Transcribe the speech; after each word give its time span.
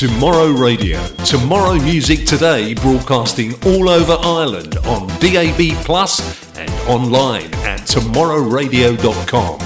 Tomorrow 0.00 0.52
Radio. 0.52 0.98
Tomorrow 1.26 1.74
Music 1.74 2.24
Today 2.24 2.72
broadcasting 2.72 3.52
all 3.66 3.90
over 3.90 4.16
Ireland 4.22 4.78
on 4.86 5.06
DAB 5.20 5.76
Plus 5.84 6.56
and 6.56 6.70
online 6.88 7.52
at 7.66 7.80
tomorrowradio.com. 7.80 9.58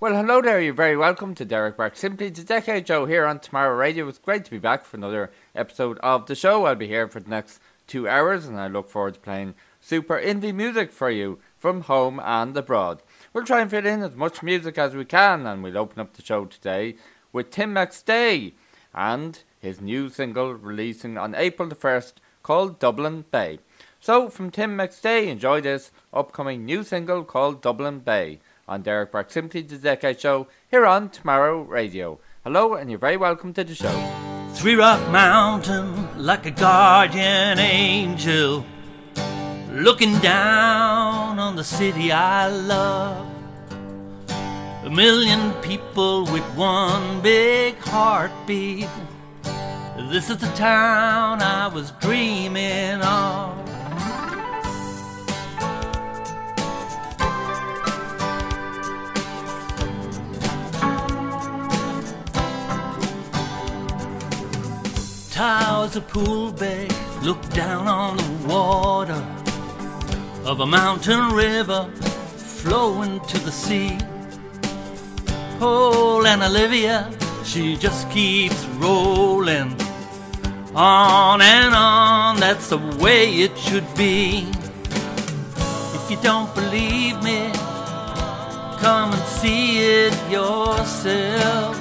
Well, 0.00 0.14
hello 0.14 0.40
there. 0.40 0.58
You're 0.58 0.72
very 0.72 0.96
welcome 0.96 1.34
to 1.34 1.44
Derek 1.44 1.76
Burke 1.76 1.96
Simply 1.96 2.30
the 2.30 2.44
Decade 2.44 2.88
Show 2.88 3.04
here 3.04 3.26
on 3.26 3.40
Tomorrow 3.40 3.76
Radio. 3.76 4.08
It's 4.08 4.16
great 4.16 4.46
to 4.46 4.50
be 4.50 4.58
back 4.58 4.86
for 4.86 4.96
another 4.96 5.30
episode 5.54 5.98
of 5.98 6.24
the 6.24 6.34
show. 6.34 6.64
I'll 6.64 6.74
be 6.74 6.88
here 6.88 7.08
for 7.08 7.20
the 7.20 7.28
next 7.28 7.60
two 7.86 8.08
hours 8.08 8.46
and 8.46 8.58
I 8.58 8.68
look 8.68 8.88
forward 8.88 9.14
to 9.14 9.20
playing 9.20 9.54
super 9.82 10.18
indie 10.18 10.54
music 10.54 10.90
for 10.90 11.10
you 11.10 11.40
from 11.58 11.82
home 11.82 12.20
and 12.24 12.56
abroad. 12.56 13.02
We'll 13.34 13.44
try 13.44 13.60
and 13.60 13.70
fit 13.70 13.84
in 13.84 14.02
as 14.02 14.14
much 14.14 14.42
music 14.42 14.78
as 14.78 14.94
we 14.94 15.04
can 15.04 15.46
and 15.46 15.62
we'll 15.62 15.76
open 15.76 16.00
up 16.00 16.14
the 16.14 16.22
show 16.22 16.46
today 16.46 16.96
with 17.34 17.50
Tim 17.50 17.74
McStay 17.74 18.52
and 18.94 19.40
his 19.58 19.80
new 19.80 20.08
single 20.08 20.54
releasing 20.54 21.18
on 21.18 21.34
April 21.34 21.68
the 21.68 21.74
1st 21.74 22.14
called 22.42 22.78
Dublin 22.78 23.24
Bay. 23.30 23.58
So, 24.00 24.28
from 24.28 24.50
Tim 24.50 24.76
McStay, 24.76 25.26
enjoy 25.26 25.60
this 25.60 25.90
upcoming 26.12 26.64
new 26.64 26.84
single 26.84 27.24
called 27.24 27.60
Dublin 27.60 27.98
Bay 27.98 28.38
on 28.68 28.82
Derek 28.82 29.12
Burke 29.12 29.30
Simply 29.30 29.62
the 29.62 29.76
Decade 29.76 30.20
Show 30.20 30.46
here 30.70 30.86
on 30.86 31.10
Tomorrow 31.10 31.62
Radio. 31.62 32.20
Hello, 32.44 32.74
and 32.74 32.88
you're 32.88 32.98
very 32.98 33.16
welcome 33.16 33.52
to 33.54 33.64
the 33.64 33.74
show. 33.74 34.50
Three 34.52 34.76
Rock 34.76 35.00
Mountain, 35.10 36.22
like 36.22 36.46
a 36.46 36.50
guardian 36.52 37.58
angel, 37.58 38.64
looking 39.72 40.16
down 40.20 41.38
on 41.38 41.56
the 41.56 41.64
city 41.64 42.12
I 42.12 42.48
love. 42.48 43.33
A 44.84 44.90
million 44.90 45.54
people 45.62 46.24
with 46.26 46.44
one 46.54 47.22
big 47.22 47.74
heartbeat. 47.78 48.86
This 50.10 50.28
is 50.28 50.36
the 50.36 50.46
town 50.48 51.40
I 51.40 51.68
was 51.68 51.92
dreaming 51.92 53.00
of. 53.00 53.56
Towers 65.30 65.96
of 65.96 66.06
Poolbeg 66.08 66.92
look 67.24 67.40
down 67.54 67.88
on 67.88 68.18
the 68.18 68.48
water 68.48 69.24
of 70.44 70.60
a 70.60 70.66
mountain 70.66 71.30
river 71.32 71.90
flowing 72.36 73.18
to 73.20 73.38
the 73.38 73.50
sea. 73.50 73.96
Oh, 75.60 76.24
Anna 76.26 76.48
Livia, 76.48 77.10
she 77.44 77.76
just 77.76 78.10
keeps 78.10 78.64
rolling 78.78 79.76
on 80.74 81.40
and 81.40 81.74
on. 81.74 82.40
That's 82.40 82.68
the 82.70 82.78
way 82.78 83.32
it 83.34 83.56
should 83.56 83.86
be. 83.94 84.48
If 85.94 86.10
you 86.10 86.18
don't 86.22 86.52
believe 86.54 87.22
me, 87.22 87.50
come 88.80 89.12
and 89.12 89.22
see 89.24 89.78
it 89.78 90.14
yourself. 90.30 91.78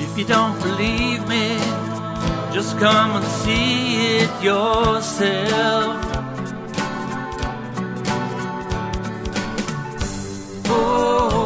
If 0.00 0.18
you 0.18 0.24
don't 0.24 0.60
believe 0.60 1.26
me, 1.28 1.56
just 2.52 2.78
come 2.78 3.16
and 3.16 3.24
see 3.24 4.18
it 4.18 4.42
yourself. 4.42 6.09
Oh, 10.72 11.39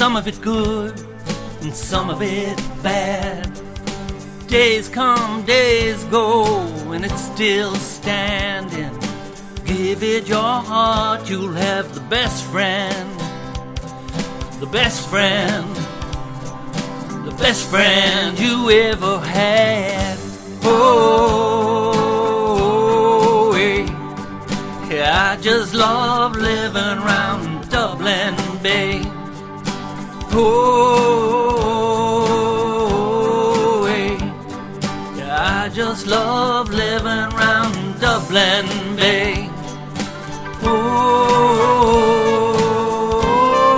Some 0.00 0.16
of 0.16 0.26
it 0.26 0.40
good 0.40 0.98
and 1.60 1.74
some 1.74 2.08
of 2.08 2.22
it 2.22 2.56
bad. 2.82 3.52
Days 4.46 4.88
come, 4.88 5.44
days 5.44 6.02
go, 6.04 6.46
and 6.90 7.04
it's 7.04 7.20
still 7.20 7.74
standing. 7.74 8.98
Give 9.66 10.02
it 10.02 10.26
your 10.26 10.38
heart, 10.40 11.28
you'll 11.28 11.52
have 11.52 11.94
the 11.94 12.00
best 12.00 12.46
friend. 12.46 13.20
The 14.58 14.68
best 14.72 15.06
friend. 15.06 15.68
The 17.26 17.32
best 17.38 17.68
friend 17.68 18.38
you 18.38 18.70
ever 18.70 19.18
had. 19.18 20.16
Oh, 20.62 21.10
yeah. 24.90 25.30
I 25.30 25.36
just 25.42 25.74
love 25.74 26.36
living 26.36 27.00
round 27.04 27.68
Dublin 27.68 28.34
Bay. 28.62 29.09
Oh, 30.32 30.46
yeah. 35.16 35.64
I 35.64 35.68
just 35.70 36.06
love 36.06 36.68
living 36.70 37.30
round 37.36 38.00
Dublin 38.00 38.66
Bay. 38.96 39.50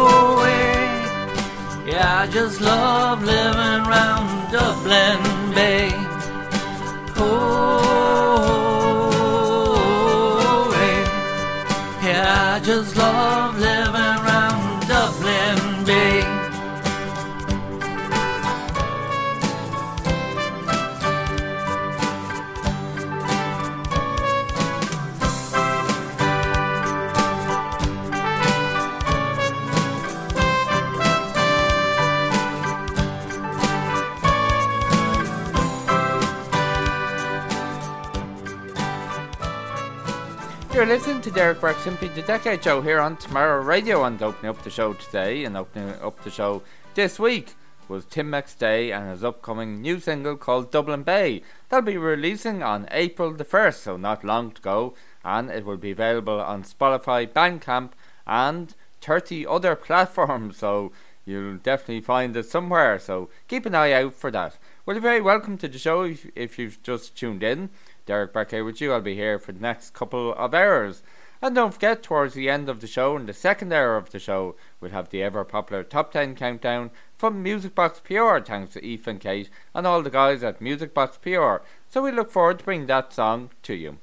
Oh, 0.04 0.44
yeah. 1.86 2.20
I 2.20 2.26
just 2.26 2.60
love 2.60 3.22
living 3.24 3.84
round 3.94 4.52
Dublin 4.52 5.54
Bay. 5.54 5.90
Oh. 7.16 7.62
Yeah, 12.02 12.56
I 12.56 12.60
just 12.60 12.96
love 12.96 13.58
living 13.58 14.18
round 14.28 14.86
Dublin 14.88 15.61
Derek 41.34 41.62
Burke 41.62 41.78
Simply 41.78 42.08
the 42.08 42.20
Decade 42.20 42.62
Show 42.62 42.82
here 42.82 43.00
on 43.00 43.16
Tomorrow 43.16 43.62
Radio 43.62 44.04
and 44.04 44.20
opening 44.20 44.50
up 44.50 44.62
the 44.62 44.68
show 44.68 44.92
today 44.92 45.44
and 45.44 45.56
opening 45.56 45.94
up 46.02 46.22
the 46.22 46.30
show 46.30 46.62
this 46.94 47.18
week 47.18 47.54
was 47.88 48.04
Tim 48.04 48.30
McStay 48.30 48.94
and 48.94 49.10
his 49.10 49.24
upcoming 49.24 49.80
new 49.80 49.98
single 49.98 50.36
called 50.36 50.70
Dublin 50.70 51.04
Bay. 51.04 51.42
That'll 51.70 51.86
be 51.86 51.96
releasing 51.96 52.62
on 52.62 52.86
April 52.90 53.32
the 53.32 53.46
1st, 53.46 53.76
so 53.76 53.96
not 53.96 54.24
long 54.24 54.50
to 54.50 54.60
go, 54.60 54.94
and 55.24 55.48
it 55.48 55.64
will 55.64 55.78
be 55.78 55.92
available 55.92 56.38
on 56.38 56.64
Spotify, 56.64 57.26
Bandcamp, 57.26 57.92
and 58.26 58.74
30 59.00 59.46
other 59.46 59.74
platforms, 59.86 60.58
so 60.58 60.92
you'll 61.24 61.56
definitely 61.56 62.02
find 62.02 62.36
it 62.36 62.44
somewhere, 62.44 62.98
so 62.98 63.30
keep 63.48 63.64
an 63.64 63.74
eye 63.74 63.92
out 63.92 64.14
for 64.14 64.30
that. 64.30 64.58
Well, 64.84 64.96
you're 64.96 65.02
very 65.02 65.22
welcome 65.22 65.56
to 65.58 65.68
the 65.68 65.78
show 65.78 66.02
if, 66.02 66.26
if 66.36 66.58
you've 66.58 66.82
just 66.82 67.16
tuned 67.16 67.42
in. 67.42 67.70
Derek 68.04 68.32
back 68.32 68.50
here 68.50 68.64
with 68.64 68.80
you. 68.80 68.92
I'll 68.92 69.00
be 69.00 69.14
here 69.14 69.38
for 69.38 69.52
the 69.52 69.60
next 69.60 69.94
couple 69.94 70.34
of 70.34 70.54
hours. 70.54 71.02
And 71.44 71.56
don't 71.56 71.74
forget, 71.74 72.04
towards 72.04 72.34
the 72.34 72.48
end 72.48 72.68
of 72.68 72.80
the 72.80 72.86
show, 72.86 73.16
in 73.16 73.26
the 73.26 73.32
second 73.32 73.72
hour 73.72 73.96
of 73.96 74.10
the 74.10 74.20
show, 74.20 74.54
we'll 74.80 74.92
have 74.92 75.08
the 75.08 75.24
ever 75.24 75.42
popular 75.44 75.82
Top 75.82 76.12
10 76.12 76.36
countdown 76.36 76.92
from 77.18 77.42
Music 77.42 77.74
Box 77.74 77.98
PR, 77.98 78.38
thanks 78.38 78.74
to 78.74 78.84
Eve 78.84 79.08
and 79.08 79.20
Kate 79.20 79.50
and 79.74 79.84
all 79.84 80.02
the 80.02 80.10
guys 80.10 80.44
at 80.44 80.60
Music 80.60 80.94
Box 80.94 81.18
PR. 81.18 81.56
So 81.90 82.00
we 82.00 82.12
look 82.12 82.30
forward 82.30 82.60
to 82.60 82.64
bringing 82.64 82.86
that 82.86 83.12
song 83.12 83.50
to 83.64 83.74
you. 83.74 83.98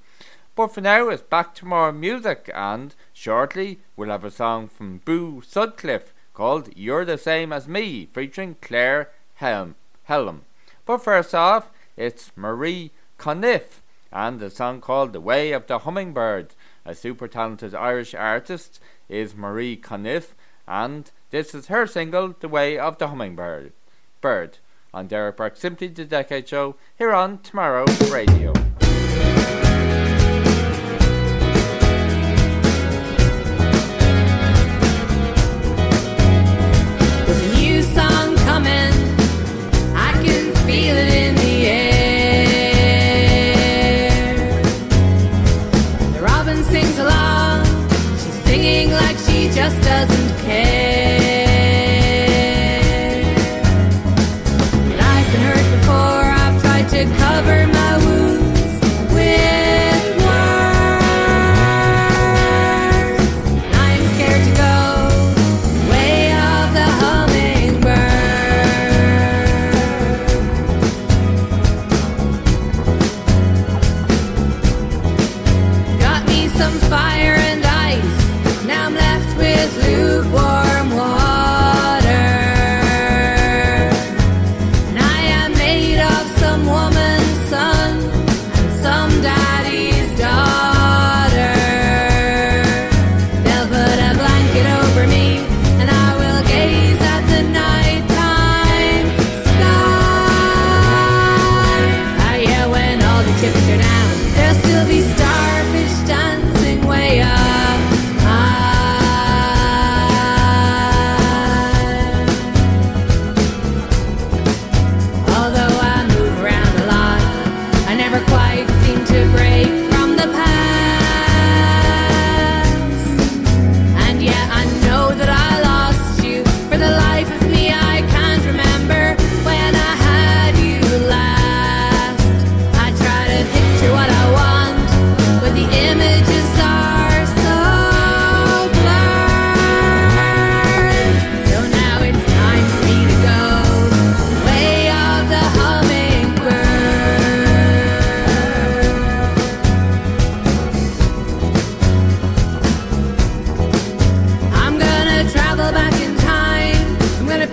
But 0.53 0.74
for 0.74 0.81
now, 0.81 1.07
it's 1.07 1.21
back 1.21 1.56
to 1.56 1.65
more 1.65 1.94
music, 1.94 2.51
and 2.53 2.94
shortly 3.13 3.80
we'll 3.95 4.09
have 4.09 4.25
a 4.25 4.31
song 4.31 4.68
from 4.68 4.97
Boo 5.06 5.42
Sutcliffe 5.47 6.13
called 6.33 6.75
You're 6.75 7.06
the 7.06 7.18
Same 7.18 7.53
as 7.53 7.69
Me, 7.69 8.09
featuring 8.13 8.57
Claire 8.62 9.12
Helm. 9.35 9.75
Helm. 10.03 10.42
But 10.85 10.97
first 10.97 11.33
off, 11.33 11.69
it's 11.95 12.33
Marie 12.35 12.92
Conniff 13.18 13.81
and 14.12 14.39
the 14.39 14.50
song 14.50 14.81
called 14.81 15.13
The 15.13 15.21
Way 15.21 15.51
of 15.51 15.68
the 15.68 15.80
Hummingbird. 15.80 16.56
A 16.89 16.95
super 16.95 17.27
talented 17.27 17.75
Irish 17.75 18.15
artist 18.15 18.80
is 19.07 19.36
Marie 19.36 19.77
Conniff, 19.77 20.33
and 20.68 21.12
this 21.30 21.53
is 21.53 21.68
her 21.68 21.86
single, 21.86 22.33
The 22.39 22.47
Way 22.47 22.80
of 22.80 22.97
the 22.97 23.09
Hummingbird. 23.09 23.74
Bird. 24.21 24.57
On 24.91 25.06
Derek 25.06 25.38
Burke 25.38 25.56
Simply 25.56 25.89
the 25.89 26.03
Decade 26.03 26.50
Show 26.50 26.77
here 26.97 27.13
on 27.13 27.44
Tomorrow 27.44 27.86
Radio. 28.12 28.53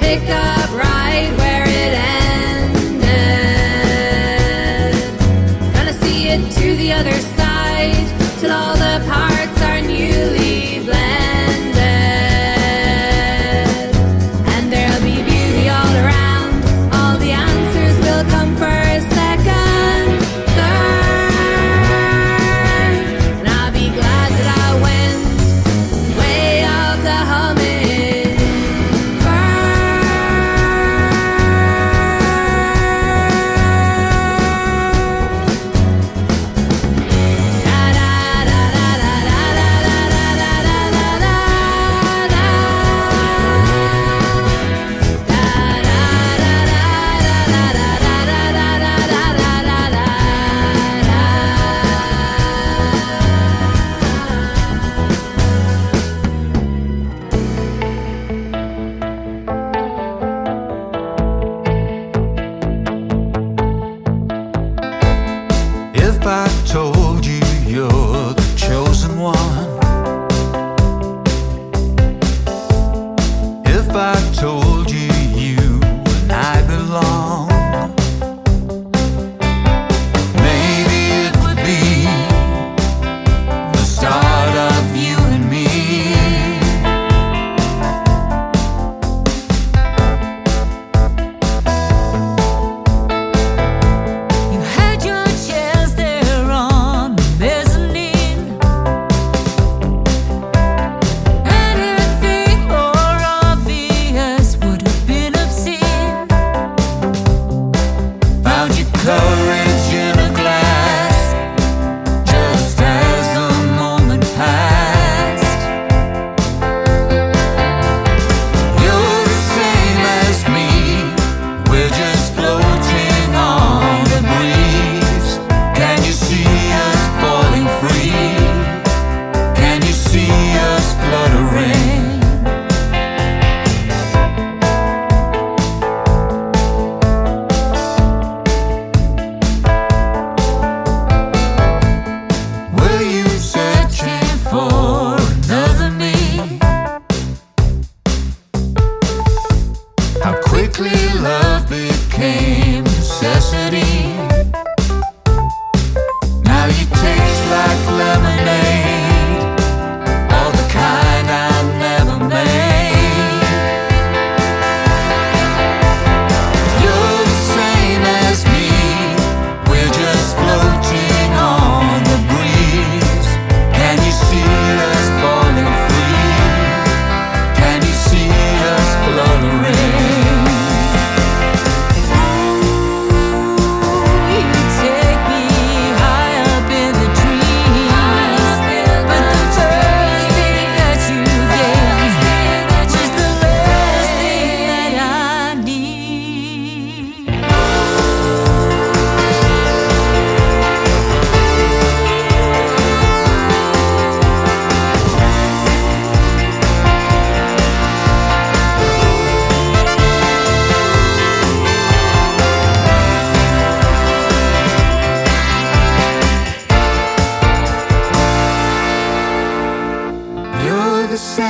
pick 0.06 0.30
up 0.30 0.45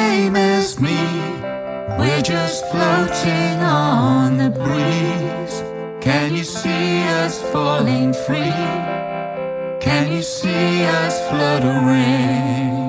same 0.07 0.37
as 0.37 0.81
me. 0.81 1.01
We're 1.99 2.23
just 2.23 2.61
floating 2.71 3.57
on 3.63 4.37
the 4.43 4.51
breeze. 4.51 5.57
Can 6.01 6.35
you 6.39 6.45
see 6.45 7.03
us 7.23 7.35
falling 7.53 8.13
free? 8.25 8.63
Can 9.87 10.05
you 10.13 10.23
see 10.23 10.85
us 11.03 11.15
fluttering? 11.29 12.86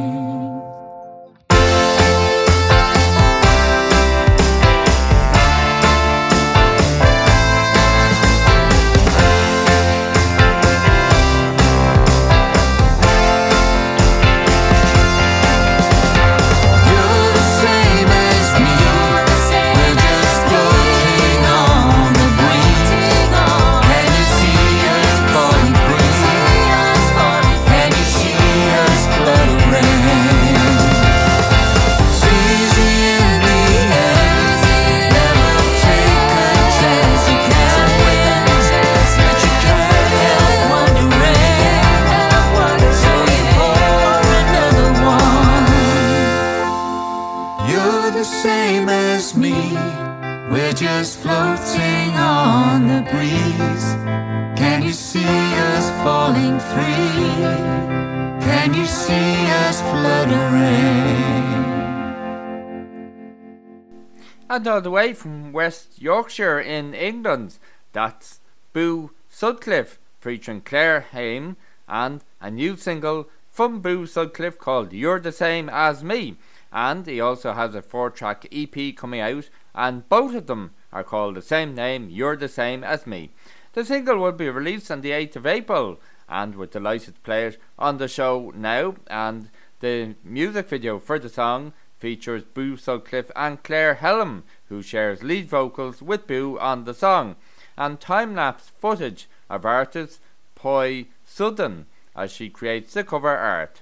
And 64.98 65.04
all 65.04 65.06
the 65.06 65.10
way 65.10 65.14
from 65.14 65.54
West 65.54 66.02
Yorkshire 66.02 66.60
in 66.60 66.94
England. 66.96 67.60
That's 67.94 68.40
Boo 68.74 69.12
Sutcliffe 69.30 70.00
featuring 70.20 70.62
Claire 70.62 71.02
Haim 71.12 71.56
and 71.88 72.24
a 72.42 72.50
new 72.50 72.76
single 72.76 73.30
from 73.52 73.82
Boo 73.82 74.08
Sutcliffe 74.08 74.58
called 74.58 74.94
You're 74.94 75.20
the 75.20 75.32
Same 75.32 75.70
as 75.70 76.04
Me. 76.04 76.38
And 76.72 77.06
he 77.06 77.22
also 77.22 77.54
has 77.54 77.76
a 77.76 77.82
four 77.82 78.10
track 78.10 78.48
EP 78.52 78.96
coming 78.96 79.22
out, 79.22 79.50
and 79.74 80.10
both 80.10 80.36
of 80.36 80.48
them 80.48 80.72
are 80.92 81.04
called 81.04 81.36
the 81.36 81.42
same 81.42 81.76
name 81.76 82.10
You're 82.10 82.36
the 82.36 82.50
Same 82.50 82.84
as 82.84 83.06
Me. 83.06 83.30
The 83.74 83.86
single 83.86 84.18
will 84.18 84.32
be 84.32 84.50
released 84.50 84.92
on 84.92 85.02
the 85.02 85.12
8th 85.12 85.36
of 85.38 85.46
April, 85.46 86.00
and 86.28 86.56
we're 86.56 86.66
delighted 86.66 87.16
to 87.16 87.22
play 87.22 87.46
it 87.46 87.58
on 87.78 87.98
the 87.98 88.08
show 88.08 88.52
now. 88.56 88.96
And 89.08 89.50
the 89.80 90.16
music 90.24 90.68
video 90.68 91.00
for 91.00 91.20
the 91.20 91.30
song 91.30 91.74
features 91.98 92.44
Boo 92.44 92.78
Sutcliffe 92.78 93.32
and 93.36 93.62
Claire 93.64 93.96
Helm, 93.96 94.44
who 94.70 94.82
shares 94.82 95.24
lead 95.24 95.48
vocals 95.48 96.02
with 96.02 96.28
Boo 96.28 96.58
on 96.60 96.86
the 96.86 96.94
song, 96.94 97.36
and 97.78 98.00
time 98.00 98.36
lapse 98.36 98.70
footage 98.70 99.28
of 99.50 99.66
artist 99.66 100.20
Poi 100.56 101.06
Sudden 101.26 101.86
as 102.16 102.32
she 102.32 102.50
creates 102.50 102.94
the 102.94 103.04
cover 103.04 103.36
art. 103.36 103.82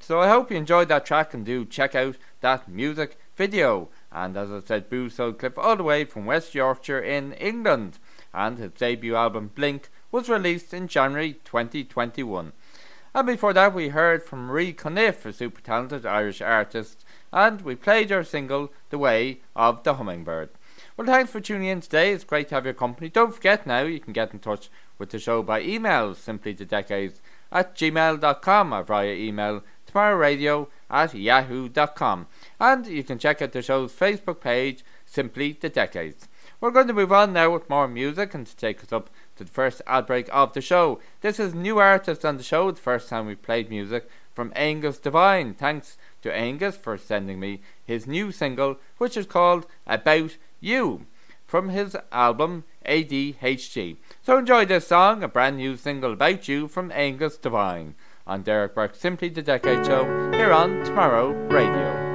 So 0.00 0.20
I 0.20 0.28
hope 0.28 0.50
you 0.50 0.56
enjoyed 0.56 0.88
that 0.88 1.06
track 1.06 1.32
and 1.32 1.44
do 1.44 1.64
check 1.64 1.94
out 1.94 2.16
that 2.40 2.68
music 2.68 3.18
video. 3.36 3.88
And 4.12 4.36
as 4.36 4.50
I 4.50 4.60
said, 4.60 4.90
Boo 4.90 5.08
Sutcliffe 5.08 5.58
all 5.58 5.76
the 5.76 5.82
way 5.82 6.04
from 6.04 6.26
West 6.26 6.54
Yorkshire 6.54 7.00
in 7.00 7.32
England, 7.34 7.98
and 8.34 8.58
his 8.58 8.72
debut 8.72 9.16
album 9.16 9.50
Blink 9.54 9.88
was 10.12 10.28
released 10.28 10.74
in 10.74 10.88
January 10.88 11.34
2021. 11.44 12.52
And 13.14 13.26
before 13.26 13.54
that, 13.54 13.72
we 13.72 13.88
heard 13.88 14.22
from 14.22 14.46
Marie 14.46 14.74
Conniff, 14.74 15.24
a 15.24 15.32
super 15.32 15.62
talented 15.62 16.04
Irish 16.04 16.42
artist, 16.42 17.02
and 17.32 17.62
we 17.62 17.74
played 17.74 18.10
her 18.10 18.24
single, 18.24 18.72
The 18.90 18.98
Way 18.98 19.40
of 19.54 19.82
the 19.82 19.94
Hummingbird. 19.94 20.50
Well, 20.96 21.06
thanks 21.06 21.30
for 21.30 21.40
tuning 21.40 21.68
in 21.68 21.80
today. 21.80 22.12
It's 22.12 22.24
great 22.24 22.48
to 22.48 22.54
have 22.54 22.64
your 22.64 22.74
company. 22.74 23.08
Don't 23.08 23.34
forget 23.34 23.66
now, 23.66 23.82
you 23.82 24.00
can 24.00 24.12
get 24.12 24.32
in 24.32 24.38
touch 24.38 24.70
with 24.98 25.10
the 25.10 25.18
show 25.18 25.42
by 25.42 25.60
email, 25.60 26.14
simply 26.14 26.54
to 26.54 26.64
decades 26.64 27.20
at 27.52 27.74
gmail.com 27.74 28.72
or 28.72 28.82
via 28.82 29.12
email 29.12 29.62
tomorrowradio 29.90 30.68
at 30.90 31.14
yahoo.com. 31.14 32.26
And 32.58 32.86
you 32.86 33.04
can 33.04 33.18
check 33.18 33.40
out 33.42 33.52
the 33.52 33.62
show's 33.62 33.92
Facebook 33.92 34.40
page, 34.40 34.84
Simply 35.04 35.52
the 35.52 35.68
Decades. 35.68 36.28
We're 36.60 36.70
going 36.70 36.86
to 36.88 36.94
move 36.94 37.12
on 37.12 37.32
now 37.32 37.52
with 37.52 37.68
more 37.68 37.86
music 37.86 38.34
and 38.34 38.46
to 38.46 38.56
take 38.56 38.82
us 38.82 38.92
up 38.92 39.10
to 39.36 39.44
the 39.44 39.50
first 39.50 39.82
ad 39.86 40.06
break 40.06 40.28
of 40.32 40.54
the 40.54 40.62
show. 40.62 41.00
This 41.20 41.38
is 41.38 41.54
new 41.54 41.78
artist 41.78 42.24
on 42.24 42.38
the 42.38 42.42
show, 42.42 42.70
the 42.70 42.80
first 42.80 43.08
time 43.08 43.26
we've 43.26 43.42
played 43.42 43.68
music 43.68 44.08
from 44.34 44.52
Angus 44.56 44.98
Devine. 44.98 45.54
Thanks 45.54 45.98
to 46.26 46.36
Angus 46.36 46.76
for 46.76 46.98
sending 46.98 47.38
me 47.38 47.60
his 47.84 48.08
new 48.08 48.32
single, 48.32 48.78
which 48.98 49.16
is 49.16 49.26
called 49.26 49.64
About 49.86 50.36
You, 50.58 51.06
from 51.46 51.68
his 51.68 51.96
album 52.10 52.64
ADHG. 52.84 53.96
So 54.22 54.38
enjoy 54.38 54.64
this 54.66 54.88
song, 54.88 55.22
a 55.22 55.28
brand 55.28 55.58
new 55.58 55.76
single 55.76 56.14
about 56.14 56.48
you 56.48 56.66
from 56.66 56.90
Angus 56.92 57.36
Devine, 57.36 57.94
on 58.26 58.42
Derek 58.42 58.74
Burke's 58.74 58.98
Simply 58.98 59.28
the 59.28 59.42
Decade 59.42 59.86
Show 59.86 60.04
here 60.32 60.52
on 60.52 60.84
Tomorrow 60.84 61.30
Radio. 61.48 62.06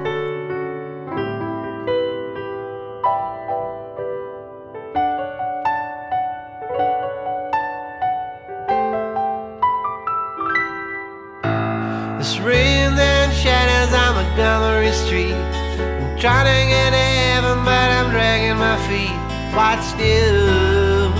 Montgomery 14.22 14.92
Street. 14.92 15.34
I'm 15.34 16.20
trying 16.20 16.46
to 16.46 16.70
get 16.70 16.92
to 16.92 17.06
heaven, 17.22 17.66
but 17.66 17.90
I'm 17.98 18.12
dragging 18.12 18.58
my 18.58 18.78
feet 18.88 19.18
quite 19.52 19.82
still. 19.82 21.12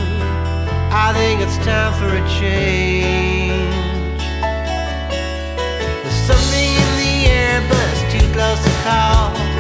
I 0.94 1.12
think 1.16 1.42
it's 1.42 1.58
time 1.66 1.94
for 1.98 2.14
a 2.14 2.22
change. 2.30 4.22
There's 6.04 6.22
something 6.30 6.72
in 6.84 6.92
the 7.02 7.16
air, 7.26 7.62
but 7.68 7.86
it's 7.90 8.06
too 8.14 8.28
close 8.34 8.62
to 8.64 8.72
call. 8.86 9.51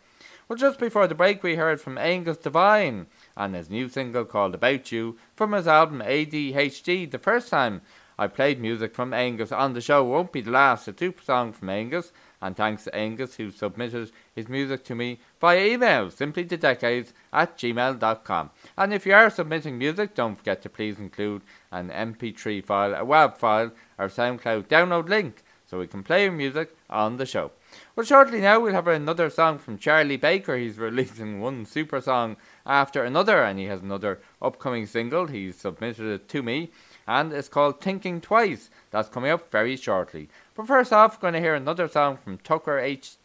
Well, 0.47 0.57
just 0.57 0.79
before 0.79 1.05
the 1.05 1.13
break, 1.13 1.43
we 1.43 1.57
heard 1.57 1.79
from 1.79 1.99
Angus 1.99 2.37
Devine 2.37 3.05
and 3.39 3.55
his 3.55 3.69
new 3.69 3.87
single 3.87 4.25
called 4.25 4.53
About 4.53 4.91
You 4.91 5.17
from 5.35 5.53
his 5.53 5.65
album 5.65 6.01
ADHD. 6.05 7.09
The 7.09 7.17
first 7.17 7.49
time 7.49 7.81
I 8.19 8.27
played 8.27 8.59
music 8.59 8.93
from 8.93 9.13
Angus 9.13 9.53
on 9.53 9.73
the 9.73 9.79
show 9.79 10.03
won't 10.03 10.33
be 10.33 10.41
the 10.41 10.51
last. 10.51 10.89
A 10.89 10.91
two 10.91 11.13
song 11.23 11.53
from 11.53 11.69
Angus, 11.69 12.11
and 12.41 12.55
thanks 12.55 12.83
to 12.83 12.93
Angus 12.93 13.35
who 13.35 13.49
submitted 13.49 14.11
his 14.35 14.49
music 14.49 14.83
to 14.83 14.93
me 14.93 15.21
via 15.39 15.65
email, 15.65 16.11
simply 16.11 16.43
to 16.43 16.57
simplythedecades 16.57 17.13
at 17.31 17.57
gmail.com. 17.57 18.49
And 18.77 18.93
if 18.93 19.05
you 19.05 19.13
are 19.13 19.29
submitting 19.29 19.77
music, 19.77 20.15
don't 20.15 20.35
forget 20.35 20.61
to 20.63 20.69
please 20.69 20.99
include 20.99 21.43
an 21.71 21.89
MP3 21.89 22.63
file, 22.65 22.93
a 22.93 23.05
WAV 23.05 23.37
file, 23.37 23.71
or 23.97 24.09
SoundCloud 24.09 24.67
download 24.67 25.07
link 25.07 25.43
so 25.65 25.79
we 25.79 25.87
can 25.87 26.03
play 26.03 26.23
your 26.23 26.33
music 26.33 26.75
on 26.89 27.17
the 27.17 27.25
show. 27.25 27.51
Well, 27.99 28.05
shortly 28.05 28.39
now 28.39 28.61
we'll 28.61 28.71
have 28.71 28.87
another 28.87 29.29
song 29.29 29.57
from 29.57 29.77
Charlie 29.77 30.15
Baker. 30.15 30.55
He's 30.55 30.77
releasing 30.77 31.41
one 31.41 31.65
super 31.65 31.99
song 31.99 32.37
after 32.65 33.03
another, 33.03 33.43
and 33.43 33.59
he 33.59 33.65
has 33.65 33.81
another 33.81 34.21
upcoming 34.41 34.85
single. 34.85 35.27
He's 35.27 35.57
submitted 35.57 36.05
it 36.05 36.29
to 36.29 36.41
me, 36.41 36.71
and 37.05 37.33
it's 37.33 37.49
called 37.49 37.81
Thinking 37.81 38.21
Twice. 38.21 38.69
That's 38.91 39.09
coming 39.09 39.31
up 39.31 39.51
very 39.51 39.75
shortly. 39.75 40.29
But 40.55 40.67
first 40.67 40.93
off, 40.93 41.17
we're 41.17 41.23
going 41.23 41.33
to 41.33 41.41
hear 41.41 41.55
another 41.55 41.89
song 41.89 42.15
from 42.15 42.37
Tucker 42.37 42.79
H- 42.79 43.17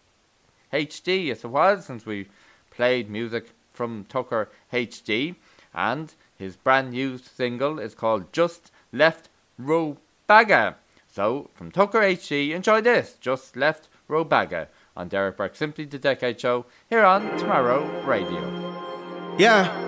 HD. 0.73 1.29
It's 1.29 1.45
a 1.45 1.49
while 1.49 1.81
since 1.81 2.05
we 2.05 2.27
played 2.73 3.09
music 3.09 3.53
from 3.73 4.07
Tucker 4.09 4.49
HD, 4.73 5.37
and 5.73 6.13
his 6.37 6.57
brand 6.57 6.91
new 6.91 7.19
single 7.19 7.79
is 7.79 7.95
called 7.95 8.33
Just 8.33 8.73
Left 8.93 9.29
Row 9.57 9.99
Bagger. 10.27 10.75
So, 11.09 11.49
from 11.55 11.71
Tucker 11.71 12.01
HD, 12.01 12.51
enjoy 12.51 12.81
this 12.81 13.17
Just 13.21 13.57
Left 13.57 13.89
Rubaga 14.09 14.69
on 14.97 15.09
Derek 15.09 15.37
Burke 15.37 15.57
Simply 15.57 15.85
the 15.85 15.99
Decade 15.99 16.41
Show 16.41 16.67
here 16.89 17.05
on 17.05 17.37
Tomorrow 17.39 18.03
Radio. 18.05 19.37
Yeah. 19.39 19.84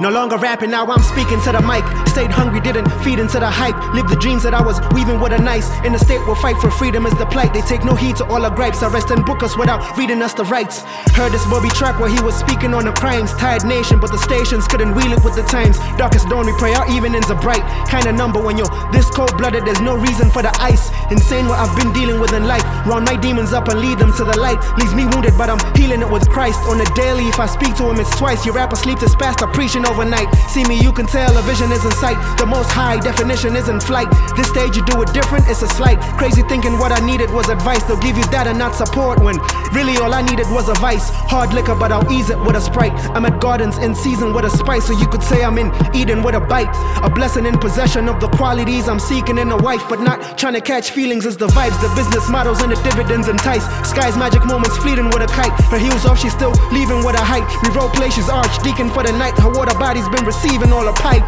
No 0.00 0.10
longer 0.10 0.36
rapping, 0.36 0.70
now 0.70 0.86
I'm 0.86 1.02
speaking 1.02 1.40
to 1.42 1.52
the 1.52 1.62
mic. 1.62 1.86
Stayed 2.08 2.30
hungry, 2.30 2.60
didn't 2.60 2.90
feed 3.06 3.20
into 3.20 3.38
the 3.38 3.48
hype. 3.48 3.78
Lived 3.94 4.08
the 4.08 4.16
dreams 4.16 4.42
that 4.42 4.52
I 4.52 4.60
was 4.60 4.80
weaving 4.90 5.20
with 5.20 5.32
a 5.32 5.38
nice. 5.38 5.70
In 5.86 5.92
the 5.92 6.00
state 6.00 6.18
will 6.26 6.34
fight 6.34 6.56
for 6.58 6.68
freedom 6.68 7.06
is 7.06 7.14
the 7.14 7.26
plight. 7.26 7.54
They 7.54 7.60
take 7.62 7.84
no 7.84 7.94
heed 7.94 8.16
to 8.16 8.24
all 8.26 8.44
our 8.44 8.50
gripes. 8.50 8.82
Arrest 8.82 9.10
and 9.10 9.24
book 9.24 9.44
us 9.44 9.56
without 9.56 9.96
reading 9.96 10.20
us 10.20 10.34
the 10.34 10.42
rights. 10.44 10.82
Heard 11.14 11.30
this 11.30 11.46
Bobby 11.46 11.68
track 11.68 12.00
where 12.00 12.10
he 12.10 12.20
was 12.22 12.34
speaking 12.34 12.74
on 12.74 12.86
the 12.86 12.92
crimes. 12.92 13.32
Tired 13.34 13.64
nation, 13.64 14.00
but 14.00 14.10
the 14.10 14.18
stations 14.18 14.66
couldn't 14.66 14.96
wheel 14.96 15.12
it 15.12 15.22
with 15.22 15.36
the 15.36 15.44
times. 15.44 15.78
Darkest 15.94 16.28
dawn, 16.28 16.46
we 16.46 16.52
pray 16.58 16.74
our 16.74 16.90
evenings 16.90 17.30
are 17.30 17.40
bright. 17.40 17.62
Kind 17.86 18.06
of 18.06 18.16
number 18.16 18.42
when 18.42 18.58
you're 18.58 18.70
this 18.90 19.08
cold 19.10 19.38
blooded, 19.38 19.64
there's 19.64 19.80
no 19.80 19.96
reason 19.96 20.28
for 20.28 20.42
the 20.42 20.50
ice. 20.58 20.90
Insane 21.12 21.46
what 21.46 21.60
I've 21.60 21.76
been 21.78 21.92
dealing 21.92 22.18
with 22.18 22.32
in 22.32 22.48
life. 22.48 22.64
Round 22.84 23.06
my 23.06 23.14
demons 23.14 23.52
up 23.52 23.68
and 23.68 23.78
lead 23.78 24.00
them 24.00 24.12
to 24.14 24.24
the 24.24 24.36
light. 24.40 24.58
Leaves 24.76 24.94
me 24.94 25.06
wounded, 25.06 25.38
but 25.38 25.48
I'm 25.50 25.62
healing 25.76 26.02
it 26.02 26.10
with 26.10 26.28
Christ. 26.30 26.58
On 26.66 26.78
the 26.78 26.90
daily, 26.96 27.28
if 27.28 27.38
I 27.38 27.46
speak 27.46 27.76
to 27.76 27.88
him, 27.88 28.00
it's 28.00 28.10
twice. 28.18 28.44
Your 28.44 28.54
rapper 28.56 28.74
sleep 28.74 28.98
this 28.98 29.14
past, 29.14 29.40
I'm 29.40 29.52
preaching 29.52 29.83
overnight. 29.86 30.32
See 30.48 30.64
me, 30.64 30.80
you 30.80 30.92
can 30.92 31.06
tell 31.06 31.36
a 31.36 31.42
vision 31.42 31.72
is 31.72 31.84
in 31.84 31.92
sight. 31.92 32.18
The 32.38 32.46
most 32.46 32.70
high 32.70 32.98
definition 32.98 33.56
is 33.56 33.68
in 33.68 33.80
flight. 33.80 34.08
This 34.36 34.48
stage, 34.48 34.76
you 34.76 34.84
do 34.86 35.00
it 35.02 35.12
different, 35.12 35.48
it's 35.48 35.62
a 35.62 35.68
slight. 35.68 36.00
Crazy 36.18 36.42
thinking 36.42 36.78
what 36.78 36.92
I 36.92 37.04
needed 37.04 37.30
was 37.30 37.48
advice. 37.48 37.82
They'll 37.84 38.00
give 38.00 38.16
you 38.16 38.24
that 38.34 38.46
and 38.46 38.58
not 38.58 38.74
support 38.74 39.20
when 39.20 39.38
really 39.72 39.96
all 39.98 40.12
I 40.14 40.22
needed 40.22 40.46
was 40.50 40.68
a 40.68 40.74
vice. 40.74 41.10
Hard 41.30 41.52
liquor, 41.52 41.74
but 41.74 41.92
I'll 41.92 42.10
ease 42.12 42.30
it 42.30 42.38
with 42.38 42.56
a 42.56 42.60
sprite. 42.60 42.92
I'm 43.14 43.24
at 43.26 43.40
gardens 43.40 43.78
in 43.78 43.94
season 43.94 44.32
with 44.32 44.44
a 44.44 44.50
spice, 44.50 44.86
so 44.86 44.92
you 44.98 45.08
could 45.08 45.22
say 45.22 45.44
I'm 45.44 45.58
in 45.58 45.72
Eden 45.94 46.22
with 46.22 46.34
a 46.34 46.40
bite. 46.40 46.72
A 47.02 47.10
blessing 47.10 47.46
in 47.46 47.58
possession 47.58 48.08
of 48.08 48.20
the 48.20 48.28
qualities 48.28 48.88
I'm 48.88 49.00
seeking 49.00 49.38
in 49.38 49.50
a 49.50 49.56
wife, 49.56 49.82
but 49.88 50.00
not 50.00 50.38
trying 50.38 50.54
to 50.54 50.60
catch 50.60 50.90
feelings 50.90 51.26
is 51.26 51.36
the 51.36 51.48
vibes. 51.48 51.80
The 51.80 51.92
business 51.94 52.28
models 52.28 52.62
and 52.62 52.72
the 52.72 52.80
dividends 52.82 53.28
entice. 53.28 53.64
Sky's 53.88 54.16
magic 54.16 54.44
moments 54.46 54.76
fleeting 54.78 55.06
with 55.06 55.22
a 55.22 55.26
kite. 55.26 55.52
Her 55.70 55.78
heels 55.78 56.06
off, 56.06 56.18
she's 56.20 56.32
still 56.32 56.52
leaving 56.72 57.04
with 57.04 57.16
a 57.16 57.24
height. 57.24 57.44
We 57.62 57.74
role 57.74 57.90
play, 57.90 58.10
she's 58.10 58.28
archdeacon 58.28 58.90
for 58.90 59.02
the 59.02 59.12
night. 59.12 59.36
Her 59.38 59.50
water 59.50 59.73
body's 59.74 60.08
been 60.08 60.24
receiving 60.24 60.72
all 60.72 60.84
the 60.84 60.92
pipe. 60.92 61.24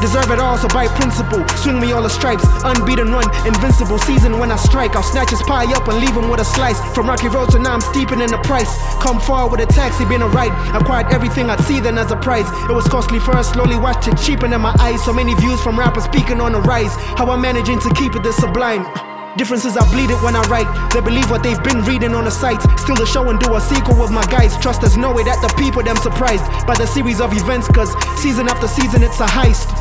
Deserve 0.00 0.30
it 0.32 0.38
all, 0.38 0.58
so 0.58 0.68
by 0.68 0.86
principle, 0.86 1.46
swing 1.56 1.80
me 1.80 1.92
all 1.92 2.02
the 2.02 2.10
stripes. 2.10 2.44
Unbeaten 2.62 3.10
run, 3.10 3.24
invincible 3.46 3.98
season 3.98 4.38
when 4.38 4.50
I 4.50 4.56
strike. 4.56 4.94
I'll 4.96 5.02
snatch 5.02 5.30
his 5.30 5.42
pie 5.42 5.64
up 5.72 5.88
and 5.88 5.98
leave 5.98 6.14
him 6.14 6.28
with 6.28 6.40
a 6.40 6.44
slice. 6.44 6.78
From 6.94 7.08
Rocky 7.08 7.28
Road 7.28 7.50
to 7.52 7.58
now 7.58 7.72
I'm 7.72 7.80
steeping 7.80 8.20
in 8.20 8.30
the 8.30 8.38
price. 8.38 8.76
Come 9.00 9.18
far 9.18 9.48
with 9.48 9.60
a 9.60 9.66
taxi, 9.66 10.04
been 10.04 10.20
a 10.20 10.28
ride. 10.28 10.52
Acquired 10.76 11.12
everything 11.12 11.48
I'd 11.48 11.60
see 11.60 11.80
then 11.80 11.96
as 11.96 12.10
a 12.10 12.16
prize. 12.16 12.46
It 12.68 12.74
was 12.74 12.86
costly 12.88 13.18
first, 13.18 13.54
slowly 13.54 13.76
watched 13.76 14.08
it 14.08 14.18
cheapen 14.18 14.52
in 14.52 14.60
my 14.60 14.74
eyes. 14.78 15.02
So 15.02 15.12
many 15.12 15.34
views 15.36 15.60
from 15.62 15.78
rappers 15.78 16.04
speaking 16.04 16.40
on 16.40 16.52
the 16.52 16.60
rise. 16.60 16.94
How 17.16 17.30
I'm 17.30 17.40
managing 17.40 17.78
to 17.80 17.94
keep 17.94 18.14
it 18.14 18.22
this 18.22 18.36
sublime. 18.36 19.13
Differences 19.36 19.76
I 19.76 19.82
bleed 19.90 20.10
it 20.10 20.20
when 20.22 20.36
I 20.36 20.42
write. 20.46 20.70
They 20.92 21.00
believe 21.00 21.28
what 21.28 21.42
they've 21.42 21.62
been 21.64 21.82
reading 21.82 22.14
on 22.14 22.24
the 22.24 22.30
sites. 22.30 22.64
Still 22.80 22.94
the 22.94 23.06
show 23.06 23.28
and 23.30 23.40
do 23.40 23.54
a 23.56 23.60
sequel 23.60 23.98
with 23.98 24.12
my 24.12 24.24
guys. 24.26 24.56
Trust 24.58 24.84
us, 24.84 24.96
no 24.96 25.12
way 25.12 25.24
that 25.24 25.42
the 25.42 25.52
people 25.58 25.82
them 25.82 25.96
surprised 25.96 26.44
by 26.66 26.74
the 26.74 26.86
series 26.86 27.20
of 27.20 27.32
events. 27.32 27.66
Cause 27.66 27.90
season 28.22 28.48
after 28.48 28.68
season 28.68 29.02
it's 29.02 29.18
a 29.18 29.26
heist. 29.26 29.74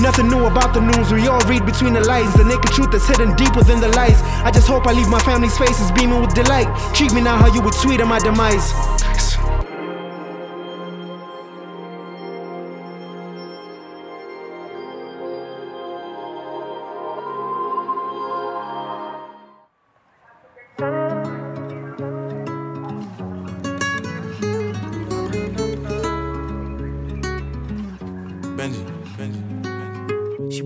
Nothing 0.00 0.28
new 0.28 0.46
about 0.46 0.74
the 0.74 0.80
news, 0.80 1.12
we 1.12 1.26
all 1.26 1.42
read 1.46 1.66
between 1.66 1.92
the 1.92 2.02
lines. 2.02 2.34
The 2.34 2.44
naked 2.44 2.70
truth 2.70 2.94
is 2.94 3.06
hidden 3.06 3.34
deep 3.34 3.56
within 3.56 3.80
the 3.80 3.88
lies. 3.88 4.22
I 4.46 4.50
just 4.50 4.68
hope 4.68 4.86
I 4.86 4.92
leave 4.92 5.08
my 5.08 5.20
family's 5.20 5.58
faces 5.58 5.90
beaming 5.90 6.20
with 6.20 6.34
delight. 6.34 6.70
Treat 6.94 7.12
me 7.12 7.20
now 7.20 7.36
how 7.36 7.52
you 7.52 7.62
would 7.62 7.74
tweet 7.74 8.00
at 8.00 8.06
my 8.06 8.18
demise. 8.18 8.70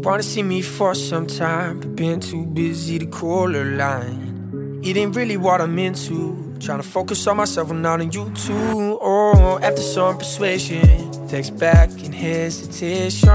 Wanna 0.09 0.23
see 0.23 0.43
me 0.43 0.63
for 0.63 0.95
some 0.95 1.27
time, 1.27 1.81
but 1.81 1.95
been 1.95 2.19
too 2.19 2.47
busy 2.47 2.99
to 2.99 3.05
call 3.05 3.53
her 3.53 3.77
line. 3.77 4.81
It 4.83 4.97
ain't 4.97 5.15
really 5.15 5.37
what 5.37 5.61
I'm 5.61 5.79
into. 5.79 6.57
Trying 6.61 6.79
to 6.79 6.89
focus 6.89 7.27
on 7.27 7.37
myself 7.37 7.71
and 7.71 7.83
not 7.83 8.01
on 8.01 8.11
you 8.11 8.31
too. 8.31 8.99
Oh, 9.03 9.59
after 9.63 9.83
some 9.83 10.17
persuasion, 10.17 11.29
text 11.29 11.59
back 11.59 11.91
in 12.03 12.15
hesitation. 12.15 13.29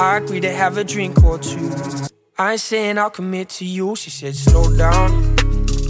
I 0.00 0.16
agree 0.20 0.40
to 0.40 0.50
have 0.50 0.78
a 0.78 0.82
drink 0.82 1.22
or 1.22 1.38
two. 1.38 1.70
I 2.36 2.52
ain't 2.52 2.60
saying 2.60 2.98
I'll 2.98 3.10
commit 3.10 3.48
to 3.50 3.64
you. 3.64 3.94
She 3.94 4.10
said, 4.10 4.34
slow 4.34 4.76
down. 4.76 5.12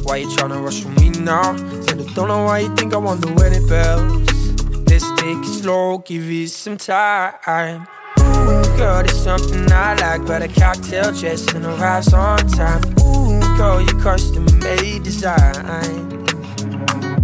Why 0.03 0.17
you 0.17 0.37
trying 0.37 0.51
to 0.51 0.59
rush 0.59 0.83
for 0.83 0.91
me 1.01 1.09
now? 1.09 1.57
Said, 1.87 1.99
I 1.99 2.13
don't 2.13 2.29
know 2.29 2.45
why 2.45 2.59
you 2.59 2.77
think 2.77 2.93
I 2.93 2.99
want 2.99 3.23
the 3.23 3.33
wedding 3.33 3.67
bells. 3.67 4.21
Let's 4.87 5.09
take 5.19 5.39
it 5.39 5.63
slow, 5.63 5.97
give 5.97 6.31
it 6.31 6.51
some 6.51 6.77
time. 6.77 7.89
Girl, 8.77 9.03
there's 9.03 9.23
something 9.23 9.71
I 9.71 9.95
like, 9.95 10.27
but 10.27 10.43
a 10.43 10.49
cocktail 10.49 11.13
just 11.13 11.53
and 11.55 11.65
arrives 11.65 12.13
on 12.13 12.39
time. 12.49 12.83
Ooh, 13.01 13.39
girl, 13.57 13.81
you 13.81 13.95
custom 13.99 14.45
made 14.59 15.03
design. 15.05 16.25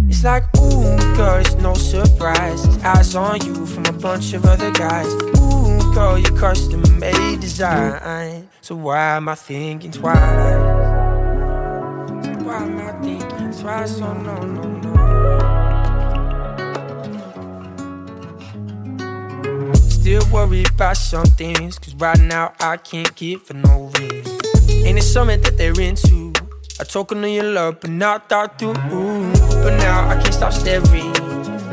It's 0.07 0.23
like, 0.23 0.43
ooh, 0.57 0.97
girl, 1.15 1.39
it's 1.39 1.55
no 1.55 1.73
surprise. 1.73 2.65
Eyes 2.83 3.15
on 3.15 3.41
you 3.45 3.65
from 3.65 3.85
a 3.87 3.93
bunch 3.93 4.33
of 4.33 4.45
other 4.45 4.71
guys. 4.71 5.11
Ooh, 5.39 5.93
girl, 5.93 6.17
you 6.17 6.31
custom 6.35 6.81
made 6.99 7.39
design. 7.39 8.47
So 8.61 8.75
why 8.75 9.17
am 9.17 9.27
I 9.29 9.35
thinking 9.35 9.91
twice? 9.91 10.15
Why 12.43 12.63
am 12.63 12.79
I 12.79 12.91
thinking 13.01 13.51
twice? 13.59 13.99
Oh 14.01 14.13
no, 14.13 14.35
no, 14.43 14.63
no. 14.63 14.78
Still 19.99 20.23
worried 20.31 20.69
about 20.69 20.97
some 20.97 21.25
things. 21.25 21.77
Cause 21.77 21.93
right 21.95 22.19
now 22.19 22.53
I 22.59 22.77
can't 22.77 23.13
give 23.15 23.43
for 23.43 23.53
no 23.53 23.91
reason. 23.99 24.39
Ain't 24.69 24.97
it 24.97 25.03
something 25.03 25.41
that 25.41 25.57
they're 25.57 25.79
into? 25.79 26.33
I 26.79 26.85
talk 26.85 27.11
on 27.11 27.23
your 27.23 27.43
love, 27.43 27.81
but 27.81 27.89
not 27.89 28.29
thought 28.29 28.57
through. 28.57 28.73
But 28.73 29.77
now 29.79 30.07
I 30.07 30.15
can't 30.21 30.33
stop 30.33 30.53
staring. 30.53 31.13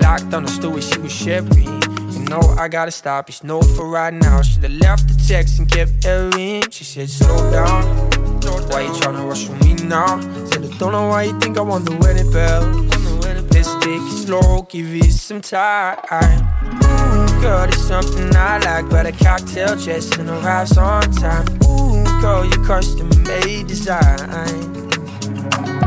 Locked 0.01 0.35
on 0.35 0.43
the 0.43 0.49
story 0.49 0.81
she 0.81 0.99
was 0.99 1.12
sharing. 1.12 1.53
You 2.12 2.25
know 2.29 2.41
I 2.59 2.69
gotta 2.69 2.91
stop, 2.91 3.29
it's 3.29 3.45
no 3.45 3.62
for 3.62 3.89
right 3.89 4.12
now. 4.12 4.43
Should've 4.43 4.73
left 4.73 5.07
the 5.09 5.25
text 5.29 5.59
and 5.61 5.71
kept 5.71 6.05
airing. 6.05 6.69
She 6.71 6.85
said, 6.85 7.09
slow 7.09 7.51
down. 7.53 7.85
Why 8.71 8.83
you 8.83 8.91
tryna 8.91 9.29
rush 9.29 9.49
me 9.61 9.75
now? 9.87 10.21
Said, 10.51 10.65
I 10.65 10.79
don't 10.79 10.93
know 10.93 11.09
why 11.09 11.25
you 11.25 11.39
think 11.39 11.57
I 11.59 11.62
want 11.62 11.85
the 11.85 11.97
wedding 11.97 12.31
bells. 12.33 12.75
Let's 13.53 13.73
take 13.85 14.03
it 14.03 14.27
slow, 14.27 14.62
give 14.62 14.95
it 14.95 15.12
some 15.12 15.41
time. 15.41 16.86
Girl, 17.46 17.64
there's 17.64 17.87
something 17.87 18.35
I 18.35 18.59
like, 18.59 18.90
but 18.90 19.06
a 19.06 19.12
cocktail 19.12 19.74
and 20.18 20.28
arrives 20.28 20.76
on 20.76 21.02
time. 21.12 21.46
Ooh, 21.62 22.02
girl, 22.20 22.44
you 22.44 22.61
custom 22.64 23.09
made 23.22 23.68
design. 23.68 24.18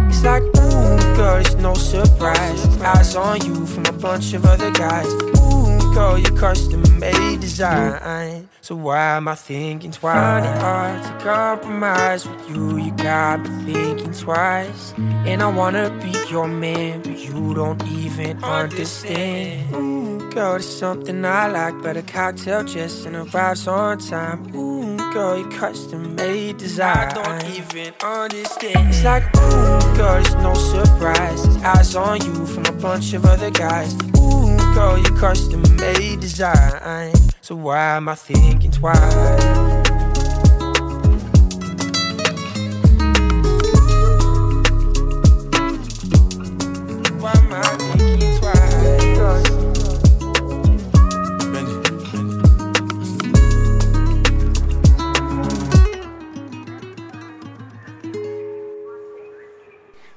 It's 0.07 0.23
like, 0.23 0.43
ooh, 0.43 1.15
girl, 1.17 1.35
it's 1.41 1.55
no 1.55 1.73
surprise. 1.73 2.65
Eyes 2.81 3.13
on 3.17 3.45
you 3.45 3.65
from 3.65 3.85
a 3.87 3.91
bunch 3.91 4.31
of 4.31 4.45
other 4.45 4.71
guys. 4.71 5.11
Ooh, 5.41 5.93
girl, 5.93 6.17
you 6.17 6.31
custom 6.31 6.81
made 6.97 7.41
design. 7.41 8.48
So 8.61 8.75
why 8.75 9.15
am 9.17 9.27
I 9.27 9.35
thinking 9.35 9.91
twice? 9.91 10.15
Find 10.15 10.45
it 10.45 10.61
hard 10.61 11.03
to 11.03 11.25
compromise 11.25 12.27
with 12.27 12.49
you. 12.49 12.77
You 12.77 12.91
got 12.91 13.39
me 13.39 13.73
thinking 13.73 14.13
twice. 14.13 14.93
And 14.97 15.41
I 15.41 15.47
wanna 15.47 15.89
be 16.01 16.13
your 16.29 16.47
man, 16.47 17.01
but 17.01 17.17
you 17.17 17.53
don't 17.53 17.81
even 17.87 18.43
understand. 18.43 19.73
Ooh, 19.73 20.29
girl, 20.31 20.51
there's 20.51 20.67
something 20.67 21.23
I 21.25 21.47
like, 21.47 21.81
but 21.81 21.97
a 21.97 22.01
cocktail 22.01 22.63
just 22.63 23.05
and 23.05 23.15
arrives 23.15 23.67
on 23.67 23.97
time. 23.99 24.53
Ooh, 24.55 24.97
girl, 25.13 25.37
you 25.37 25.49
custom 25.57 26.15
made 26.15 26.57
design. 26.57 26.97
I 26.97 27.13
don't 27.13 27.45
even 27.55 27.93
understand. 28.03 28.89
It's 28.89 29.03
like, 29.03 29.23
ooh, 29.37 29.97
girl, 29.97 30.17
it's 30.21 30.33
no 30.35 30.53
surprise. 30.53 31.47
Eyes 31.63 31.95
on 31.95 32.21
you 32.21 32.45
from 32.45 32.65
a 32.65 32.73
bunch 32.73 33.13
of 33.13 33.25
other 33.25 33.51
guys. 33.51 33.93
Ooh, 34.17 34.38
girl, 34.73 34.97
you 34.97 35.11
custom 35.15 35.61
made 35.77 36.19
design. 36.19 37.13
So 37.41 37.55
why 37.55 37.97
am 37.97 38.09
I 38.09 38.15
thinking 38.15 38.71
twice? 38.71 39.59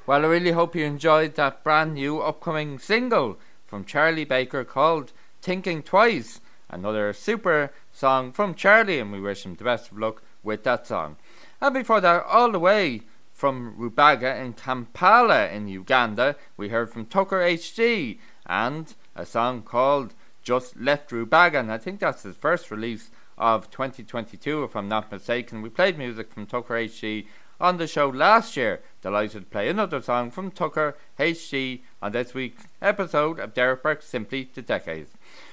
Well, 0.05 0.27
I 0.27 0.29
really 0.29 0.51
hope 0.51 0.75
you 0.77 0.85
enjoyed 0.85 1.37
that 1.37 1.65
brand 1.65 1.95
new 1.95 2.21
upcoming 2.21 2.79
single 2.79 3.39
from 3.73 3.87
Charlie 3.87 4.27
Baker 4.27 4.65
called 4.65 5.15
Thinking 5.41 5.83
Twice. 5.83 6.43
Another 6.69 7.15
super 7.15 7.73
song 7.91 8.31
from 8.31 8.55
Charlie, 8.55 8.99
and 8.99 9.11
we 9.11 9.19
wish 9.19 9.47
him 9.47 9.55
the 9.55 9.65
best 9.65 9.91
of 9.91 9.99
luck 9.99 10.23
with 10.43 10.63
that 10.65 10.87
song. 10.87 11.17
And 11.59 11.73
before 11.73 12.03
that, 12.03 12.27
all 12.27 12.53
the 12.53 12.59
way 12.59 13.01
from 13.33 13.75
Rubaga 13.79 14.39
in 14.39 14.53
Kampala 14.53 15.49
in 15.49 15.69
Uganda, 15.69 16.37
we 16.59 16.69
heard 16.69 16.93
from 16.93 17.07
Tucker 17.07 17.41
HD 17.41 18.19
and 18.45 18.95
a 19.17 19.25
song 19.25 19.63
called 19.63 20.13
Just 20.43 20.77
Left 20.77 21.09
Rubaga, 21.09 21.61
and 21.61 21.73
I 21.73 21.79
think 21.79 22.01
that's 22.01 22.25
his 22.25 22.37
first 22.37 22.71
release 22.71 23.11
of 23.39 23.71
2022, 23.71 24.65
if 24.65 24.77
I'm 24.77 24.89
not 24.91 25.11
mistaken. 25.11 25.63
We 25.63 25.71
played 25.71 25.97
music 25.97 26.31
from 26.31 26.45
Tucker 26.45 26.75
HD 26.75 27.27
on 27.63 27.77
the 27.77 27.87
show 27.87 28.09
last 28.09 28.57
year. 28.57 28.81
Delighted 29.01 29.45
to 29.45 29.49
play 29.49 29.69
another 29.69 30.03
song 30.03 30.33
from 30.33 30.51
Tucker 30.51 30.97
HD 31.19 31.81
on 32.03 32.11
this 32.11 32.35
week's 32.35 32.65
episode 32.83 33.39
of 33.39 33.55
Derek 33.55 33.85
Burke 33.85 34.03
Simply 34.03 34.51
the 34.53 34.61
Decades. 34.61 35.13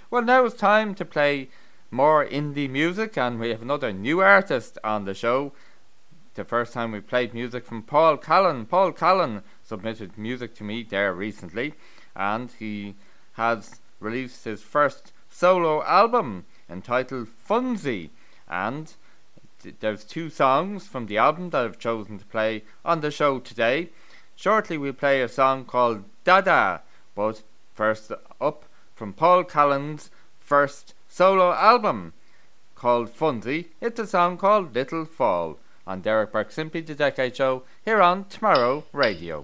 Well, 0.09 0.23
now 0.23 0.43
it's 0.43 0.55
time 0.55 0.95
to 0.95 1.05
play 1.05 1.49
more 1.91 2.25
indie 2.25 2.69
music, 2.69 3.15
and 3.15 3.39
we 3.39 3.49
have 3.49 3.61
another 3.61 3.93
new 3.93 4.21
artist 4.21 4.79
on 4.83 5.05
the 5.05 5.13
show. 5.13 5.53
The 6.33 6.43
first 6.43 6.73
time 6.73 6.91
we 6.91 6.99
played 6.99 7.33
music 7.33 7.65
from 7.65 7.83
Paul 7.83 8.17
Callan. 8.17 8.65
Paul 8.65 8.91
Callan 8.91 9.43
submitted 9.63 10.17
music 10.17 10.55
to 10.55 10.63
me 10.63 10.81
there 10.81 11.13
recently, 11.13 11.75
and 12.15 12.51
he 12.57 12.95
has 13.33 13.81
released 13.99 14.45
his 14.45 14.63
first 14.63 15.13
solo 15.29 15.83
album 15.83 16.45
entitled 16.67 17.27
Funzy. 17.27 18.09
And 18.47 18.93
there's 19.79 20.03
two 20.03 20.29
songs 20.29 20.87
from 20.87 21.05
the 21.05 21.17
album 21.17 21.49
that 21.49 21.65
I've 21.65 21.79
chosen 21.79 22.19
to 22.19 22.25
play 22.25 22.63
on 22.83 23.01
the 23.01 23.11
show 23.11 23.39
today. 23.39 23.89
Shortly, 24.35 24.77
we'll 24.77 24.93
play 24.93 25.21
a 25.21 25.27
song 25.27 25.65
called 25.65 26.03
Dada, 26.23 26.81
but 27.15 27.43
first 27.73 28.11
up 28.39 28.65
from 28.95 29.13
Paul 29.13 29.43
Callan's 29.43 30.09
first 30.39 30.93
solo 31.07 31.53
album 31.53 32.13
called 32.75 33.09
Funzy, 33.09 33.67
it's 33.81 33.99
a 33.99 34.07
song 34.07 34.37
called 34.37 34.73
Little 34.73 35.05
Fall 35.05 35.59
on 35.85 36.01
Derek 36.01 36.31
Burke 36.31 36.51
Simply 36.51 36.81
the 36.81 36.95
Decade 36.95 37.35
Show 37.35 37.63
here 37.83 38.01
on 38.01 38.25
Tomorrow 38.25 38.85
Radio. 38.93 39.43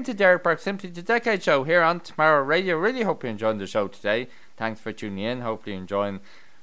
Listening 0.00 0.16
to 0.16 0.18
Derek 0.18 0.42
Burke, 0.42 0.60
Simply 0.60 0.88
the 0.88 1.02
Decade 1.02 1.42
Show 1.42 1.64
here 1.64 1.82
on 1.82 2.00
Tomorrow 2.00 2.42
Radio. 2.42 2.78
Really 2.78 3.02
hope 3.02 3.22
you're 3.22 3.30
enjoying 3.30 3.58
the 3.58 3.66
show 3.66 3.86
today. 3.86 4.28
Thanks 4.56 4.80
for 4.80 4.92
tuning 4.92 5.22
in. 5.22 5.42
Hopefully, 5.42 5.74
you're 5.74 5.82
enjoying 5.82 6.20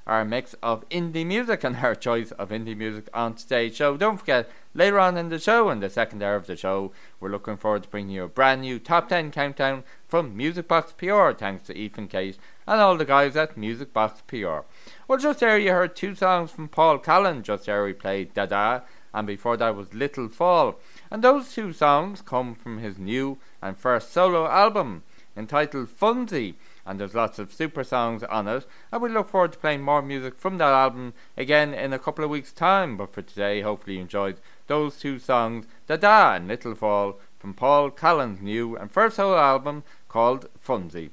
our 0.08 0.26
mix 0.26 0.56
of 0.64 0.90
indie 0.90 1.24
music 1.24 1.64
and 1.64 1.76
our 1.76 1.94
choice 2.08 2.32
of 2.32 2.50
indie 2.50 2.76
music 2.76 3.08
on 3.14 3.36
today's 3.36 3.76
show. 3.76 3.96
Don't 3.96 4.18
forget, 4.18 4.50
later 4.74 5.00
on 5.00 5.18
in 5.18 5.30
the 5.30 5.38
show, 5.38 5.70
in 5.70 5.82
the 5.82 5.90
second 5.92 6.24
hour 6.24 6.34
of 6.34 6.48
the 6.48 6.56
show, 6.56 6.92
we're 7.20 7.30
looking 7.30 7.58
forward 7.58 7.84
to 7.84 7.90
bringing 7.90 8.16
you 8.16 8.24
a 8.24 8.28
brand 8.28 8.62
new 8.62 8.80
top 8.80 9.08
10 9.10 9.30
countdown 9.30 9.84
from 10.08 10.36
Music 10.36 10.68
Box 10.68 10.94
PR, 10.94 11.30
thanks 11.32 11.68
to 11.68 11.78
Ethan 11.78 12.08
Case 12.08 12.40
and 12.68 12.82
all 12.82 12.98
the 12.98 13.06
guys 13.06 13.36
at 13.36 13.56
Music 13.56 13.94
Box 13.94 14.22
PR. 14.28 14.60
Well, 15.08 15.20
just 15.20 15.40
there 15.40 15.58
you 15.58 15.72
heard 15.72 15.96
two 15.96 16.16
songs 16.16 16.52
from 16.52 16.68
Paul 16.68 17.00
Callan. 17.00 17.42
Just 17.42 17.66
there 17.66 17.84
we 17.86 17.94
played 17.94 18.34
Dada, 18.34 18.84
and 19.14 19.26
before 19.26 19.58
that 19.58 19.76
was 19.76 19.94
Little 19.94 20.28
Fall. 20.28 20.80
And 21.10 21.24
those 21.24 21.54
two 21.54 21.74
songs 21.74 22.22
come 22.22 22.56
from 22.56 22.80
his 22.80 22.98
new 22.98 23.38
and 23.62 23.78
first 23.78 24.12
solo 24.12 24.48
album 24.48 25.04
entitled 25.36 25.90
Funzy. 25.90 26.56
And 26.86 27.00
there's 27.00 27.14
lots 27.14 27.38
of 27.40 27.54
super 27.54 27.84
songs 27.84 28.24
on 28.24 28.48
it. 28.48 28.66
And 28.92 29.02
we 29.02 29.10
look 29.10 29.30
forward 29.30 29.54
to 29.54 29.60
playing 29.60 29.82
more 29.82 30.02
music 30.02 30.40
from 30.40 30.58
that 30.58 30.74
album 30.74 31.14
again 31.36 31.74
in 31.74 31.94
a 31.94 32.00
couple 32.00 32.24
of 32.24 32.30
weeks' 32.30 32.52
time. 32.52 32.98
But 32.98 33.14
for 33.14 33.22
today, 33.22 33.62
hopefully 33.62 33.96
you 33.96 34.02
enjoyed 34.02 34.38
those 34.68 34.98
two 34.98 35.20
songs, 35.20 35.66
Dada 35.86 36.36
and 36.36 36.48
Little 36.48 36.76
Fall, 36.76 37.20
from 37.40 37.54
Paul 37.54 37.92
Callan's 37.92 38.42
new 38.42 38.76
and 38.76 38.92
first 38.92 39.18
solo 39.18 39.38
album 39.38 39.84
called 40.10 40.48
Funzy. 40.66 41.12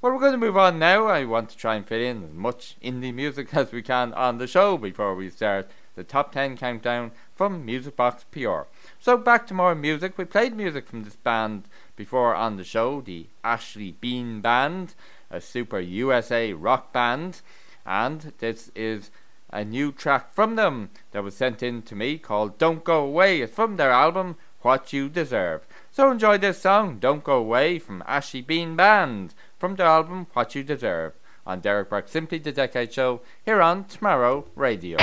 Well, 0.00 0.12
we're 0.12 0.20
going 0.20 0.32
to 0.32 0.38
move 0.38 0.56
on 0.56 0.78
now. 0.78 1.06
I 1.06 1.24
want 1.24 1.48
to 1.50 1.56
try 1.56 1.74
and 1.74 1.86
fit 1.86 2.02
in 2.02 2.22
as 2.22 2.32
much 2.32 2.76
indie 2.82 3.14
music 3.14 3.48
as 3.54 3.72
we 3.72 3.82
can 3.82 4.12
on 4.14 4.38
the 4.38 4.46
show 4.46 4.76
before 4.76 5.14
we 5.14 5.30
start 5.30 5.68
the 5.96 6.04
top 6.04 6.32
10 6.32 6.56
countdown 6.56 7.10
from 7.34 7.64
Music 7.64 7.96
Box 7.96 8.24
PR. 8.30 8.62
So 8.98 9.16
back 9.16 9.46
to 9.46 9.54
more 9.54 9.74
music. 9.74 10.18
We 10.18 10.24
played 10.24 10.56
music 10.56 10.88
from 10.88 11.04
this 11.04 11.16
band 11.16 11.68
before 11.94 12.34
on 12.34 12.56
the 12.56 12.64
show, 12.64 13.00
the 13.00 13.26
Ashley 13.44 13.92
Bean 13.92 14.40
Band, 14.40 14.94
a 15.30 15.40
super 15.40 15.80
USA 15.80 16.52
rock 16.52 16.92
band, 16.92 17.40
and 17.84 18.32
this 18.38 18.70
is 18.74 19.10
a 19.50 19.64
new 19.64 19.92
track 19.92 20.34
from 20.34 20.56
them 20.56 20.90
that 21.12 21.22
was 21.22 21.36
sent 21.36 21.62
in 21.62 21.82
to 21.82 21.94
me 21.94 22.18
called 22.18 22.58
Don't 22.58 22.84
Go 22.84 23.04
Away. 23.04 23.40
It's 23.40 23.54
from 23.54 23.76
their 23.76 23.90
album 23.92 24.36
What 24.60 24.92
You 24.92 25.08
Deserve. 25.08 25.66
So 25.92 26.10
enjoy 26.10 26.38
this 26.38 26.60
song, 26.60 26.98
Don't 26.98 27.24
Go 27.24 27.38
Away, 27.38 27.78
from 27.78 28.02
Ashley 28.06 28.42
Bean 28.42 28.76
Band, 28.76 29.34
from 29.58 29.76
their 29.76 29.86
album 29.86 30.26
What 30.32 30.54
You 30.54 30.64
Deserve, 30.64 31.14
on 31.46 31.60
Derek 31.60 31.90
Burke 31.90 32.08
Simply 32.08 32.38
the 32.38 32.52
Decade 32.52 32.92
Show, 32.92 33.20
here 33.44 33.62
on 33.62 33.84
Tomorrow 33.84 34.46
Radio. 34.56 34.98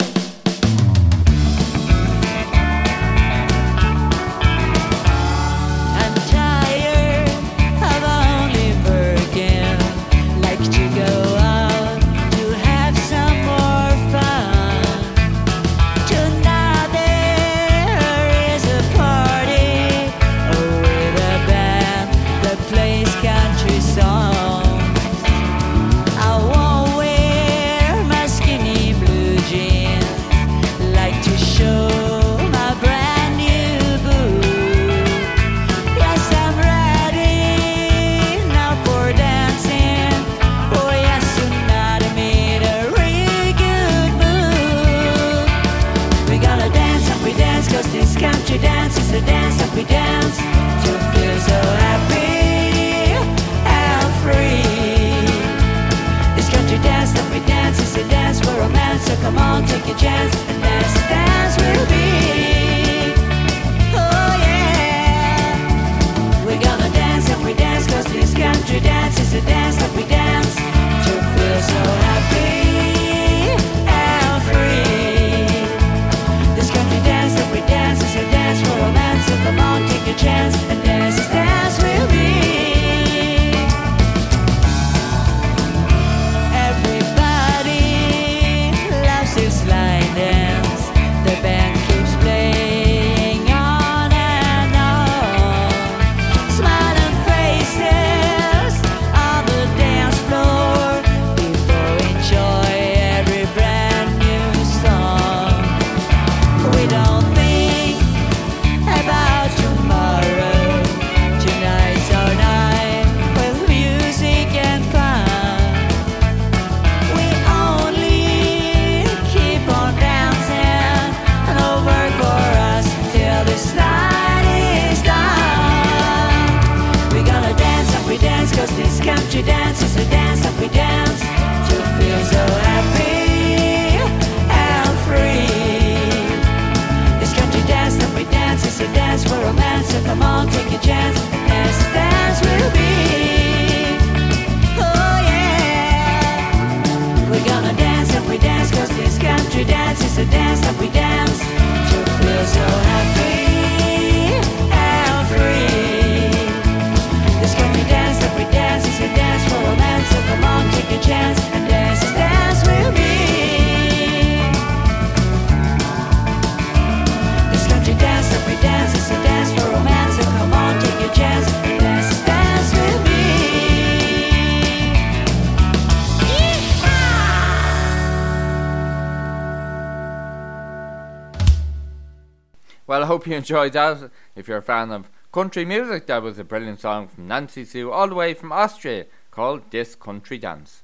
Hope 183.27 183.31
you 183.31 183.37
enjoyed 183.37 183.73
that. 183.73 184.09
If 184.37 184.47
you're 184.47 184.59
a 184.59 184.61
fan 184.61 184.89
of 184.89 185.09
country 185.33 185.65
music, 185.65 186.07
that 186.07 186.23
was 186.23 186.39
a 186.39 186.45
brilliant 186.45 186.79
song 186.79 187.09
from 187.09 187.27
Nancy 187.27 187.65
Sue, 187.65 187.91
all 187.91 188.07
the 188.07 188.15
way 188.15 188.33
from 188.33 188.53
Austria, 188.53 189.05
called 189.31 189.69
This 189.69 189.95
Country 189.95 190.37
Dance. 190.37 190.81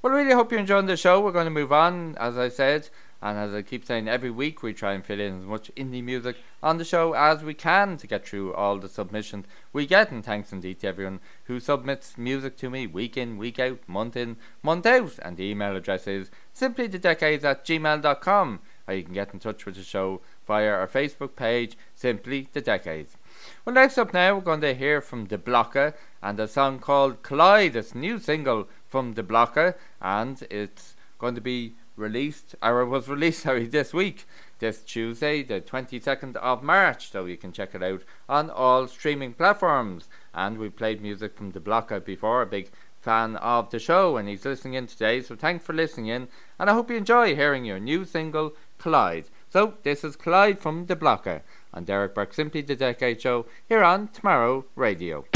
Well, 0.00 0.14
I 0.14 0.16
really 0.16 0.32
hope 0.32 0.50
you're 0.50 0.60
enjoying 0.60 0.86
the 0.86 0.96
show. 0.96 1.20
We're 1.20 1.32
going 1.32 1.44
to 1.44 1.50
move 1.50 1.70
on, 1.70 2.16
as 2.16 2.38
I 2.38 2.48
said, 2.48 2.88
And 3.20 3.36
as 3.36 3.52
I 3.52 3.60
keep 3.60 3.84
saying, 3.84 4.08
every 4.08 4.30
week 4.30 4.62
we 4.62 4.72
try 4.72 4.94
and 4.94 5.04
fill 5.04 5.20
in 5.20 5.40
as 5.40 5.44
much 5.44 5.70
indie 5.76 6.02
music 6.02 6.36
on 6.62 6.78
the 6.78 6.84
show 6.84 7.12
as 7.12 7.44
we 7.44 7.52
can 7.52 7.98
to 7.98 8.06
get 8.06 8.26
through 8.26 8.54
all 8.54 8.78
the 8.78 8.88
submissions 8.88 9.44
we 9.70 9.84
get. 9.84 10.10
And 10.10 10.24
thanks 10.24 10.50
indeed 10.50 10.80
to 10.80 10.88
everyone 10.88 11.20
who 11.44 11.60
submits 11.60 12.16
music 12.16 12.56
to 12.56 12.70
me 12.70 12.86
week 12.86 13.18
in, 13.18 13.36
week 13.36 13.58
out, 13.58 13.80
month 13.86 14.16
in, 14.16 14.38
month 14.62 14.86
out. 14.86 15.18
And 15.20 15.36
the 15.36 15.44
email 15.44 15.76
address 15.76 16.06
is 16.06 16.30
simplythedecades 16.56 17.44
at 17.44 17.66
gmail.com. 17.66 18.60
Or 18.88 18.94
you 18.94 19.04
can 19.04 19.14
get 19.14 19.34
in 19.34 19.40
touch 19.40 19.66
with 19.66 19.76
the 19.76 19.82
show 19.82 20.22
via 20.46 20.70
our 20.70 20.86
Facebook 20.86 21.36
page, 21.36 21.76
Simply 21.94 22.48
the 22.52 22.60
Decades. 22.60 23.16
Well, 23.64 23.74
next 23.74 23.98
up 23.98 24.12
now, 24.12 24.34
we're 24.34 24.42
going 24.42 24.60
to 24.60 24.74
hear 24.74 25.00
from 25.00 25.26
The 25.26 25.38
Blocker 25.38 25.94
and 26.22 26.38
a 26.38 26.48
song 26.48 26.78
called 26.78 27.22
Collide. 27.22 27.76
It's 27.76 27.92
a 27.92 27.98
new 27.98 28.18
single 28.18 28.68
from 28.88 29.14
The 29.14 29.22
Blocker, 29.22 29.76
and 30.00 30.42
it's 30.50 30.94
going 31.18 31.34
to 31.34 31.40
be 31.40 31.74
released, 31.96 32.54
or 32.62 32.80
it 32.80 32.86
was 32.86 33.08
released, 33.08 33.42
sorry, 33.44 33.66
this 33.66 33.92
week, 33.92 34.26
this 34.58 34.82
Tuesday, 34.82 35.42
the 35.42 35.60
22nd 35.60 36.36
of 36.36 36.62
March. 36.62 37.10
So 37.10 37.24
you 37.24 37.36
can 37.36 37.52
check 37.52 37.74
it 37.74 37.82
out 37.82 38.02
on 38.28 38.50
all 38.50 38.86
streaming 38.86 39.34
platforms. 39.34 40.08
And 40.34 40.58
we 40.58 40.68
played 40.68 41.00
music 41.00 41.34
from 41.36 41.52
The 41.52 41.60
Blocker 41.60 42.00
before, 42.00 42.42
a 42.42 42.46
big 42.46 42.70
fan 43.02 43.36
of 43.36 43.70
the 43.70 43.80
show, 43.80 44.16
and 44.16 44.28
he's 44.28 44.44
listening 44.44 44.74
in 44.74 44.86
today. 44.86 45.20
So 45.20 45.34
thanks 45.34 45.64
for 45.64 45.72
listening 45.72 46.06
in, 46.06 46.28
and 46.58 46.70
I 46.70 46.72
hope 46.72 46.90
you 46.90 46.96
enjoy 46.96 47.34
hearing 47.34 47.64
your 47.64 47.80
new 47.80 48.04
single, 48.04 48.54
Collide. 48.78 49.28
So 49.52 49.74
this 49.82 50.02
is 50.02 50.16
Collide 50.16 50.58
from 50.58 50.86
The 50.86 50.96
Blocker 50.96 51.42
and 51.74 51.84
Derek 51.84 52.14
Burke 52.14 52.32
Simply 52.32 52.62
the 52.62 52.74
Decade 52.74 53.20
Show 53.20 53.44
here 53.68 53.84
on 53.84 54.08
Tomorrow 54.08 54.64
Radio. 54.76 55.26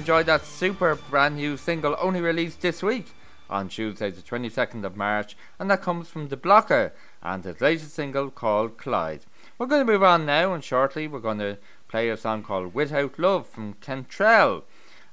Enjoyed 0.00 0.24
that 0.24 0.46
super 0.46 0.94
brand 0.94 1.36
new 1.36 1.58
single 1.58 1.94
only 2.00 2.22
released 2.22 2.62
this 2.62 2.82
week 2.82 3.08
on 3.50 3.68
Tuesday, 3.68 4.10
the 4.10 4.22
22nd 4.22 4.82
of 4.82 4.96
March, 4.96 5.36
and 5.58 5.70
that 5.70 5.82
comes 5.82 6.08
from 6.08 6.28
The 6.28 6.38
Blocker 6.38 6.94
and 7.22 7.44
his 7.44 7.60
latest 7.60 7.92
single 7.92 8.30
called 8.30 8.78
Collide. 8.78 9.26
We're 9.58 9.66
going 9.66 9.86
to 9.86 9.92
move 9.92 10.02
on 10.02 10.24
now, 10.24 10.54
and 10.54 10.64
shortly 10.64 11.06
we're 11.06 11.20
going 11.20 11.40
to 11.40 11.58
play 11.86 12.08
a 12.08 12.16
song 12.16 12.42
called 12.42 12.72
Without 12.72 13.18
Love 13.18 13.46
from 13.46 13.74
Cantrell. 13.74 14.64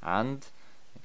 And 0.01 0.47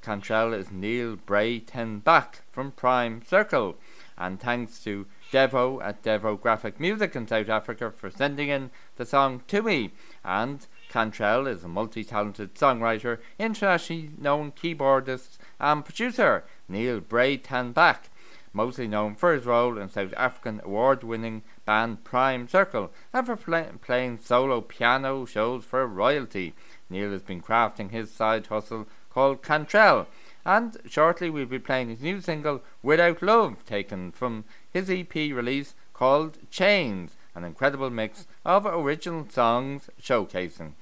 Cantrell 0.00 0.52
is 0.52 0.70
Neil 0.70 1.16
Breytenbach 1.16 2.36
from 2.52 2.70
Prime 2.70 3.22
Circle. 3.26 3.78
And 4.16 4.38
thanks 4.38 4.78
to 4.84 5.06
Devo 5.32 5.82
at 5.82 6.04
Devo 6.04 6.40
Graphic 6.40 6.78
Music 6.78 7.16
in 7.16 7.26
South 7.26 7.48
Africa 7.48 7.90
for 7.90 8.12
sending 8.12 8.48
in 8.48 8.70
the 8.94 9.04
song 9.04 9.42
to 9.48 9.60
me. 9.60 9.90
And 10.24 10.68
Cantrell 10.92 11.46
is 11.46 11.64
a 11.64 11.68
multi 11.68 12.04
talented 12.04 12.54
songwriter, 12.54 13.18
internationally 13.38 14.10
known 14.18 14.52
keyboardist 14.52 15.38
and 15.58 15.84
producer. 15.84 16.44
Neil 16.68 17.00
Breytenbach 17.00 18.10
mostly 18.52 18.86
known 18.86 19.14
for 19.14 19.32
his 19.32 19.46
role 19.46 19.78
in 19.78 19.88
South 19.88 20.12
African 20.16 20.60
award 20.64 21.02
winning 21.02 21.42
band 21.64 22.04
Prime 22.04 22.46
Circle 22.48 22.92
and 23.12 23.26
for 23.26 23.36
playing 23.36 24.18
solo 24.18 24.60
piano 24.60 25.24
shows 25.24 25.64
for 25.64 25.86
royalty. 25.86 26.54
Neil 26.90 27.10
has 27.10 27.22
been 27.22 27.40
crafting 27.40 27.90
his 27.90 28.10
side 28.10 28.46
hustle 28.48 28.86
called 29.10 29.42
Cantrell, 29.42 30.06
and 30.44 30.76
shortly 30.86 31.30
we'll 31.30 31.46
be 31.46 31.58
playing 31.58 31.88
his 31.88 32.00
new 32.00 32.20
single 32.20 32.62
Without 32.82 33.22
Love, 33.22 33.64
taken 33.64 34.12
from 34.12 34.44
his 34.70 34.90
EP 34.90 35.14
release 35.14 35.74
called 35.92 36.38
Chains, 36.50 37.16
an 37.34 37.44
incredible 37.44 37.90
mix 37.90 38.26
of 38.44 38.66
original 38.66 39.26
songs 39.30 39.88
showcasing. 40.00 40.72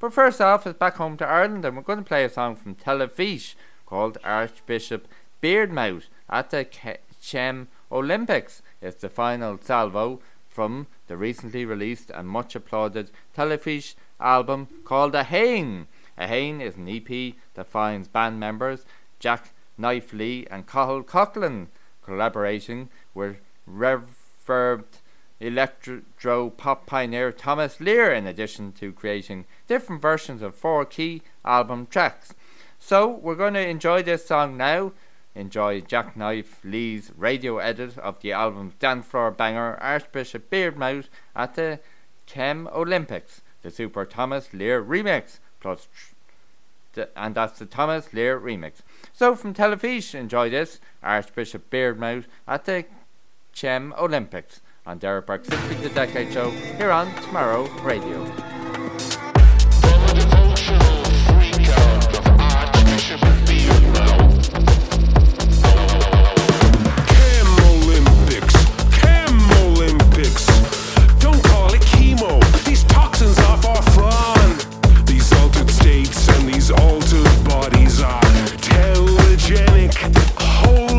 But 0.00 0.14
first 0.14 0.40
off, 0.40 0.66
it's 0.66 0.78
back 0.78 0.96
home 0.96 1.18
to 1.18 1.28
Ireland, 1.28 1.66
and 1.66 1.76
we're 1.76 1.82
going 1.82 1.98
to 1.98 2.04
play 2.04 2.24
a 2.24 2.30
song 2.30 2.56
from 2.56 2.74
Tel 2.74 3.06
called 3.84 4.16
Archbishop 4.24 5.06
Beardmouth 5.42 6.04
at 6.30 6.48
the 6.48 6.64
Chem 7.22 7.68
Olympics. 7.92 8.62
It's 8.80 9.02
the 9.02 9.10
final 9.10 9.58
salvo 9.60 10.22
from 10.48 10.86
the 11.06 11.18
recently 11.18 11.66
released 11.66 12.10
and 12.10 12.26
much 12.26 12.54
applauded 12.54 13.10
Telefís 13.36 13.94
album 14.18 14.68
called 14.84 15.14
A 15.14 15.24
hAon. 15.24 15.86
A 16.16 16.26
hAon 16.26 16.62
is 16.62 16.76
an 16.76 16.88
EP 16.88 17.34
that 17.52 17.66
finds 17.66 18.08
band 18.08 18.40
members 18.40 18.86
Jack 19.18 19.52
Knife 19.76 20.14
Lee 20.14 20.46
and 20.50 20.66
Cathal 20.66 21.02
Coughlan 21.02 21.66
collaborating 22.02 22.88
with 23.12 23.36
reverbed 23.70 25.00
electro 25.40 26.50
pop 26.50 26.86
pioneer 26.86 27.32
Thomas 27.32 27.80
Leer 27.80 28.12
in 28.12 28.26
addition 28.26 28.72
to 28.72 28.92
creating 28.92 29.46
different 29.70 30.02
versions 30.02 30.42
of 30.42 30.52
four 30.52 30.84
key 30.84 31.22
album 31.44 31.86
tracks. 31.86 32.34
So 32.80 33.06
we're 33.06 33.36
going 33.36 33.54
to 33.54 33.68
enjoy 33.68 34.02
this 34.02 34.26
song 34.26 34.56
now 34.56 34.90
enjoy 35.36 35.80
Jacknife 35.80 36.58
Lee's 36.64 37.12
radio 37.16 37.58
edit 37.58 37.96
of 37.98 38.20
the 38.20 38.32
album's 38.32 38.74
dance 38.80 39.06
floor 39.06 39.30
banger 39.30 39.78
Archbishop 39.80 40.50
Beardmouth 40.50 41.06
at 41.36 41.54
the 41.54 41.78
Chem 42.26 42.68
Olympics, 42.72 43.42
the 43.62 43.70
Super 43.70 44.04
Thomas 44.04 44.52
Leer 44.52 44.82
remix, 44.82 45.38
plus 45.60 45.86
tr- 46.94 47.04
and 47.14 47.36
that's 47.36 47.60
the 47.60 47.66
Thomas 47.66 48.12
Leer 48.12 48.40
remix. 48.40 48.80
So 49.12 49.36
from 49.36 49.54
Telefís, 49.54 50.12
enjoy 50.14 50.50
this 50.50 50.80
Archbishop 51.00 51.70
Beardmouth 51.70 52.24
at 52.48 52.64
the 52.64 52.86
Chem 53.54 53.94
Olympics 53.96 54.60
on 54.84 54.98
Derek 54.98 55.26
Burke's 55.26 55.48
60 55.48 55.74
the 55.74 55.90
Decade 55.90 56.32
Show 56.32 56.50
here 56.50 56.90
on 56.90 57.14
Tomorrow 57.22 57.68
Radio. 57.82 58.59
mountains 73.20 73.38
are 73.66 73.82
far. 73.82 75.04
These 75.04 75.32
altered 75.34 75.70
states 75.70 76.28
and 76.28 76.48
these 76.48 76.70
altered 76.70 77.44
bodies 77.44 78.00
are 78.00 78.20
telegenic. 78.62 79.94
Whole 80.38 80.89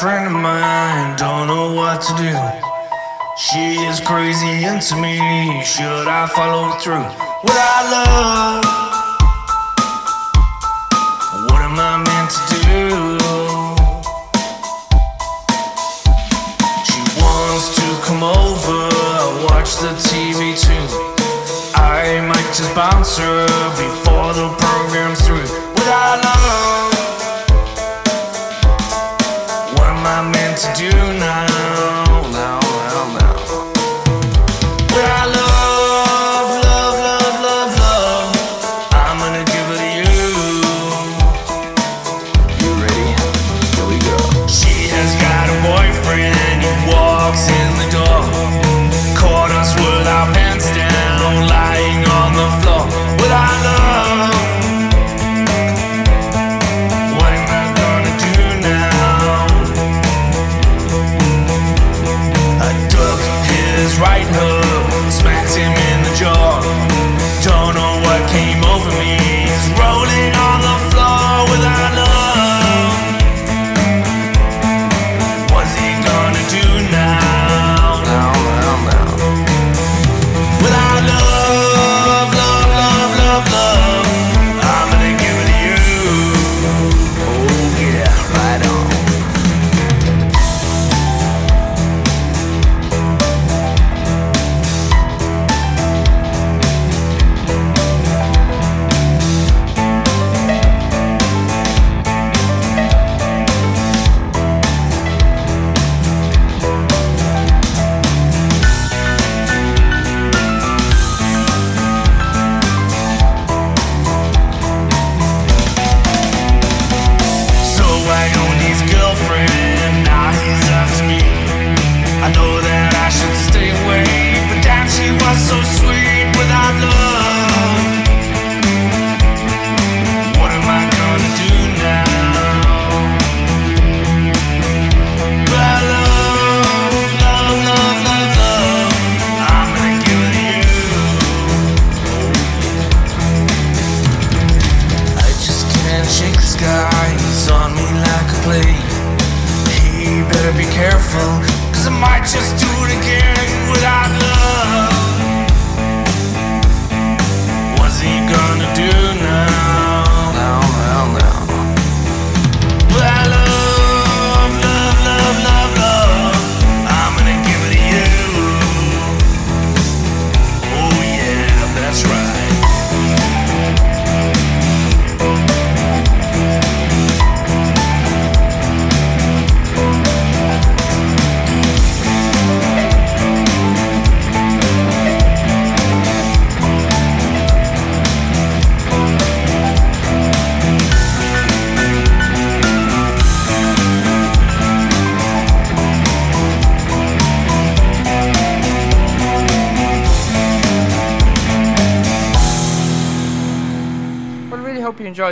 friend 0.00 0.26
of 0.26 0.32
mine, 0.32 1.16
don't 1.16 1.48
know 1.48 1.74
what 1.74 2.00
to 2.00 2.14
do. 2.16 2.32
She 3.36 3.82
is 3.82 4.00
crazy 4.00 4.64
into 4.64 4.94
me, 4.94 5.64
should 5.64 6.06
I 6.06 6.28
follow 6.28 6.70
through? 6.78 7.02
Would 7.42 7.56
I 7.56 7.90
love? 7.90 8.77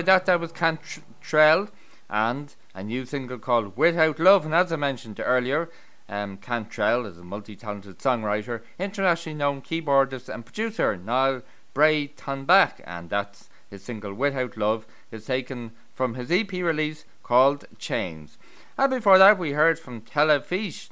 That. 0.07 0.26
That 0.26 0.38
was 0.38 0.52
Cantrell 0.52 1.68
and 2.09 2.54
a 2.76 2.84
new 2.84 3.04
single 3.04 3.38
called 3.38 3.76
Without 3.76 4.20
Love. 4.20 4.44
And 4.44 4.54
as 4.54 4.72
I 4.72 4.76
mentioned 4.76 5.18
earlier, 5.18 5.68
um, 6.09 6.36
Cantrell 6.36 7.07
is 7.07 7.18
a 7.18 7.24
multi 7.24 7.57
talented 7.57 7.98
songwriter, 7.98 8.62
internationally 8.78 9.36
known 9.36 9.62
keyboardist 9.62 10.32
and 10.32 10.46
producer, 10.46 10.96
Niall 10.96 11.42
Breytenbach. 11.74 12.74
And 12.84 13.11
that's 13.11 13.48
his 13.68 13.82
single 13.82 14.14
Without 14.14 14.57
Love 14.57 14.86
is 15.11 15.26
taken 15.26 15.72
from 15.92 16.14
his 16.14 16.30
EP 16.30 16.52
release 16.52 17.04
called 17.24 17.64
Chains. 17.76 18.38
And 18.78 18.90
before 18.90 19.18
that, 19.18 19.40
we 19.40 19.52
heard 19.52 19.76
from 19.76 20.02
Telefís, 20.02 20.88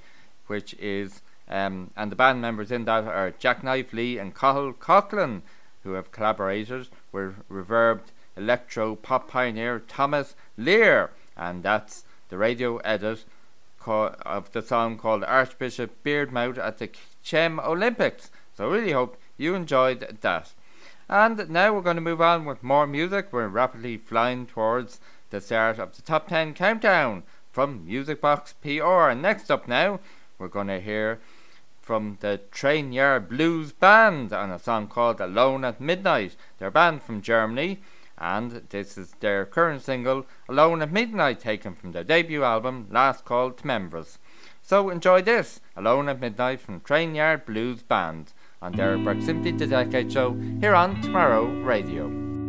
which 0.48 0.74
is, 0.74 1.22
um, 1.48 1.92
and 1.96 2.10
the 2.10 2.16
band 2.16 2.40
members 2.40 2.72
in 2.72 2.84
that 2.86 3.04
are 3.04 3.30
Jacknife 3.30 3.92
Lee 3.92 4.18
and 4.18 4.34
Cathal 4.34 4.72
Coughlan, 4.72 5.42
who 5.84 5.92
have 5.92 6.10
collaborated 6.10 6.88
with 7.12 7.48
reverbed 7.48 8.10
electro 8.36 8.96
pop 8.96 9.28
pioneer 9.28 9.80
Thomas 9.80 10.34
Leer, 10.56 11.10
and 11.36 11.62
that's 11.62 12.04
the 12.28 12.38
radio 12.38 12.78
edit 12.78 13.24
of 13.86 14.52
the 14.52 14.62
song 14.62 14.96
called 14.96 15.24
Archbishop 15.24 16.02
Beardmouth 16.02 16.58
at 16.58 16.78
the 16.78 16.90
Chem 17.22 17.60
Olympics. 17.60 18.30
So, 18.56 18.70
I 18.70 18.74
really 18.74 18.92
hope 18.92 19.18
you 19.36 19.54
enjoyed 19.54 20.18
that. 20.22 20.52
And 21.08 21.50
now 21.50 21.74
we're 21.74 21.82
going 21.82 21.96
to 21.96 22.02
move 22.02 22.22
on 22.22 22.44
with 22.46 22.62
more 22.62 22.86
music. 22.86 23.28
We're 23.30 23.48
rapidly 23.48 23.98
flying 23.98 24.46
towards 24.46 25.00
the 25.30 25.40
start 25.40 25.78
of 25.78 25.94
the 25.94 26.02
top 26.02 26.28
10 26.28 26.54
countdown 26.54 27.24
from 27.52 27.84
Music 27.84 28.20
Box 28.20 28.54
PR. 28.62 29.10
And 29.10 29.20
next 29.20 29.50
up 29.50 29.68
now, 29.68 30.00
we're 30.38 30.48
going 30.48 30.68
to 30.68 30.80
hear 30.80 31.20
from 31.82 32.16
the 32.20 32.40
Train 32.50 32.92
Yard 32.92 33.28
Blues 33.28 33.72
Band 33.72 34.32
on 34.32 34.50
a 34.50 34.58
song 34.58 34.88
called 34.88 35.20
Alone 35.20 35.64
at 35.64 35.80
Midnight. 35.80 36.36
They're 36.58 36.68
a 36.68 36.72
band 36.72 37.02
from 37.02 37.20
Germany, 37.20 37.80
and 38.18 38.62
this 38.70 38.96
is 38.96 39.12
their 39.20 39.44
current 39.44 39.82
single, 39.82 40.26
Alone 40.48 40.82
at 40.82 40.92
Midnight, 40.92 41.40
taken 41.40 41.74
from 41.74 41.92
their 41.92 42.04
debut 42.04 42.44
album, 42.44 42.88
Last 42.90 43.24
Call 43.24 43.50
to 43.52 43.66
Members. 43.66 44.18
So 44.62 44.90
enjoy 44.90 45.22
this, 45.22 45.60
Alone 45.76 46.08
at 46.08 46.20
Midnight 46.20 46.60
from 46.60 46.80
Train 46.80 47.14
Yard 47.14 47.44
Blues 47.44 47.82
Band, 47.82 48.32
on 48.62 48.72
their 48.72 48.98
Proximity 48.98 49.52
to 49.52 49.66
Decade 49.66 50.12
show 50.12 50.32
here 50.60 50.74
on 50.74 51.00
Tomorrow 51.02 51.46
Radio. 51.62 52.43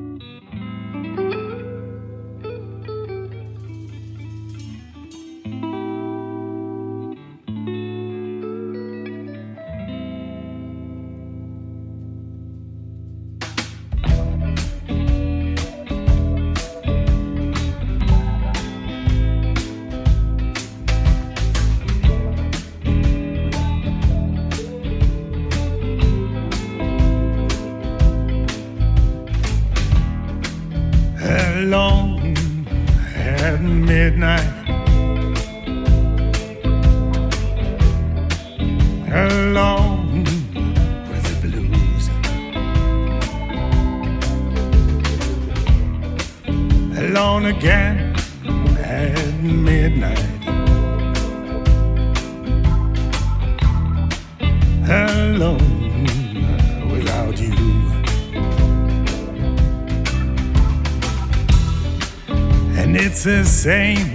sem 63.65 64.14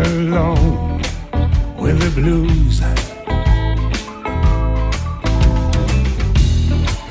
Alone 0.00 1.00
with 1.78 2.00
the 2.00 2.10
blues. 2.20 2.80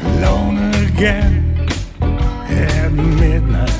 Alone 0.03 0.59
again 0.87 1.67
at 2.49 2.91
midnight. 2.91 3.79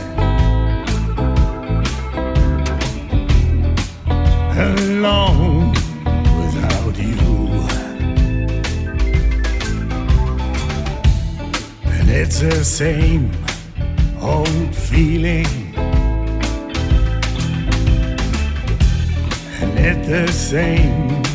Alone 4.57 5.73
without 6.39 6.97
you. 6.97 7.27
And 11.91 12.09
it's 12.09 12.39
the 12.39 12.63
same 12.63 13.48
healing. 14.99 15.45
And 19.61 19.79
at 19.79 20.05
the 20.05 20.27
same 20.27 21.28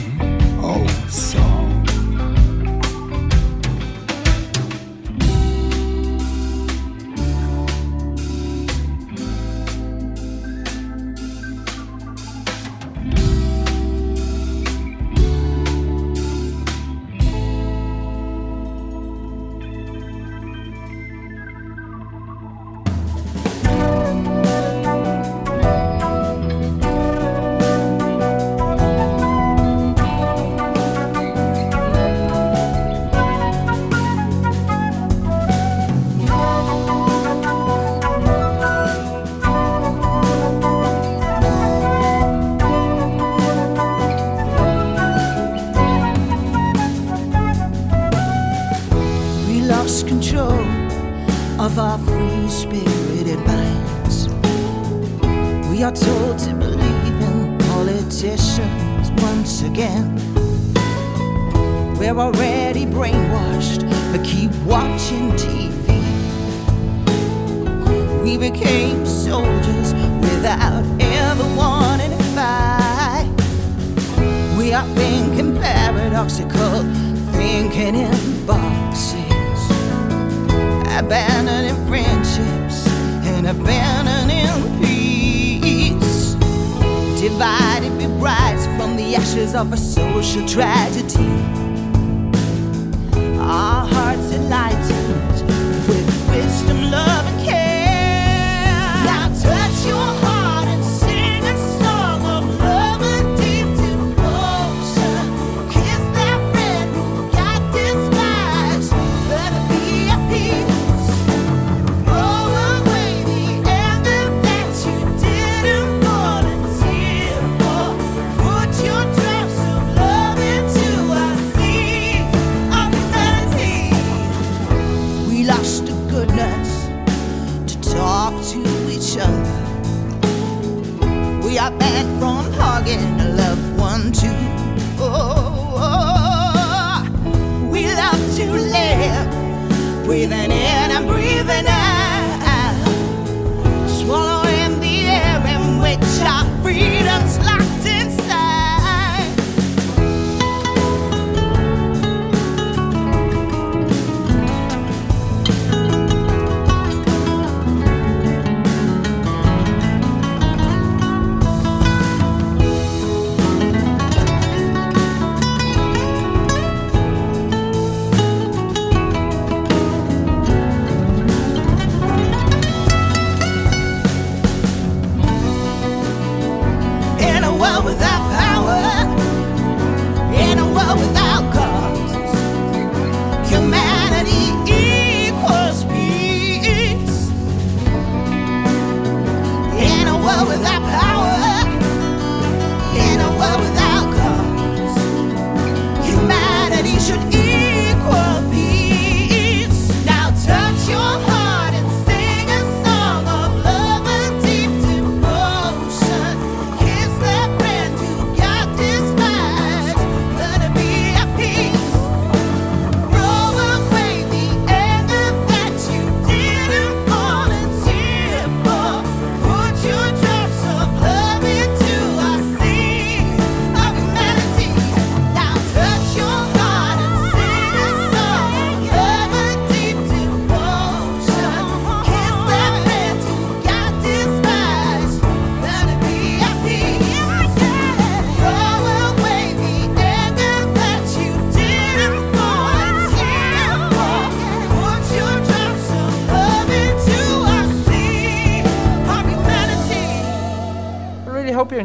A 190.47 190.74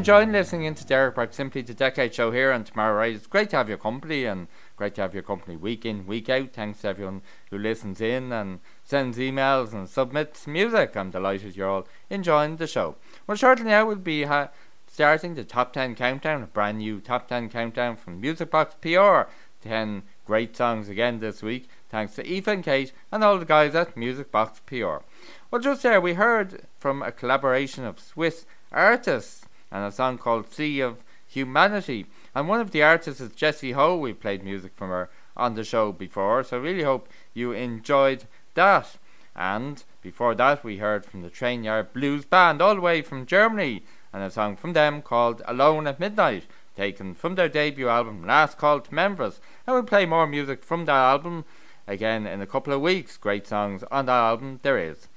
enjoying 0.09 0.31
listening 0.31 0.63
into 0.63 0.83
Derek 0.83 1.13
Burke 1.13 1.35
Simply 1.35 1.61
the 1.61 1.75
Decade 1.75 2.15
Show 2.15 2.31
here 2.31 2.51
on 2.51 2.63
Tomorrow 2.63 2.97
Right. 2.97 3.13
It's 3.13 3.27
great 3.27 3.51
to 3.51 3.57
have 3.57 3.69
your 3.69 3.77
company 3.77 4.25
and 4.25 4.47
great 4.75 4.95
to 4.95 5.01
have 5.01 5.13
your 5.13 5.21
company 5.21 5.55
week 5.55 5.85
in, 5.85 6.07
week 6.07 6.31
out. 6.31 6.51
Thanks 6.51 6.81
to 6.81 6.87
everyone 6.87 7.21
who 7.51 7.59
listens 7.59 8.01
in 8.01 8.31
and 8.31 8.59
sends 8.83 9.19
emails 9.19 9.71
and 9.71 9.87
submits 9.87 10.47
music. 10.47 10.97
I'm 10.97 11.11
delighted 11.11 11.55
you're 11.55 11.69
all 11.69 11.87
enjoying 12.09 12.55
the 12.55 12.65
show. 12.65 12.95
Well, 13.27 13.37
shortly 13.37 13.65
now 13.65 13.85
we'll 13.85 13.97
be 13.97 14.23
ha- 14.23 14.49
starting 14.87 15.35
the 15.35 15.43
top 15.43 15.73
10 15.73 15.93
countdown, 15.93 16.41
a 16.41 16.47
brand 16.47 16.79
new 16.79 17.01
top 17.01 17.27
10 17.27 17.47
countdown 17.49 17.95
from 17.95 18.19
Music 18.19 18.49
Box 18.49 18.73
PR. 18.81 19.29
10 19.61 20.01
great 20.25 20.57
songs 20.57 20.89
again 20.89 21.19
this 21.19 21.43
week, 21.43 21.69
thanks 21.89 22.15
to 22.15 22.25
Eva 22.25 22.49
and 22.49 22.63
Kate 22.63 22.93
and 23.11 23.23
all 23.23 23.37
the 23.37 23.45
guys 23.45 23.75
at 23.75 23.95
Music 23.95 24.31
Box 24.31 24.59
PR. 24.65 25.03
Well, 25.51 25.61
just 25.61 25.83
there 25.83 26.01
we 26.01 26.15
heard 26.15 26.63
from 26.79 27.03
a 27.03 27.11
collaboration 27.11 27.85
of 27.85 27.99
Swiss 27.99 28.47
artists 28.71 29.45
and 29.71 29.83
a 29.83 29.91
song 29.91 30.17
called 30.17 30.51
Sea 30.51 30.79
of 30.81 31.03
Humanity. 31.27 32.07
And 32.33 32.47
one 32.47 32.59
of 32.59 32.71
the 32.71 32.83
artists 32.83 33.21
is 33.21 33.31
Jessie 33.33 33.73
Ho. 33.73 33.97
We've 33.97 34.19
played 34.19 34.43
music 34.43 34.73
from 34.75 34.89
her 34.89 35.09
on 35.37 35.55
the 35.55 35.63
show 35.63 35.91
before, 35.91 36.43
so 36.43 36.57
I 36.57 36.61
really 36.61 36.83
hope 36.83 37.07
you 37.33 37.51
enjoyed 37.51 38.25
that. 38.55 38.97
And 39.35 39.83
before 40.01 40.35
that, 40.35 40.63
we 40.63 40.77
heard 40.77 41.05
from 41.05 41.21
the 41.21 41.29
Train 41.29 41.63
Yard 41.63 41.93
Blues 41.93 42.25
Band, 42.25 42.61
all 42.61 42.75
the 42.75 42.81
way 42.81 43.01
from 43.01 43.25
Germany, 43.25 43.83
and 44.11 44.23
a 44.23 44.31
song 44.31 44.55
from 44.55 44.73
them 44.73 45.01
called 45.01 45.41
Alone 45.45 45.87
at 45.87 45.99
Midnight, 45.99 46.45
taken 46.75 47.13
from 47.13 47.35
their 47.35 47.49
debut 47.49 47.87
album 47.87 48.25
Last 48.25 48.57
Call 48.57 48.79
to 48.81 48.93
Memphis. 48.93 49.39
And 49.65 49.75
we'll 49.75 49.83
play 49.83 50.05
more 50.05 50.27
music 50.27 50.63
from 50.63 50.85
that 50.85 50.93
album 50.93 51.45
again 51.87 52.25
in 52.25 52.41
a 52.41 52.47
couple 52.47 52.73
of 52.73 52.81
weeks. 52.81 53.17
Great 53.17 53.47
songs 53.47 53.83
on 53.91 54.07
that 54.07 54.13
album, 54.13 54.59
there 54.63 54.77
is. 54.77 55.07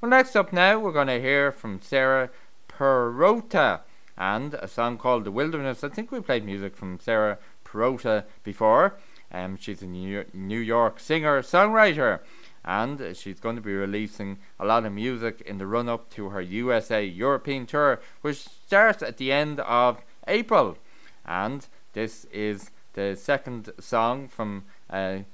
Well, 0.00 0.10
next 0.10 0.34
up 0.34 0.52
now, 0.52 0.78
we're 0.78 0.92
going 0.92 1.08
to 1.08 1.20
hear 1.20 1.52
from 1.52 1.80
Sarah 1.80 2.30
Perota 2.68 3.80
and 4.20 4.52
a 4.54 4.68
song 4.68 4.98
called 4.98 5.24
The 5.24 5.30
Wilderness. 5.30 5.82
I 5.82 5.88
think 5.88 6.12
we 6.12 6.20
played 6.20 6.44
music 6.44 6.76
from 6.76 7.00
Sarah 7.00 7.38
Perota 7.64 8.24
before. 8.44 8.96
Um, 9.32 9.56
she's 9.56 9.80
a 9.80 9.86
New 9.86 10.58
York 10.58 11.00
singer 11.00 11.40
songwriter, 11.40 12.20
and 12.62 13.16
she's 13.16 13.40
going 13.40 13.56
to 13.56 13.62
be 13.62 13.72
releasing 13.72 14.36
a 14.58 14.66
lot 14.66 14.84
of 14.84 14.92
music 14.92 15.40
in 15.46 15.56
the 15.56 15.66
run 15.66 15.88
up 15.88 16.10
to 16.10 16.28
her 16.28 16.42
USA 16.42 17.02
European 17.02 17.64
tour, 17.64 17.98
which 18.20 18.36
starts 18.36 19.02
at 19.02 19.16
the 19.16 19.32
end 19.32 19.58
of 19.60 20.02
April. 20.28 20.76
And 21.24 21.66
this 21.94 22.26
is 22.26 22.70
the 22.92 23.16
second 23.16 23.72
song 23.80 24.28
from 24.28 24.64
a 24.92 25.24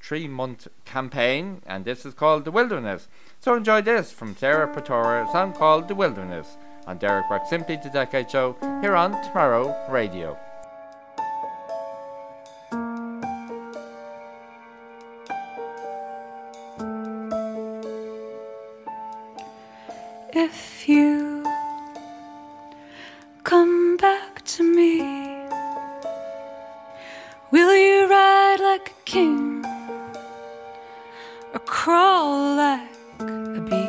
three 0.00 0.28
month 0.28 0.68
campaign, 0.84 1.62
and 1.66 1.84
this 1.84 2.06
is 2.06 2.14
called 2.14 2.44
The 2.44 2.52
Wilderness. 2.52 3.08
So 3.40 3.56
enjoy 3.56 3.82
this 3.82 4.12
from 4.12 4.36
Sarah 4.36 4.68
Patora, 4.68 5.28
a 5.28 5.32
song 5.32 5.52
called 5.52 5.88
The 5.88 5.96
Wilderness 5.96 6.56
on 6.86 6.98
Derek 6.98 7.28
Burke 7.28 7.46
Simply 7.46 7.76
to 7.76 7.84
the 7.84 7.90
Decade 7.90 8.30
Show 8.30 8.56
here 8.80 8.94
on 8.94 9.12
Tomorrow 9.24 9.74
Radio. 9.90 10.36
If 20.36 20.88
you 20.88 21.46
come 23.44 23.96
back 23.96 24.44
to 24.44 24.62
me, 24.62 25.00
will 27.50 27.74
you 27.74 28.08
ride? 28.08 28.34
like 28.74 28.88
a 28.88 29.04
king 29.04 29.64
or 31.52 31.60
crawl 31.60 32.56
like 32.56 32.80
a 33.20 33.60
beast. 33.60 33.83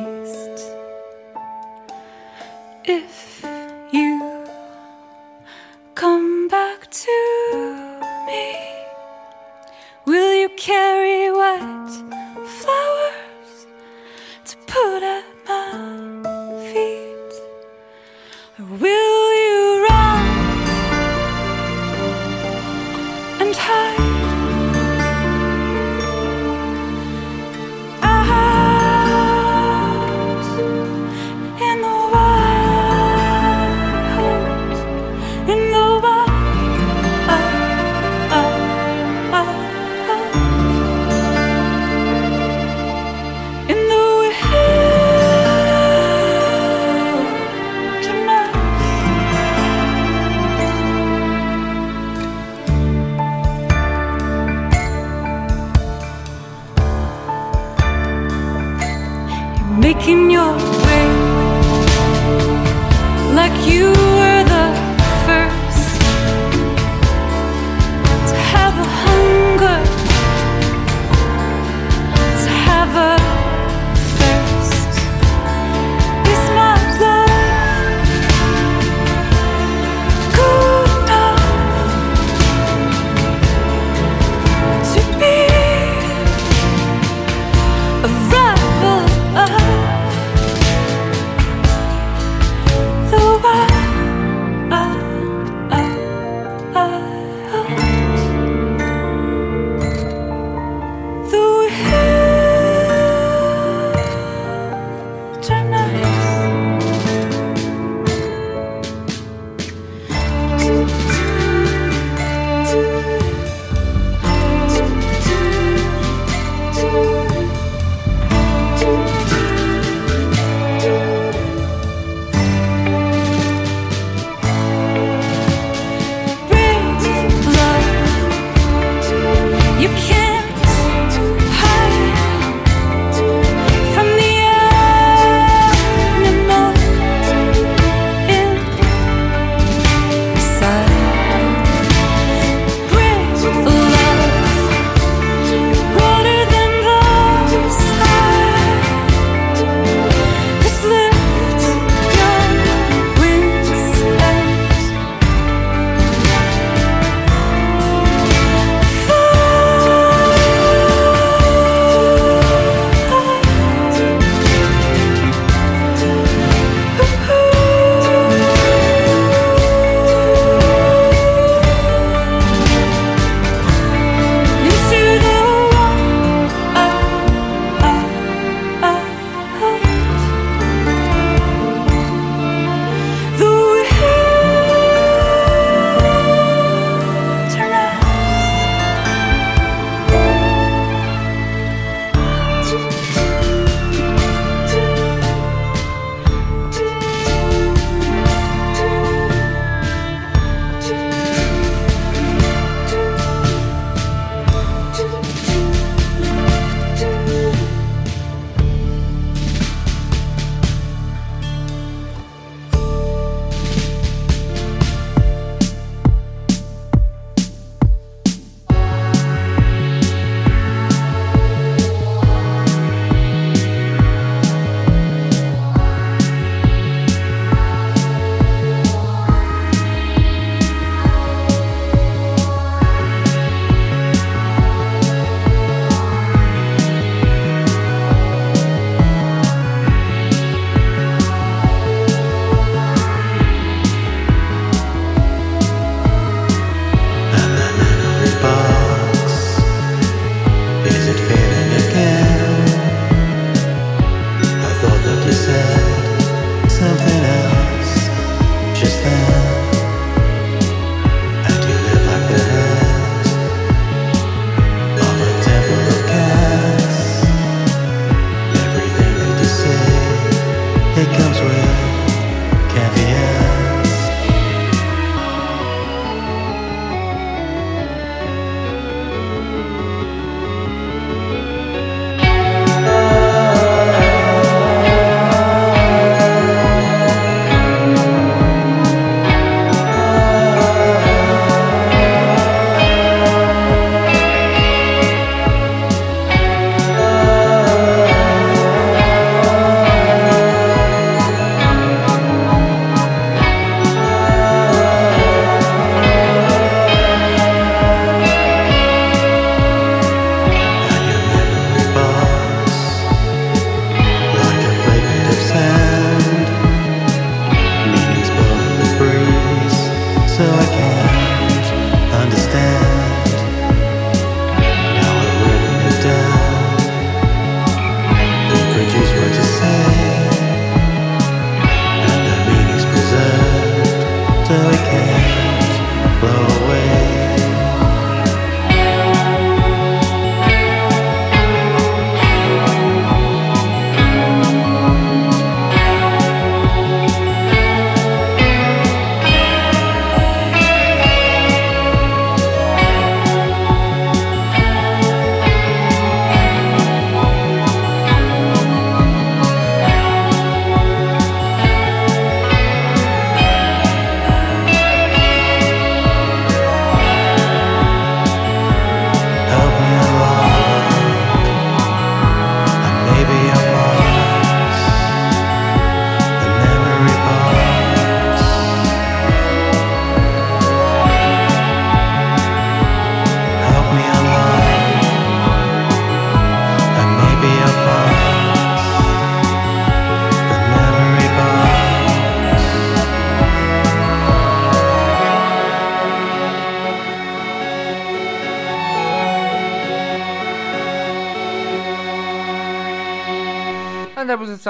If 2.87 3.43
you 3.91 4.45
come 5.95 6.47
back 6.47 6.87
to 6.91 7.99
me, 8.27 8.55
will 10.05 10.35
you 10.35 10.49
carry 10.49 11.31
white 11.31 12.03
flowers 12.45 13.65
to 14.45 14.57
put 14.67 15.01
at 15.01 15.25
my 15.47 16.69
feet? 16.71 17.33
Or 18.59 18.77
will 18.77 19.14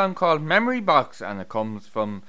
song 0.05 0.13
called 0.13 0.43
Memory 0.43 0.81
Box, 0.81 1.19
and 1.19 1.41
it 1.41 1.49
comes 1.49 1.87
from 1.87 2.21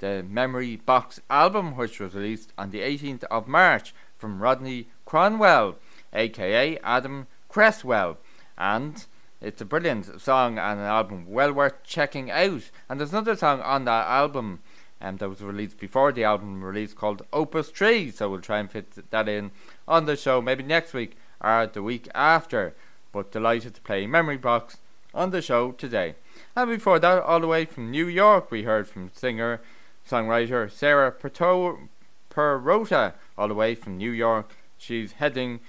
the 0.00 0.24
Memory 0.28 0.74
Box 0.74 1.20
album, 1.30 1.76
which 1.76 2.00
was 2.00 2.12
released 2.12 2.52
on 2.58 2.72
the 2.72 2.80
18th 2.80 3.22
of 3.30 3.46
March 3.46 3.94
from 4.18 4.42
Rodney 4.42 4.88
Cromwell, 5.04 5.76
aka 6.12 6.76
Adam 6.78 7.28
Cresswell. 7.48 8.18
And 8.58 9.06
it's 9.40 9.60
a 9.60 9.64
brilliant 9.64 10.20
song 10.20 10.58
and 10.58 10.80
an 10.80 10.86
album 10.86 11.26
well 11.28 11.52
worth 11.52 11.84
checking 11.84 12.32
out. 12.32 12.68
And 12.88 12.98
there's 12.98 13.12
another 13.12 13.36
song 13.36 13.60
on 13.60 13.84
that 13.84 14.08
album 14.08 14.58
um, 15.00 15.18
that 15.18 15.28
was 15.28 15.40
released 15.40 15.78
before 15.78 16.10
the 16.10 16.24
album 16.24 16.64
release 16.64 16.94
called 16.94 17.24
Opus 17.32 17.70
3. 17.70 18.10
So 18.10 18.28
we'll 18.28 18.40
try 18.40 18.58
and 18.58 18.68
fit 18.68 19.08
that 19.12 19.28
in 19.28 19.52
on 19.86 20.06
the 20.06 20.16
show 20.16 20.42
maybe 20.42 20.64
next 20.64 20.94
week 20.94 21.16
or 21.40 21.68
the 21.72 21.84
week 21.84 22.08
after. 22.12 22.74
But 23.12 23.30
delighted 23.30 23.74
to 23.74 23.80
play 23.82 24.08
Memory 24.08 24.38
Box 24.38 24.78
on 25.14 25.30
the 25.30 25.40
show 25.40 25.70
today. 25.70 26.16
And 26.60 26.70
before 26.70 26.98
that, 26.98 27.22
all 27.22 27.40
the 27.40 27.46
way 27.46 27.64
from 27.64 27.90
New 27.90 28.06
York, 28.06 28.50
we 28.50 28.64
heard 28.64 28.86
from 28.86 29.10
singer 29.14 29.62
songwriter 30.06 30.70
Sarah 30.70 31.10
Perto- 31.10 31.88
Perota, 32.28 33.14
all 33.38 33.48
the 33.48 33.54
way 33.54 33.74
from 33.74 33.96
New 33.96 34.10
York. 34.10 34.54
She's 34.76 35.12
heading 35.12 35.60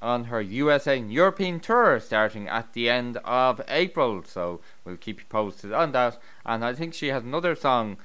on 0.00 0.24
her 0.24 0.40
USA 0.40 0.98
and 0.98 1.12
European 1.12 1.60
tour 1.60 2.00
starting 2.00 2.48
at 2.48 2.72
the 2.72 2.88
end 2.88 3.18
of 3.18 3.60
April, 3.68 4.24
so 4.24 4.62
we'll 4.86 4.96
keep 4.96 5.18
you 5.18 5.26
posted 5.28 5.70
on 5.70 5.92
that. 5.92 6.18
And 6.46 6.64
I 6.64 6.72
think 6.72 6.94
she 6.94 7.08
has 7.08 7.24
another 7.24 7.54
song 7.54 7.98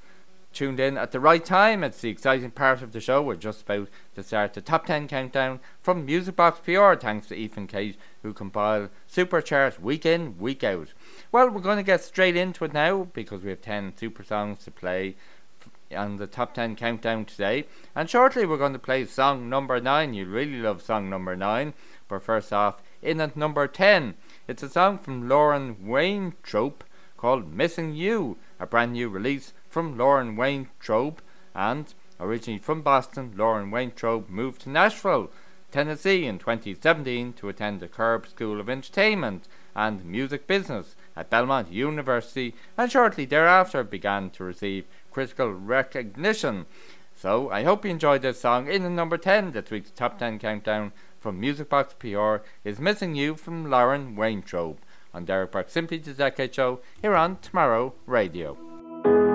tuned 0.54 0.80
in 0.80 0.96
at 0.96 1.12
the 1.12 1.20
right 1.20 1.44
time. 1.44 1.84
It's 1.84 2.00
the 2.00 2.08
exciting 2.08 2.52
part 2.52 2.80
of 2.80 2.92
the 2.92 3.00
show. 3.00 3.20
We're 3.20 3.34
just 3.34 3.62
about 3.62 3.88
to 4.14 4.22
start 4.22 4.54
the 4.54 4.60
top 4.60 4.86
10 4.86 5.08
countdown 5.08 5.60
from 5.82 6.06
Music 6.06 6.36
Box 6.36 6.60
PR, 6.60 6.94
thanks 6.94 7.26
to 7.28 7.34
Eva 7.34 7.60
and 7.60 7.68
Kate, 7.68 7.98
who 8.22 8.32
compiled 8.32 8.90
super 9.06 9.42
charts 9.42 9.78
week 9.78 10.06
in, 10.06 10.38
week 10.38 10.64
out. 10.64 10.94
Well, 11.34 11.50
we're 11.50 11.62
going 11.62 11.78
to 11.78 11.82
get 11.82 12.04
straight 12.04 12.36
into 12.36 12.64
it 12.64 12.72
now 12.72 13.08
because 13.12 13.42
we 13.42 13.50
have 13.50 13.60
10 13.60 13.96
super 13.96 14.22
songs 14.22 14.62
to 14.62 14.70
play 14.70 15.16
on 15.90 16.18
the 16.18 16.28
top 16.28 16.54
10 16.54 16.76
countdown 16.76 17.24
today. 17.24 17.66
And 17.92 18.08
shortly, 18.08 18.46
we're 18.46 18.56
going 18.56 18.72
to 18.72 18.78
play 18.78 19.04
song 19.04 19.48
number 19.48 19.80
9. 19.80 20.14
You 20.14 20.26
really 20.26 20.60
love 20.60 20.80
song 20.80 21.10
number 21.10 21.34
9. 21.34 21.74
But 22.06 22.22
first 22.22 22.52
off, 22.52 22.84
in 23.02 23.20
at 23.20 23.36
number 23.36 23.66
10, 23.66 24.14
it's 24.46 24.62
a 24.62 24.68
song 24.68 24.96
from 24.96 25.28
Lauren 25.28 25.84
Weintraub 25.84 26.84
called 27.16 27.52
Missing 27.52 27.96
You, 27.96 28.36
a 28.60 28.66
brand 28.68 28.92
new 28.92 29.08
release 29.08 29.54
from 29.68 29.98
Lauren 29.98 30.36
Weintraub. 30.36 31.20
And 31.52 31.92
originally 32.20 32.60
from 32.60 32.82
Boston, 32.82 33.32
Lauren 33.36 33.72
Weintraub 33.72 34.28
moved 34.28 34.60
to 34.60 34.70
Nashville, 34.70 35.32
Tennessee 35.72 36.26
in 36.26 36.38
2017 36.38 37.32
to 37.32 37.48
attend 37.48 37.80
the 37.80 37.88
Curb 37.88 38.28
School 38.28 38.60
of 38.60 38.70
Entertainment 38.70 39.48
and 39.74 40.04
Music 40.04 40.46
Business 40.46 40.94
at 41.16 41.30
Belmont 41.30 41.70
University 41.70 42.54
and 42.76 42.90
shortly 42.90 43.24
thereafter 43.24 43.84
began 43.84 44.30
to 44.30 44.44
receive 44.44 44.86
critical 45.10 45.52
recognition. 45.52 46.66
So 47.14 47.50
I 47.50 47.62
hope 47.62 47.84
you 47.84 47.90
enjoyed 47.90 48.22
this 48.22 48.40
song. 48.40 48.68
In 48.68 48.82
the 48.82 48.90
number 48.90 49.16
10, 49.16 49.52
this 49.52 49.70
week's 49.70 49.90
top 49.90 50.18
10 50.18 50.38
countdown 50.38 50.92
from 51.20 51.40
Music 51.40 51.68
Box 51.68 51.94
PR 51.98 52.36
is 52.64 52.78
Missing 52.78 53.14
You 53.14 53.34
from 53.34 53.70
Lauren 53.70 54.16
Weintraub 54.16 54.78
on 55.14 55.24
Derek 55.24 55.52
Burke 55.52 55.70
Simply 55.70 55.98
the 55.98 56.12
Decade 56.12 56.54
Show 56.54 56.80
here 57.00 57.14
on 57.14 57.38
Tomorrow 57.38 57.94
Radio. 58.06 59.33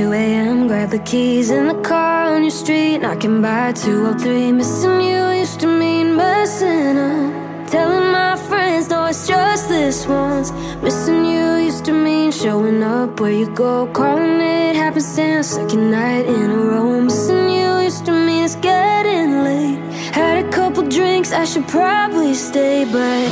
2 0.00 0.12
a.m. 0.14 0.66
Grab 0.66 0.88
the 0.88 0.98
keys 1.00 1.50
in 1.50 1.68
the 1.68 1.78
car 1.82 2.34
on 2.34 2.42
your 2.42 2.50
street, 2.50 2.98
knocking 3.02 3.42
by 3.42 3.70
203. 3.72 4.50
Missing 4.52 5.00
you 5.02 5.22
used 5.42 5.60
to 5.60 5.66
mean 5.66 6.16
messing 6.16 6.96
up. 6.96 7.68
Telling 7.70 8.10
my 8.10 8.34
friends, 8.48 8.88
no, 8.88 9.04
it's 9.04 9.28
just 9.28 9.68
this 9.68 10.06
once. 10.06 10.52
Missing 10.82 11.26
you 11.26 11.46
used 11.68 11.84
to 11.84 11.92
mean 11.92 12.32
showing 12.32 12.82
up 12.82 13.20
where 13.20 13.30
you 13.40 13.54
go, 13.54 13.88
calling 13.92 14.40
it 14.40 14.74
happenstance, 14.74 15.48
second 15.48 15.90
night 15.90 16.24
in 16.24 16.50
a 16.50 16.60
row. 16.70 16.98
Missing 17.02 17.50
you 17.50 17.70
used 17.80 18.06
to 18.06 18.12
mean 18.12 18.44
it's 18.44 18.56
getting 18.56 19.44
late. 19.44 19.80
Had 20.14 20.46
a 20.46 20.48
couple 20.50 20.82
drinks, 20.88 21.30
I 21.30 21.44
should 21.44 21.68
probably 21.68 22.32
stay, 22.32 22.86
but 22.86 23.26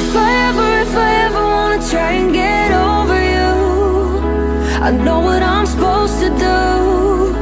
if 0.00 0.16
I 0.16 0.30
ever, 0.48 0.68
if 0.86 0.96
I 0.96 1.10
ever 1.26 1.44
wanna 1.54 1.80
try 1.90 2.12
and 2.12 2.32
get 2.32 2.70
over. 2.72 3.03
I 4.84 4.90
know 4.90 5.20
what 5.20 5.42
I'm 5.42 5.64
supposed 5.64 6.20
to 6.20 6.28
do. 6.28 7.34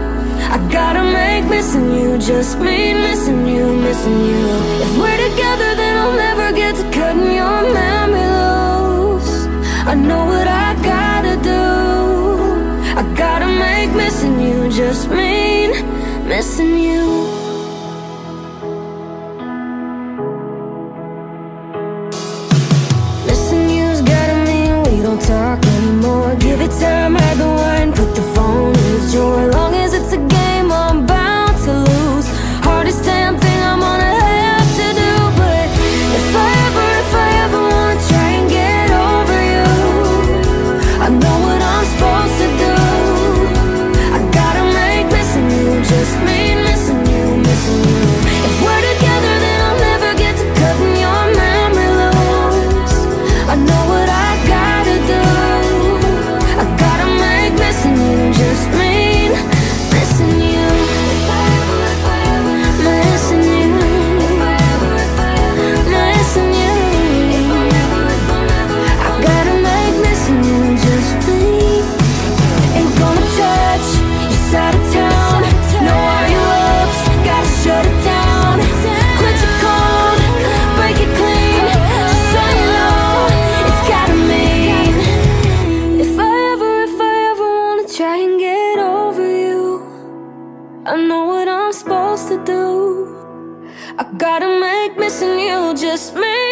I 0.55 0.59
gotta 0.71 1.03
make 1.03 1.45
missing 1.51 1.93
you 1.93 2.17
just 2.17 2.57
mean 2.61 2.99
missing 2.99 3.49
you, 3.49 3.67
missing 3.79 4.21
you. 4.31 4.47
If 4.85 4.97
we're 4.97 5.21
together, 5.29 5.75
then 5.75 5.97
I'll 5.99 6.17
never 6.27 6.53
get 6.53 6.77
to 6.77 6.85
cutting 6.97 7.33
your 7.41 7.59
memory 7.75 8.29
loose. 8.39 9.47
I 9.91 9.95
know 9.97 10.25
what 10.25 10.47
I 10.47 10.69
gotta 10.95 11.35
do. 11.43 11.65
I 13.01 13.03
gotta 13.17 13.49
make 13.49 13.91
missing 13.91 14.41
you 14.41 14.71
just 14.71 15.11
mean 15.11 15.71
missing 16.29 16.79
you. 16.79 17.32
try 87.97 88.17
and 88.17 88.41
get 88.41 88.79
over 88.79 89.21
you. 89.21 89.83
I 90.87 90.97
know 90.97 91.27
what 91.27 91.47
I'm 91.47 91.73
supposed 91.75 92.29
to 92.29 92.43
do. 92.43 92.65
I 93.99 94.05
gotta 94.17 94.49
make 94.61 94.97
missing 94.97 95.39
you 95.39 95.75
just 95.75 96.15
me. 96.15 96.52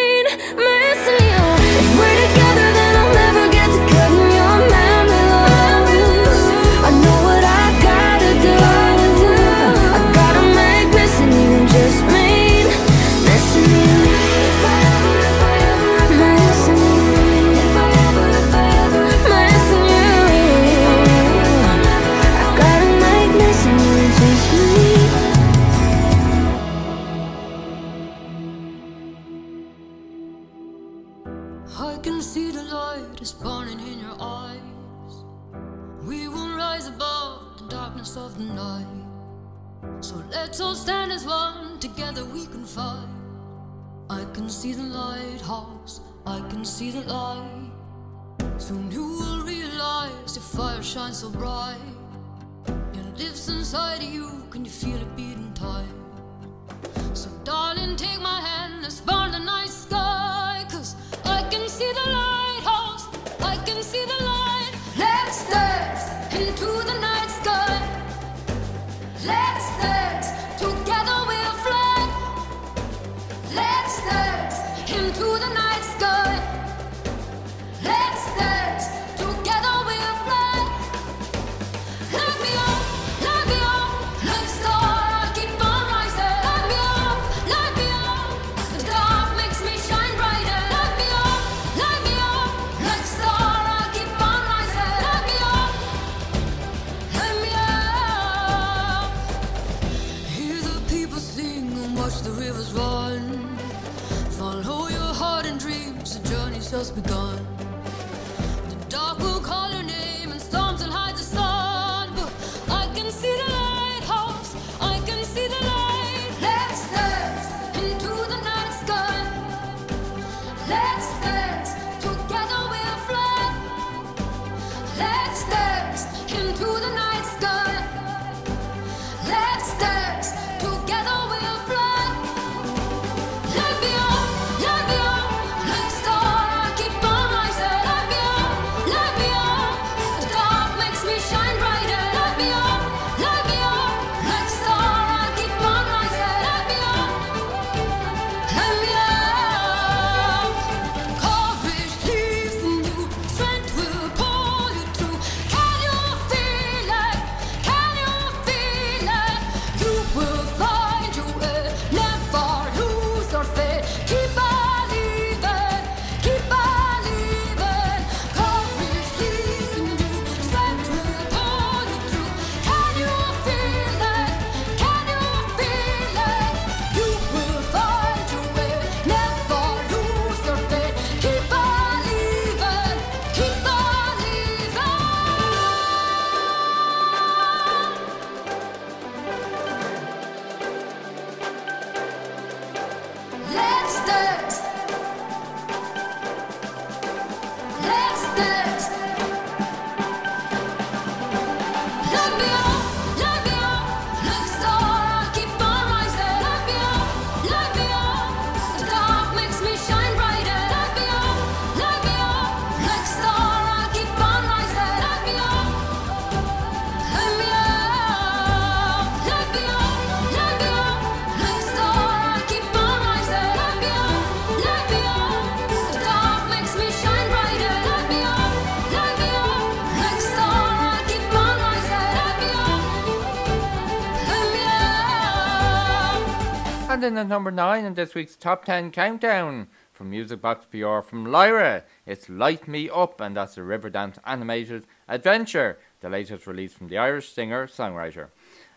And 237.01 237.15
in 237.15 237.17
at 237.17 237.29
number 237.29 237.51
nine 237.51 237.87
in 237.87 237.95
this 237.95 238.15
week's 238.15 238.37
top 238.37 238.67
ten 238.67 238.91
countdown 238.91 239.69
from 239.91 240.11
Music 240.11 240.43
Box 240.43 240.67
PR 240.67 241.01
from 241.01 241.25
Lyra, 241.25 241.85
it's 242.05 242.29
Light 242.29 242.69
Me 242.69 242.91
Up, 242.91 243.23
and 243.23 243.35
that's 243.35 243.57
a 243.57 243.61
Riverdance 243.61 244.19
animated 244.27 244.87
adventure, 245.09 245.79
the 246.01 246.11
latest 246.11 246.47
release 246.47 246.75
from 246.75 246.89
the 246.89 246.99
Irish 246.99 247.33
singer 247.33 247.67
songwriter. 247.67 248.29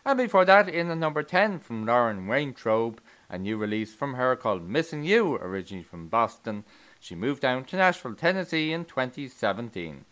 And 0.05 0.17
before 0.17 0.45
that, 0.45 0.69
in 0.69 0.87
the 0.87 0.95
number 0.95 1.21
ten 1.21 1.59
from 1.59 1.85
Lauren 1.85 2.25
Weintraub, 2.25 3.01
a 3.29 3.37
new 3.37 3.57
release 3.57 3.93
from 3.93 4.13
her 4.13 4.37
called 4.37 4.69
Missing 4.69 5.03
You, 5.03 5.35
originally 5.35 5.83
from 5.83 6.07
Boston. 6.07 6.63
She 7.01 7.15
moved 7.15 7.41
down 7.41 7.65
to 7.65 7.75
Nashville, 7.75 8.15
Tennessee 8.15 8.71
in 8.71 8.85
2017. 8.85 10.05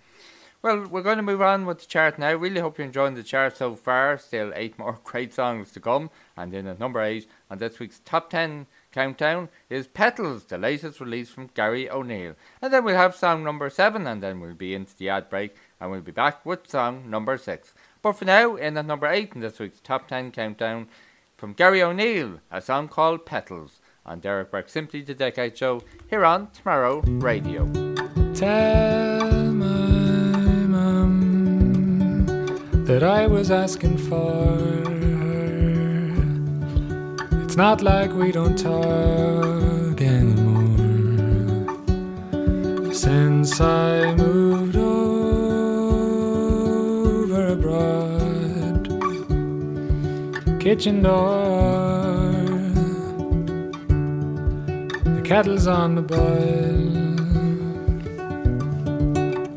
Well, 0.64 0.86
we're 0.86 1.02
going 1.02 1.18
to 1.18 1.24
move 1.24 1.42
on 1.42 1.66
with 1.66 1.80
the 1.80 1.88
chart 1.88 2.20
now. 2.20 2.34
Really 2.34 2.60
hope 2.62 2.78
you're 2.78 2.86
enjoying 2.86 3.16
the 3.16 3.24
chart 3.24 3.58
so 3.58 3.74
far. 3.74 4.20
Still 4.20 4.52
eight 4.54 4.78
more 4.80 5.00
great 5.04 5.34
songs 5.34 5.72
to 5.72 5.80
come. 5.80 6.12
And 6.42 6.52
then 6.52 6.66
at 6.66 6.80
number 6.80 7.02
eight 7.02 7.30
on 7.52 7.60
this 7.60 7.78
week's 7.78 8.00
top 8.04 8.32
ten 8.32 8.66
countdown 8.92 9.50
is 9.70 9.86
Petals, 9.86 10.46
the 10.46 10.58
latest 10.58 11.00
release 11.00 11.30
from 11.30 11.52
Gary 11.54 11.88
O'Neill. 11.88 12.34
And 12.62 12.74
then 12.74 12.84
we'll 12.84 12.98
have 12.98 13.16
song 13.16 13.44
number 13.44 13.70
seven, 13.70 14.08
and 14.08 14.24
then 14.24 14.40
we'll 14.40 14.56
be 14.56 14.74
into 14.74 14.98
the 14.98 15.10
ad 15.10 15.30
break, 15.30 15.56
and 15.80 15.92
we'll 15.92 16.02
be 16.02 16.12
back 16.12 16.44
with 16.44 16.68
song 16.68 17.08
number 17.08 17.38
six. 17.38 17.76
But 18.02 18.14
for 18.14 18.26
now, 18.26 18.56
in 18.56 18.76
at 18.76 18.88
number 18.88 19.06
eight 19.06 19.34
in 19.36 19.42
this 19.42 19.60
week's 19.60 19.80
top 19.80 20.08
ten 20.08 20.32
countdown 20.32 20.88
from 21.38 21.54
Gary 21.54 21.84
O'Neill, 21.84 22.40
a 22.50 22.60
song 22.60 22.88
called 22.88 23.26
Petals. 23.26 23.80
On 24.04 24.20
Derek 24.20 24.50
Burke 24.50 24.68
Simply 24.68 25.04
the 25.04 25.14
Decade 25.14 25.56
Show 25.56 25.84
here 26.10 26.26
on 26.26 26.50
Tomorrow 26.50 27.02
Radio. 27.02 27.72
Tell 28.34 29.32
my 29.54 30.66
mum 30.66 31.14
that 32.86 33.04
I 33.04 33.28
was 33.28 33.52
asking 33.52 34.00
for 34.00 34.58
it's 37.52 37.58
not 37.58 37.82
like 37.82 38.14
we 38.14 38.32
don't 38.32 38.58
talk 38.58 40.00
anymore. 40.00 40.78
Since 42.94 43.60
I 43.60 44.16
moved 44.16 44.78
over 44.78 45.12
abroad, 47.52 48.88
kitchen 50.62 51.02
door, 51.04 52.32
the 55.04 55.22
kettle's 55.22 55.68
on 55.68 55.96
the 55.96 56.04
boil. 56.04 56.80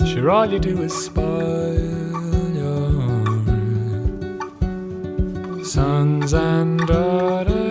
Sure, 0.05 0.31
all 0.33 0.51
you 0.53 0.59
do 0.59 0.83
is 0.83 0.93
spoil. 0.93 1.95
sons 5.75 6.33
and 6.35 6.87
daughters. 6.87 7.64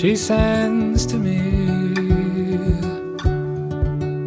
She 0.00 0.14
sends 0.14 1.04
to 1.06 1.16
me 1.16 1.40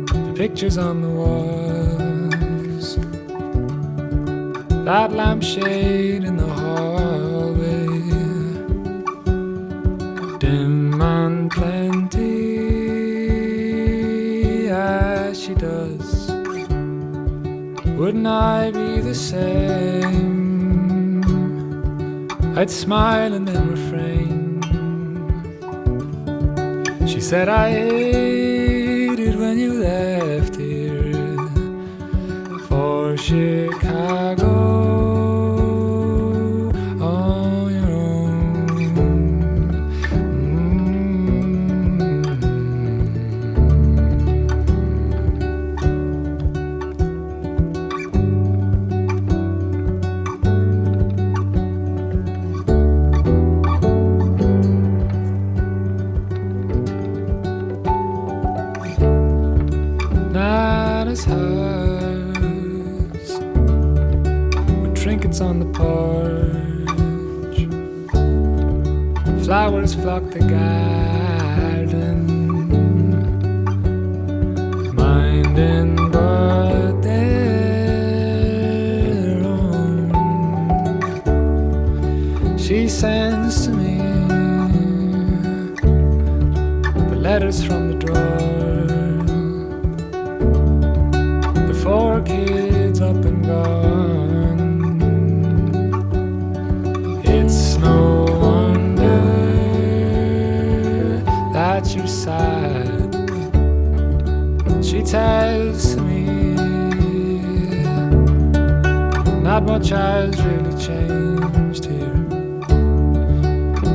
the 0.06 0.34
pictures 0.35 0.77
on 0.77 1.02
the 1.02 1.07
walls, 1.07 2.98
that 4.84 5.14
lampshade 5.14 6.26
in 6.26 6.35
the 6.35 6.45
hallway, 6.45 7.88
dim 10.39 11.02
and 11.02 11.49
plenty 11.49 12.27
as 14.68 15.39
she 15.41 15.53
does. 15.53 16.34
Wouldn't 17.98 18.27
I 18.27 18.72
be 18.72 18.99
the 18.99 19.15
same? 19.15 20.11
I'd 22.57 22.69
smile 22.69 23.34
and 23.34 23.48
then 23.48 23.69
refrain. 23.69 23.90
She 27.22 27.27
said, 27.27 27.49
I 27.49 27.69
hated 27.69 29.35
when 29.35 29.60
you 29.60 29.73
left 29.73 30.56
here. 30.56 31.14
For 32.68 33.15
Chicago 33.15 34.40
not 109.52 109.64
much 109.65 109.90
has 109.90 110.41
really 110.45 110.76
changed 110.80 111.84
here, 111.84 112.14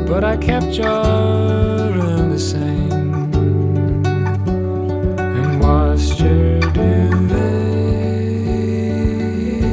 but 0.06 0.22
I 0.22 0.36
kept 0.36 0.74
your 0.74 1.02
room 1.96 2.30
the 2.30 2.38
same 2.38 3.14
and 5.18 5.60
washed 5.62 6.20
your 6.20 6.60
duvet 6.60 7.40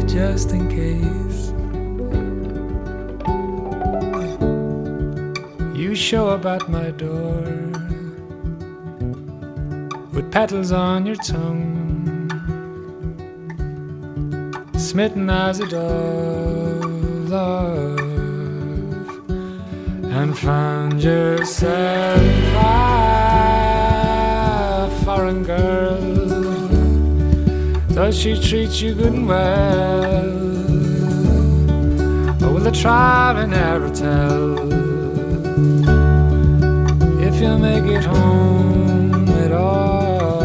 just 0.08 0.52
in 0.52 0.70
case. 0.70 1.52
You 5.78 5.96
show 5.96 6.30
up 6.30 6.46
at 6.46 6.70
my 6.70 6.92
door 6.92 7.44
with 10.14 10.32
petals 10.32 10.72
on 10.72 11.06
your 11.06 11.18
tongue, 11.18 11.73
smitten 14.94 15.28
as 15.28 15.60
a 15.60 15.66
dove, 15.66 17.28
love, 17.28 18.00
and 20.18 20.38
found 20.38 21.02
yourself 21.02 22.22
a 22.56 24.88
foreign 25.04 25.44
girl. 25.44 26.00
Does 27.96 28.16
she 28.20 28.40
treat 28.40 28.80
you 28.84 28.94
good 28.94 29.14
and 29.14 29.28
well? 29.28 30.30
Or 32.44 32.54
will 32.54 32.62
the 32.62 32.72
try 32.72 33.48
never 33.48 33.90
tell? 33.90 34.60
If 37.20 37.42
you 37.42 37.58
make 37.58 37.86
it 37.86 38.06
home 38.06 39.28
at 39.44 39.54
all, 39.54 40.44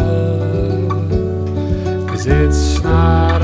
cause 2.08 2.26
it's 2.26 2.82
not 2.82 3.37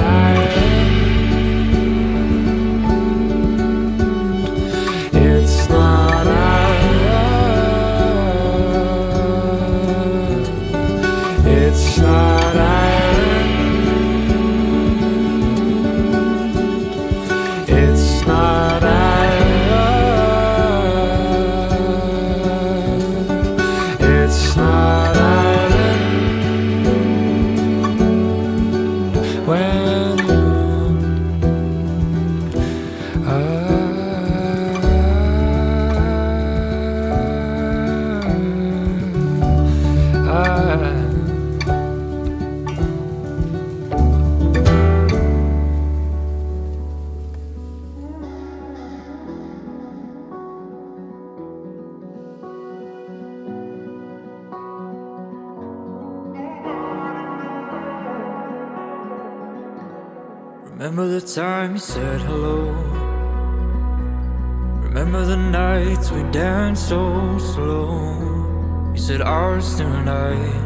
slow. 67.45 68.91
You 68.95 69.01
said 69.01 69.21
ours 69.21 69.77
tonight, 69.77 70.57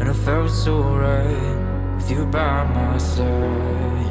and 0.00 0.08
it 0.08 0.14
felt 0.14 0.50
so 0.50 0.82
right 0.82 1.94
with 1.96 2.10
you 2.10 2.26
by 2.26 2.64
my 2.64 2.98
side. 2.98 4.10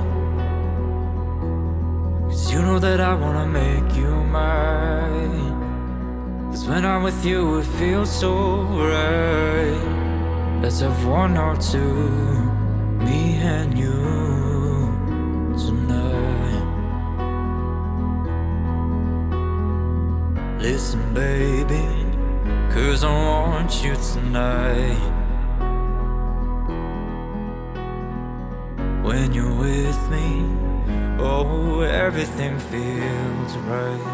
Cause 2.30 2.52
you 2.52 2.62
know 2.62 2.80
that 2.80 3.00
I 3.00 3.14
wanna 3.14 3.45
make 3.45 3.95
you 3.95 4.12
mine. 4.40 5.52
Cause 6.52 6.66
when 6.68 6.86
I'm 6.86 7.04
with 7.04 7.26
you, 7.26 7.60
it 7.60 7.66
feels 7.80 8.12
so 8.12 8.34
right. 8.91 9.82
Let's 10.62 10.80
have 10.80 11.06
one 11.06 11.38
or 11.38 11.56
two, 11.58 12.10
me 13.06 13.36
and 13.41 13.78
you 13.78 14.23
I 23.05 23.09
want 23.09 23.84
you 23.84 23.95
tonight. 23.95 24.97
When 29.03 29.34
you're 29.34 29.53
with 29.53 30.09
me, 30.09 30.45
oh, 31.19 31.81
everything 31.81 32.57
feels 32.59 33.57
right. 33.67 34.07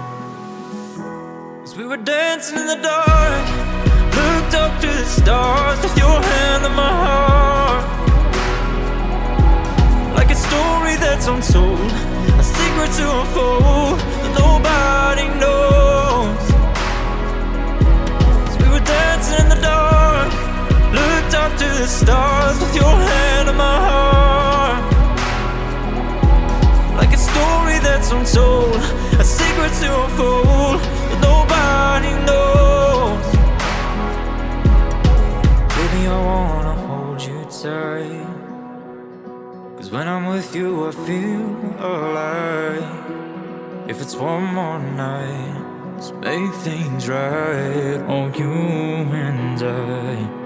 As 1.64 1.76
we 1.76 1.86
were 1.86 1.98
dancing 1.98 2.58
in 2.58 2.66
the 2.66 2.80
dark, 2.82 3.46
looked 4.18 4.56
up 4.56 4.82
to 4.82 4.88
the 4.88 5.06
stars 5.06 5.80
with 5.84 5.96
your 5.96 6.22
hand 6.22 6.66
on 6.66 6.76
my 6.76 6.94
heart. 7.06 7.86
Like 10.16 10.32
a 10.32 10.36
story 10.36 10.96
that's 10.96 11.28
untold, 11.28 11.92
a 12.40 12.44
secret 12.44 12.92
to 12.98 13.06
unfold 13.20 14.00
that 14.00 14.34
nobody 14.40 15.28
knows. 15.40 15.79
Up 21.50 21.58
to 21.58 21.66
the 21.66 21.88
stars 21.88 22.60
with 22.60 22.76
your 22.76 22.96
hand 23.12 23.50
on 23.50 23.58
my 23.58 23.78
heart. 23.88 24.84
Like 26.98 27.14
a 27.14 27.18
story 27.18 27.78
that's 27.88 28.12
untold, 28.12 28.82
a 29.20 29.24
secret 29.24 29.74
to 29.82 29.90
unfold 30.04 30.80
that 31.10 31.20
nobody 31.30 32.14
knows. 32.28 33.26
Baby, 35.78 36.02
I 36.08 36.20
wanna 36.32 36.76
hold 36.88 37.20
you 37.28 37.40
tight. 37.62 38.28
Cause 39.78 39.90
when 39.92 40.08
I'm 40.08 40.26
with 40.28 40.56
you, 40.56 40.88
I 40.88 40.92
feel 41.08 41.48
alive. 41.94 42.90
If 43.88 44.02
it's 44.02 44.16
one 44.16 44.46
more 44.54 44.80
night, 44.80 45.94
let's 45.96 46.12
make 46.12 46.54
things 46.68 47.08
right. 47.10 48.00
Oh, 48.08 48.28
you 48.40 48.52
and 49.26 49.62
I. 49.64 50.39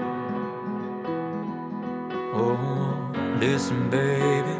Oh, 2.46 3.38
listen, 3.40 3.88
baby. 3.88 4.56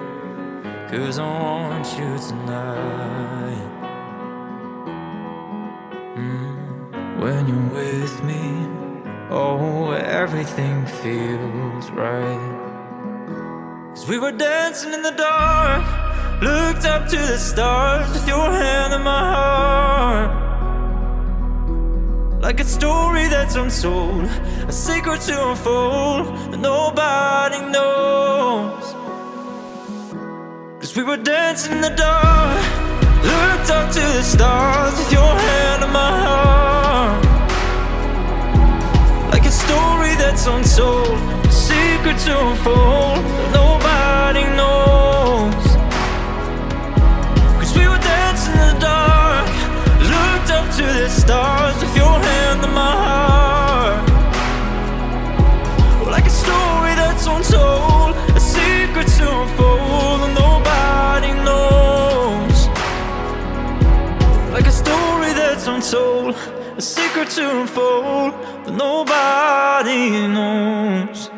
Cause 0.91 1.19
I 1.19 1.27
want 1.27 1.87
you 1.99 2.11
tonight. 2.29 3.71
Mm, 6.17 7.21
when 7.21 7.47
you're 7.47 7.71
with 7.81 8.25
me, 8.25 8.45
oh, 9.31 9.91
everything 9.93 10.87
feels 10.87 11.91
right. 11.91 12.53
Cause 13.91 14.09
we 14.09 14.19
were 14.19 14.33
dancing 14.33 14.95
in 14.95 15.03
the 15.03 15.17
dark, 15.29 15.85
looked 16.43 16.87
up 16.87 17.07
to 17.09 17.17
the 17.17 17.39
stars 17.39 18.11
with 18.15 18.27
your 18.27 18.51
hand 18.51 18.95
in 18.95 19.03
my 19.03 19.25
heart. 19.35 20.44
Like 22.45 22.61
a 22.61 22.65
story 22.65 23.27
that's 23.29 23.55
untold, 23.55 24.25
a 24.69 24.71
secret 24.71 25.23
to 25.23 25.49
unfold 25.49 26.27
that 26.53 26.61
nobody 26.61 27.59
knows. 27.73 28.85
Cause 30.79 30.95
we 30.95 31.05
were 31.05 31.17
dancing 31.17 31.73
in 31.73 31.81
the 31.81 31.89
dark, 31.89 32.59
looked 33.25 33.71
up 33.71 33.91
to 33.93 34.01
the 34.19 34.23
stars 34.23 34.93
with 34.99 35.11
your 35.11 35.35
hand 35.47 35.85
on 35.85 35.93
my 35.95 36.13
heart. 36.27 37.25
Like 39.33 39.47
a 39.47 39.51
story 39.51 40.15
that's 40.17 40.47
untold, 40.47 41.19
a 41.47 41.51
secret 41.51 42.19
to 42.27 42.49
unfold 42.49 43.25
that's 65.95 66.37
untold, 66.37 66.77
a 66.77 66.81
secret 66.81 67.31
to 67.31 67.61
unfold 67.61 68.33
that 68.65 68.75
nobody 68.75 70.27
knows. 70.29 71.31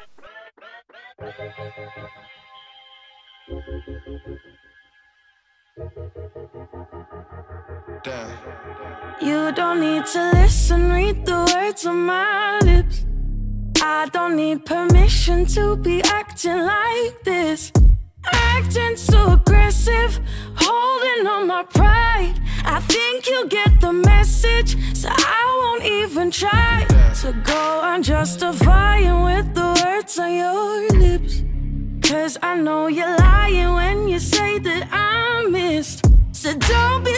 You 8.06 9.51
don't 9.52 9.81
need 9.81 10.05
to 10.12 10.31
listen, 10.35 10.93
read 10.93 11.24
the 11.24 11.51
words 11.55 11.86
on 11.86 12.05
my 12.05 12.59
lips. 12.62 13.06
I 13.81 14.10
don't 14.12 14.36
need 14.36 14.66
permission 14.66 15.47
to 15.47 15.76
be 15.76 16.02
acting 16.02 16.59
like 16.66 17.22
this. 17.24 17.72
Acting 18.31 18.97
so 18.97 19.32
aggressive, 19.32 20.20
holding 20.55 21.26
on 21.26 21.47
my 21.47 21.62
pride. 21.62 22.35
I 22.66 22.81
think 22.81 23.26
you'll 23.26 23.48
get 23.48 23.81
the 23.81 23.94
message, 23.94 24.76
so 24.94 25.09
I 25.10 25.43
won't 25.62 25.85
even 25.85 26.31
try 26.31 26.85
to 27.22 27.32
go 27.43 27.81
on 27.81 28.02
justifying 28.02 29.22
with 29.22 29.55
the 29.55 29.82
words 29.82 30.18
on 30.18 30.35
your 30.35 30.89
lips. 30.98 31.43
Cause 32.02 32.36
I 32.43 32.55
know 32.56 32.89
you're 32.89 33.16
lying 33.16 33.72
when 33.72 34.09
you 34.09 34.18
say 34.18 34.59
that 34.59 34.89
I 34.93 35.48
missed. 35.48 36.05
So 36.32 36.52
don't 36.52 37.02
be 37.02 37.14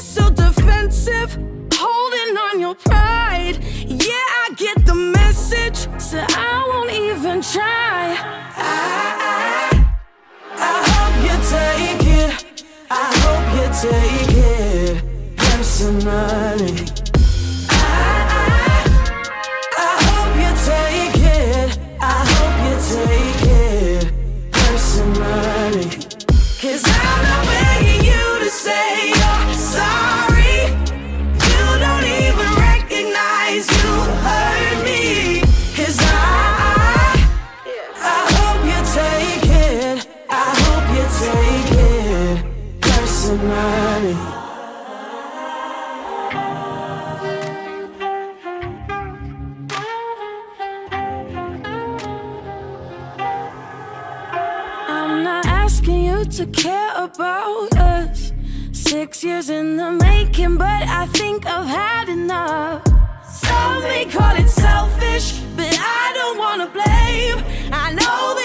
Six 58.87 59.25
years 59.25 59.51
in 59.51 59.77
the 59.77 59.91
making, 59.91 60.59
but 60.59 60.83
I 60.87 61.07
think 61.07 61.45
I've 61.45 61.67
had 61.67 62.09
enough. 62.09 62.85
Some 63.29 63.83
may 63.83 64.05
call 64.05 64.37
it 64.37 64.49
selfish, 64.49 65.41
but 65.57 65.77
I 65.77 66.13
don't 66.15 66.39
wanna 66.39 66.69
blame. 66.69 67.39
I 67.73 67.93
know 67.93 68.36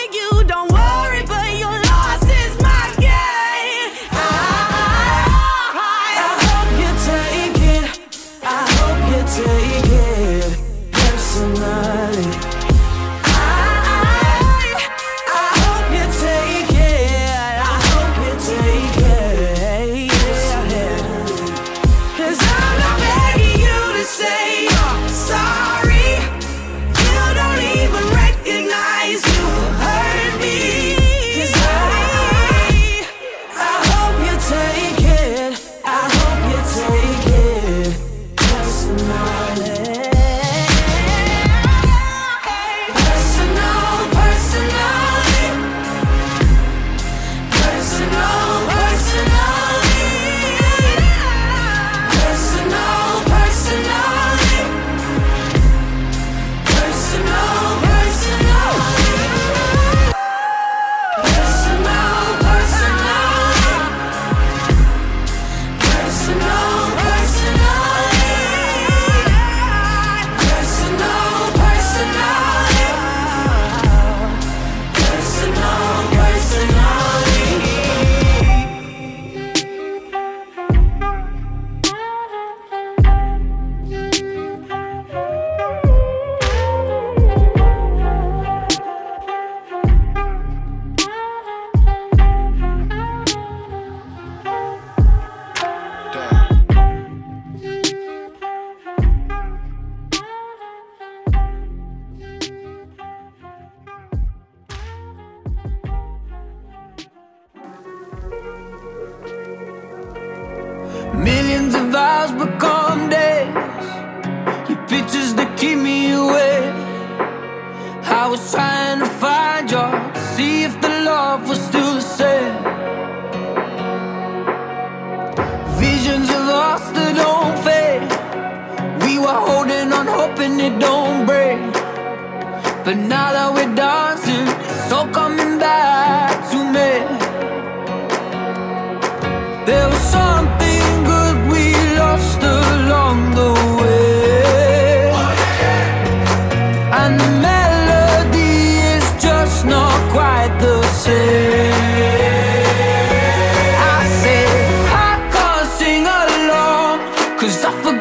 Cause 157.41 157.65
I 157.65 157.71
forgot 157.81 158.00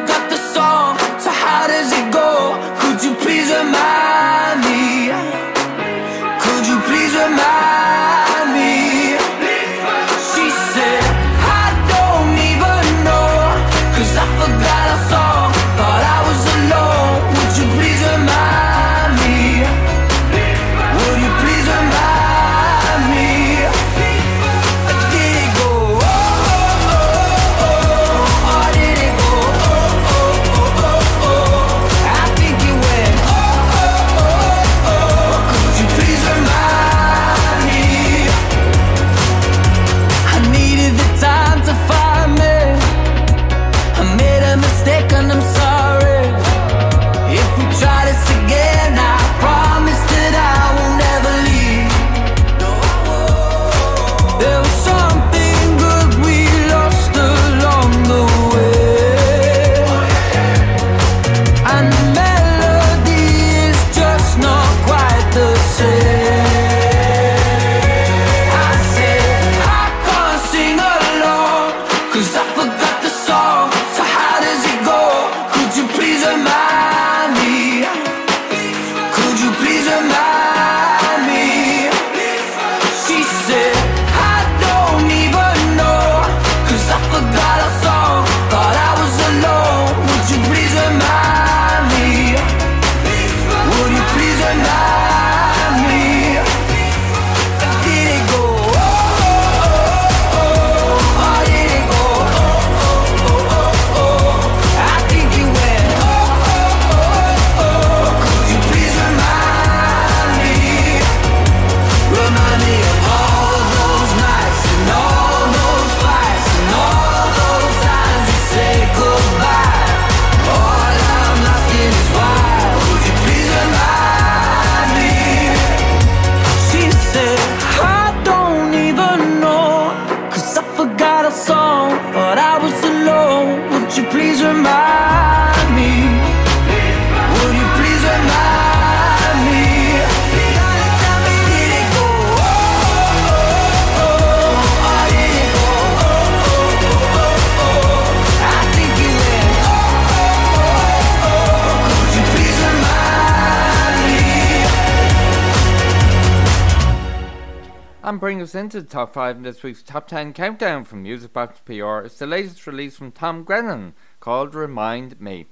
us 158.51 158.55
into 158.55 158.81
the 158.81 158.87
top 158.87 159.13
5 159.13 159.37
in 159.37 159.43
this 159.43 159.63
week's 159.63 159.81
top 159.81 160.09
10 160.09 160.33
countdown 160.33 160.83
from 160.83 161.03
Music 161.03 161.31
Box 161.31 161.61
PR 161.63 162.01
is 162.01 162.17
the 162.17 162.27
latest 162.27 162.67
release 162.67 162.97
from 162.97 163.09
Tom 163.09 163.45
Grennan 163.45 163.93
called 164.19 164.53
Remind 164.53 165.21
Me. 165.21 165.45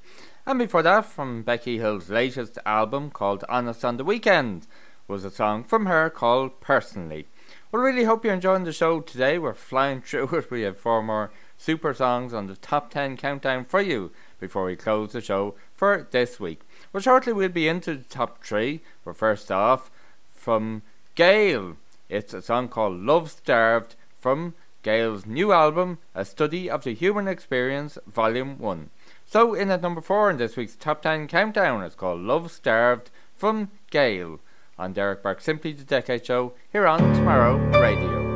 And 0.46 0.60
before 0.60 0.84
that, 0.84 1.06
from 1.06 1.44
Becky 1.44 1.78
Hill's 1.78 2.10
latest 2.10 2.58
album 2.66 3.10
called 3.10 3.46
Honest 3.48 3.86
on 3.86 3.96
the 3.96 4.04
Weekend, 4.04 4.68
was 5.08 5.24
a 5.24 5.32
song 5.32 5.64
from 5.64 5.86
her 5.86 6.10
called 6.10 6.60
Personally. 6.60 7.28
Well, 7.72 7.82
really 7.82 8.04
hope 8.04 8.26
you're 8.26 8.34
enjoying 8.34 8.66
the 8.66 8.74
show 8.74 9.00
today. 9.00 9.38
We're 9.38 9.54
flying 9.54 10.02
through 10.06 10.36
it. 10.36 10.52
We 10.52 10.64
have 10.64 10.78
four 10.78 11.02
more 11.02 11.32
super 11.58 11.94
songs 11.94 12.34
on 12.34 12.48
the 12.48 12.58
top 12.58 12.92
10 12.92 13.16
countdown 13.16 13.64
for 13.64 13.80
you 13.80 14.12
before 14.42 14.66
we 14.66 14.76
close 14.76 15.14
the 15.14 15.22
show 15.22 15.56
for 15.74 16.06
this 16.12 16.38
week. 16.38 16.64
Well, 16.92 17.00
shortly 17.00 17.32
we'll 17.32 17.48
be 17.48 17.70
into 17.70 17.96
the 17.96 18.04
top 18.04 18.44
three. 18.44 18.82
But 19.06 19.16
first 19.16 19.50
off, 19.50 19.90
from 20.30 20.82
Gayle, 21.16 21.78
it's 22.10 22.34
a 22.34 22.42
song 22.42 22.68
called 22.68 23.00
Love 23.00 23.30
Starved 23.30 23.96
from 24.20 24.56
Gayle's 24.82 25.26
new 25.26 25.52
album, 25.52 26.00
A 26.16 26.26
Study 26.26 26.70
of 26.70 26.84
the 26.84 26.94
Human 26.94 27.28
Experience, 27.28 27.98
Volume 28.08 28.58
1. 28.58 28.90
So, 29.26 29.54
in 29.54 29.70
at 29.70 29.84
number 29.84 30.02
4 30.02 30.32
in 30.32 30.38
this 30.38 30.58
week's 30.58 30.76
top 30.76 31.04
10 31.04 31.28
countdown, 31.28 31.84
it's 31.84 31.96
called 31.96 32.22
Love 32.22 32.52
Starved 32.52 33.12
from 33.36 33.70
Gayle 33.92 34.40
on 34.78 34.94
Derek 34.94 35.22
Burke 35.22 35.42
Simply 35.42 35.72
the 35.72 35.84
Decade 35.84 36.26
Show 36.26 36.54
here 36.72 36.88
on 36.88 37.00
Tomorrow 37.14 37.58
Radio. 37.80 38.30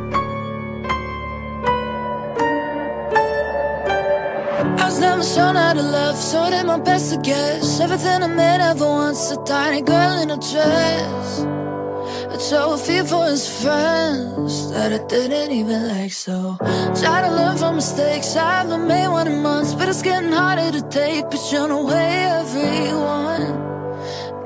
I 4.78 4.86
was 4.86 5.00
never 5.00 5.24
shown 5.24 5.56
how 5.56 5.74
to 5.74 5.82
love, 5.82 6.16
so 6.16 6.42
I 6.42 6.50
did 6.52 6.66
my 6.68 6.80
best 6.80 7.14
to 7.14 7.22
guess. 7.22 7.80
Everything 7.80 8.22
I 8.22 8.28
made 8.28 8.62
ever 8.62 8.86
once, 8.86 9.32
a 9.32 9.44
tiny 9.46 9.82
girl 9.82 10.22
in 10.22 10.30
a 10.30 10.38
dress. 10.38 11.63
But 12.30 12.42
so 12.42 12.78
fear 12.78 13.04
for 13.06 13.26
his 13.26 13.48
friends 13.62 14.72
that 14.72 14.94
I 14.94 15.00
didn't 15.08 15.52
even 15.52 15.88
like. 15.88 16.12
So 16.12 16.58
try 17.02 17.22
to 17.22 17.32
learn 17.40 17.58
from 17.58 17.76
mistakes. 17.76 18.36
I 18.36 18.60
haven't 18.60 18.88
made 18.88 19.08
one 19.08 19.28
in 19.28 19.42
months, 19.42 19.74
but 19.74 19.88
it's 19.90 20.02
getting 20.02 20.32
harder 20.32 20.72
to 20.72 20.82
take. 20.90 21.30
But 21.30 21.42
you 21.52 21.68
know, 21.68 21.86
way 21.86 22.26
everyone. 22.42 23.46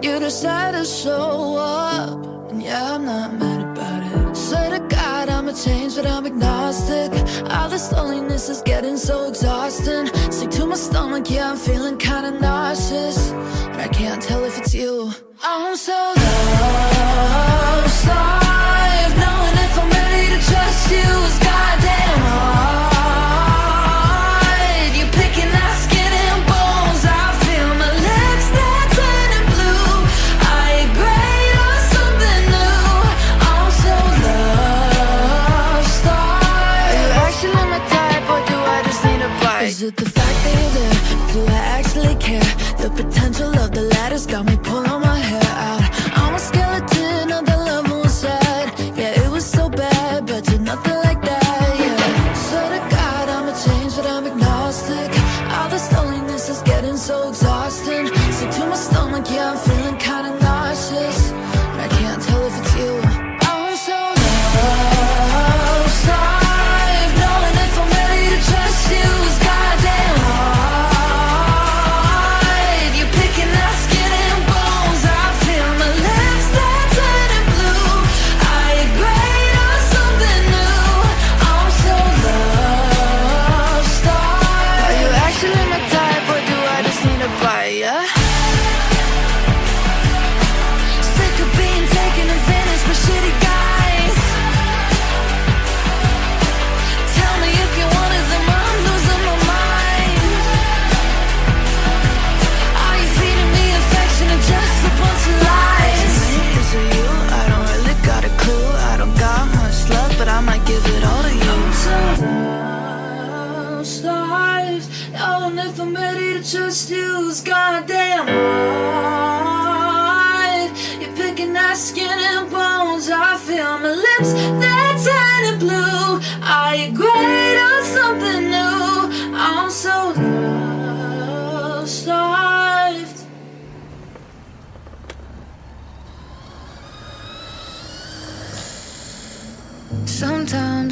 You 0.02 0.20
decided 0.20 0.80
to 0.80 0.86
show 0.86 1.56
up, 1.58 2.52
and 2.52 2.62
yeah, 2.62 2.94
I'm 2.94 3.06
not 3.06 3.34
mad 3.34 3.62
about 3.72 4.04
it. 4.04 4.36
Swear 4.38 4.70
to 4.78 4.80
God, 4.96 5.28
I'ma 5.30 5.54
change, 5.54 5.96
but 5.96 6.06
I'm 6.06 6.26
agnostic. 6.26 7.12
All 7.50 7.68
this 7.70 7.92
loneliness 7.92 8.48
is 8.48 8.62
getting 8.62 8.98
so 8.98 9.28
exhausting. 9.28 10.06
Sick 10.32 10.52
to 10.52 10.66
my 10.68 10.76
stomach, 10.76 11.30
yeah, 11.32 11.52
I'm 11.52 11.58
feeling 11.58 11.98
kinda 11.98 12.32
nauseous, 12.40 13.32
and 13.72 13.82
I 13.82 13.88
can't 13.88 14.22
tell 14.22 14.44
if 14.46 14.58
it's 14.60 14.74
you. 14.74 15.12
I'm 15.42 15.76
so 15.76 15.94
lost, 15.94 17.67
I've 18.10 19.16
knowing 19.18 19.58
if 19.66 19.80
I'm 19.80 19.90
ready 19.90 20.28
to 20.36 20.40
trust 20.52 20.92
you 20.92 21.47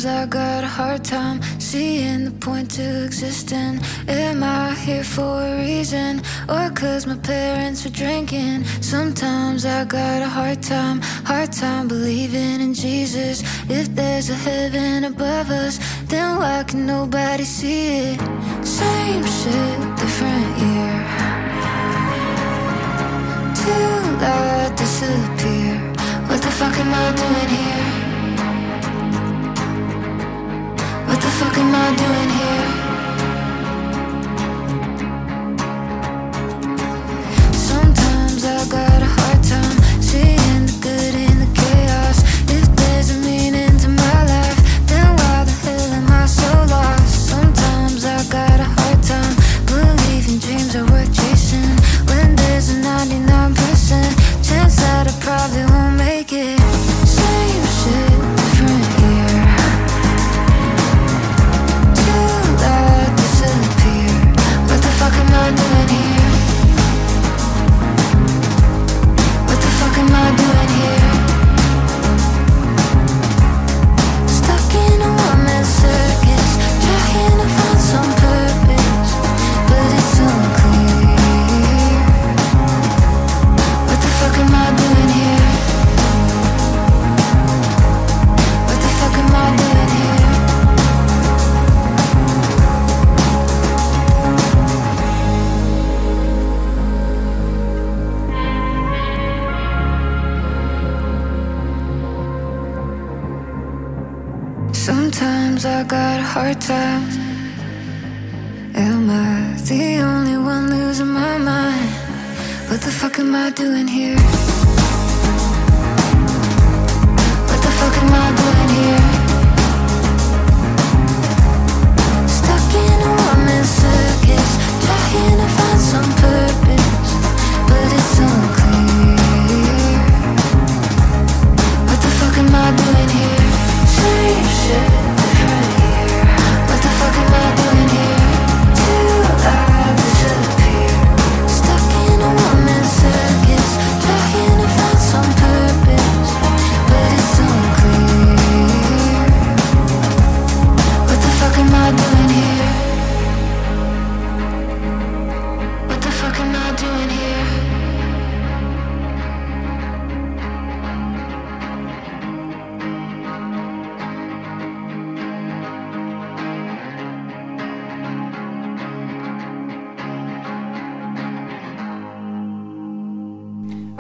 I 0.06 0.27
got 0.27 0.64
a 0.64 0.68
hard 0.68 1.03
time 1.03 1.41
seeing 1.60 2.26
the 2.26 2.32
point 2.32 2.69
to 2.72 3.06
existing. 3.06 3.80
Am 4.07 4.44
I 4.44 4.73
here 4.76 5.03
for 5.03 5.41
a 5.41 5.57
reason 5.57 6.22
or 6.48 6.69
cause 6.69 7.07
my 7.07 7.18
parents 7.18 7.84
were 7.84 7.91
drinking? 7.91 8.65
Sometimes 8.82 9.65
I 9.65 9.84
got 9.86 10.22
a 10.22 10.30
hard 10.30 10.61
time, 10.61 11.02
hard 11.23 11.52
time 11.52 11.88
believing 11.88 12.61
in 12.61 12.73
Jesus. 12.76 13.41
If 13.68 13.95
there's 13.95 14.30
a 14.30 14.36
heaven 14.36 15.06
above 15.06 15.49
us, 15.49 15.80
then 16.06 16.38
why 16.38 16.64
can 16.64 16.86
nobody 16.86 17.44
see 17.44 18.11
it? 18.11 18.19
Same 18.64 19.26
shit, 19.26 19.77
different 19.98 20.49
year. 20.65 20.95
Till 23.60 24.06
I 24.22 24.72
disappear. 24.76 25.73
What 26.27 26.41
the 26.41 26.52
fuck 26.52 26.77
am 26.77 26.94
I 26.94 27.15
doing 27.15 27.49
here? 27.57 28.05
Fuck 31.40 31.57
am 31.57 31.76
I 31.76 31.95
doing 31.95 32.30
here? 32.30 32.75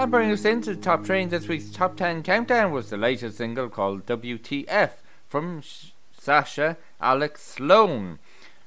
And 0.05 0.11
bringing 0.11 0.33
us 0.33 0.45
into 0.45 0.75
the 0.75 0.79
top 0.79 1.03
train 1.03 1.29
this 1.29 1.47
week's 1.47 1.71
top 1.71 1.97
10 1.97 2.21
countdown 2.21 2.71
was 2.71 2.91
the 2.91 2.95
latest 2.95 3.37
single 3.39 3.69
called 3.69 4.05
WTF 4.05 4.91
from 5.25 5.61
Sh- 5.61 5.93
Sasha 6.15 6.77
Alex 7.01 7.41
Sloan. 7.41 8.19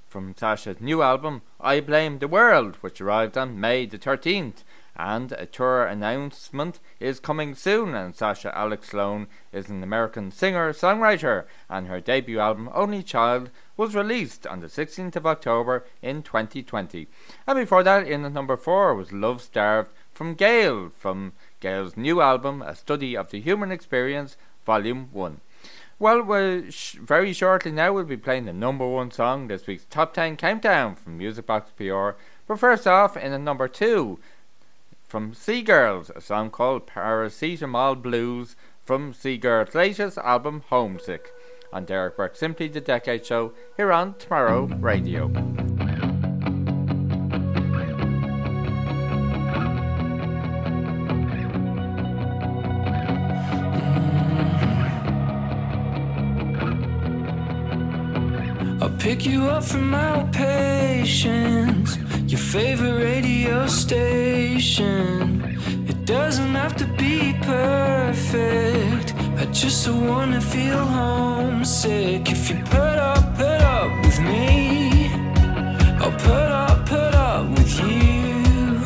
From 0.08 0.34
Sasha's 0.36 0.80
new 0.80 1.00
album, 1.00 1.42
I 1.60 1.78
Blame 1.78 2.18
the 2.18 2.26
World, 2.26 2.74
which 2.80 3.00
arrived 3.00 3.38
on 3.38 3.60
May 3.60 3.86
the 3.86 3.98
13th. 3.98 4.64
And 4.96 5.30
a 5.30 5.46
tour 5.46 5.86
announcement 5.86 6.80
is 6.98 7.20
coming 7.20 7.54
soon, 7.54 7.94
and 7.94 8.16
Sasha 8.16 8.52
Alex 8.58 8.88
Sloan 8.88 9.28
is 9.52 9.68
an 9.68 9.84
American 9.84 10.32
singer 10.32 10.72
songwriter, 10.72 11.44
and 11.70 11.86
her 11.86 12.00
debut 12.00 12.40
album, 12.40 12.68
Only 12.74 13.04
Child, 13.04 13.50
was 13.76 13.94
released 13.94 14.44
on 14.44 14.58
the 14.58 14.66
16th 14.66 15.14
of 15.14 15.24
October 15.24 15.86
in 16.02 16.24
2020. 16.24 17.06
And 17.46 17.56
before 17.56 17.84
that, 17.84 18.08
in 18.08 18.24
at 18.24 18.32
number 18.32 18.56
4 18.56 18.96
was 18.96 19.12
Love 19.12 19.40
Starved 19.40 19.92
from 20.18 20.34
Gayle, 20.34 20.88
from 20.88 21.32
Gayle's 21.60 21.96
new 21.96 22.20
album, 22.20 22.60
A 22.60 22.74
Study 22.74 23.16
of 23.16 23.30
the 23.30 23.40
Human 23.40 23.70
Experience, 23.70 24.36
Volume 24.66 25.10
1. 25.12 25.40
Well, 26.00 26.22
we're 26.24 26.72
sh- 26.72 26.94
very 26.94 27.32
shortly 27.32 27.70
now 27.70 27.92
we'll 27.92 28.02
be 28.02 28.16
playing 28.16 28.46
the 28.46 28.52
number 28.52 28.84
one 28.84 29.12
song 29.12 29.46
this 29.46 29.68
week's 29.68 29.84
top 29.88 30.14
10 30.14 30.36
countdown 30.36 30.96
from 30.96 31.18
Music 31.18 31.46
Box 31.46 31.70
PR. 31.70 32.18
But 32.48 32.58
first 32.58 32.84
off, 32.84 33.16
in 33.16 33.32
at 33.32 33.40
number 33.40 33.68
2, 33.68 34.18
from 35.06 35.34
Sea 35.34 35.62
Girls, 35.62 36.10
a 36.16 36.20
song 36.20 36.50
called 36.50 36.88
Paracetamol 36.88 38.02
Blues 38.02 38.56
from 38.84 39.14
Sea 39.14 39.38
Girls' 39.38 39.76
latest 39.76 40.18
album, 40.18 40.64
Homesick. 40.68 41.32
On 41.72 41.84
Derek 41.84 42.16
Burke, 42.16 42.34
Simply 42.34 42.66
the 42.66 42.80
Decade 42.80 43.24
Show, 43.24 43.52
here 43.76 43.92
on 43.92 44.14
Tomorrow 44.14 44.66
Radio. 44.80 45.30
Pick 59.08 59.24
you 59.24 59.44
up 59.44 59.64
from 59.64 59.92
outpatients, 59.92 61.90
your 62.30 62.38
favorite 62.38 63.02
radio 63.02 63.66
station. 63.66 65.42
It 65.88 66.04
doesn't 66.04 66.54
have 66.54 66.76
to 66.76 66.84
be 67.02 67.32
perfect. 67.40 69.14
I 69.42 69.46
just 69.50 69.88
wanna 69.88 70.42
feel 70.42 70.84
homesick. 70.98 72.30
If 72.30 72.50
you 72.50 72.56
put 72.76 72.98
up, 73.10 73.34
put 73.38 73.62
up 73.76 73.90
with 74.04 74.20
me, 74.20 75.10
I'll 76.02 76.18
put 76.28 76.50
up, 76.64 76.84
put 76.84 77.14
up 77.14 77.48
with 77.56 77.74
you. 77.80 78.82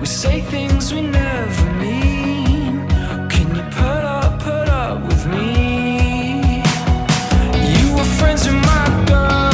We 0.00 0.06
say 0.22 0.42
things 0.54 0.92
we 0.92 1.00
never 1.00 1.66
mean. 1.84 2.86
Can 3.32 3.46
you 3.56 3.64
put 3.80 4.04
up, 4.18 4.32
put 4.48 4.68
up 4.84 4.96
with 5.08 5.24
me? 5.34 6.62
You 7.78 7.86
were 7.96 8.10
friends 8.18 8.42
with 8.46 8.60
my 8.72 8.84
girlfriend. 9.08 9.45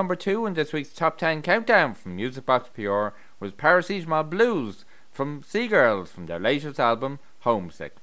Number 0.00 0.16
two 0.16 0.46
in 0.46 0.54
this 0.54 0.72
week's 0.72 0.94
top 0.94 1.18
10 1.18 1.42
countdown 1.42 1.92
from 1.92 2.16
Music 2.16 2.46
Box 2.46 2.70
PR 2.72 3.08
was 3.38 3.52
Paracetamol 3.52 4.30
Blues 4.30 4.86
from 5.12 5.42
Sea 5.42 5.68
Girls 5.68 6.10
from 6.10 6.24
their 6.24 6.38
latest 6.38 6.80
album, 6.80 7.18
Homesick. 7.40 7.96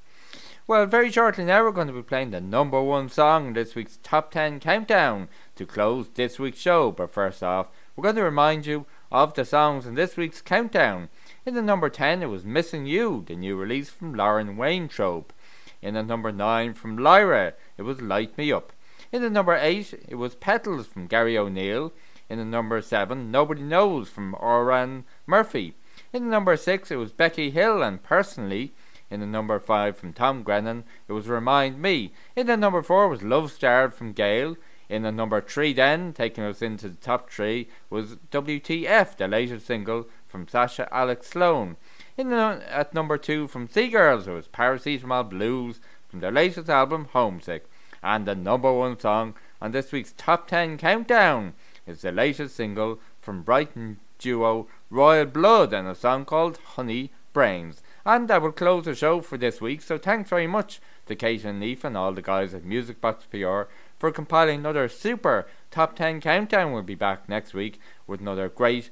Well, 0.68 0.86
very 0.86 1.12
shortly 1.12 1.44
now 1.44 1.64
we're 1.64 1.72
going 1.72 1.88
to 1.88 1.94
be 1.94 2.04
playing 2.04 2.30
the 2.30 2.40
number 2.40 2.80
one 2.84 3.10
song 3.10 3.48
in 3.48 3.54
this 3.54 3.74
week's 3.74 3.98
top 4.04 4.30
10 4.30 4.60
countdown 4.60 5.28
to 5.56 5.66
close 5.66 6.08
this 6.10 6.38
week's 6.38 6.60
show. 6.60 6.92
But 6.92 7.10
first 7.10 7.42
off, 7.42 7.70
we're 7.96 8.04
going 8.04 8.18
to 8.18 8.24
remind 8.24 8.68
you 8.68 8.86
of 9.12 9.34
the 9.34 9.44
songs 9.44 9.88
in 9.88 9.96
this 9.96 10.16
week's 10.16 10.40
countdown. 10.40 11.10
In 11.48 11.56
the 11.56 11.64
number 11.64 11.90
10, 11.90 12.22
it 12.22 12.28
was 12.28 12.46
Missing 12.46 12.86
You, 12.86 13.24
the 13.26 13.36
new 13.36 13.56
release 13.56 13.90
from 13.90 14.14
Lauren 14.14 14.56
Weintraub. 14.56 15.34
In 15.82 15.96
the 15.96 16.04
number 16.04 16.32
9 16.32 16.76
from 16.76 16.96
Lyra, 16.96 17.56
it 17.76 17.82
was 17.82 18.04
Light 18.04 18.38
Me 18.38 18.52
Up. 18.52 18.72
In 19.12 19.22
the 19.22 19.30
number 19.30 19.56
8, 19.56 20.06
it 20.10 20.16
was 20.16 20.36
Petals 20.36 20.88
from 20.88 21.08
Gary 21.08 21.38
O'Neill. 21.38 21.94
In 22.30 22.40
the 22.40 22.46
number 22.46 22.82
7, 22.82 23.32
Nobody 23.32 23.62
Knows 23.62 24.10
from 24.10 24.36
Oran 24.40 25.06
Murphy. 25.26 25.76
In 26.12 26.26
the 26.26 26.30
number 26.30 26.58
6, 26.58 26.92
it 26.92 26.98
was 26.98 27.14
Becky 27.14 27.50
Hill 27.50 27.82
and 27.82 28.04
Personally. 28.04 28.74
In 29.10 29.22
the 29.22 29.26
number 29.26 29.60
5 29.60 29.98
from 29.98 30.12
Tom 30.12 30.44
Grennan, 30.44 30.84
it 31.08 31.14
was 31.14 31.30
Remind 31.30 31.82
Me. 31.82 32.12
In 32.36 32.48
the 32.48 32.58
number 32.58 32.82
4 32.82 33.08
was 33.08 33.24
Love 33.24 33.52
Starved 33.52 33.94
from 33.94 34.12
Gayle. 34.12 34.58
In 34.90 35.04
the 35.04 35.12
number 35.12 35.40
3 35.40 35.72
then, 35.72 36.12
taking 36.12 36.44
us 36.44 36.62
into 36.62 36.90
the 36.90 36.96
top 36.96 37.30
3, 37.30 37.70
was 37.90 38.18
WTF, 38.32 39.16
the 39.16 39.28
latest 39.30 39.66
single 39.66 40.08
from 40.26 40.50
Sasha 40.50 40.94
Alex 40.94 41.28
Sloan. 41.28 41.78
In 42.18 42.30
the, 42.30 42.62
at 42.70 42.94
number 42.94 43.18
2 43.18 43.48
from 43.48 43.70
Sea 43.70 43.88
Girls, 43.88 44.28
it 44.28 44.32
was 44.32 44.48
Paracetamol 44.50 45.30
Blues 45.30 45.80
from 46.10 46.20
their 46.20 46.32
latest 46.32 46.70
album, 46.70 47.08
Homesick. 47.12 47.70
And 48.08 48.26
the 48.26 48.36
number 48.36 48.72
one 48.72 48.98
song 48.98 49.34
on 49.62 49.74
this 49.74 49.92
week's 49.92 50.14
top 50.16 50.48
10 50.48 50.78
countdown 50.78 51.56
is 51.86 52.04
the 52.04 52.12
latest 52.14 52.56
single 52.56 53.00
from 53.20 53.44
Brighton 53.44 54.00
duo 54.18 54.68
Royal 54.90 55.26
Blood 55.26 55.74
and 55.74 55.90
a 55.90 55.94
song 55.94 56.24
called 56.24 56.58
Honey 56.76 57.12
Brains. 57.34 57.82
And 58.06 58.30
that 58.30 58.42
will 58.42 58.54
close 58.54 58.86
the 58.86 58.96
show 58.96 59.20
for 59.20 59.38
this 59.38 59.60
week. 59.60 59.82
So 59.82 59.98
thanks 59.98 60.30
very 60.30 60.48
much 60.48 60.80
to 61.08 61.18
Kate 61.18 61.44
and 61.44 61.62
Niamh 61.62 61.84
and 61.84 61.98
all 61.98 62.14
the 62.14 62.22
guys 62.22 62.54
at 62.54 62.64
Music 62.64 63.02
Box 63.02 63.26
PR 63.26 63.64
for 64.00 64.10
compiling 64.14 64.62
another 64.62 64.88
super 64.88 65.46
top 65.70 65.98
10 65.98 66.22
countdown. 66.22 66.72
We'll 66.72 66.84
be 66.84 66.96
back 66.96 67.28
next 67.28 67.54
week 67.54 67.78
with 68.08 68.22
another 68.22 68.48
great 68.48 68.90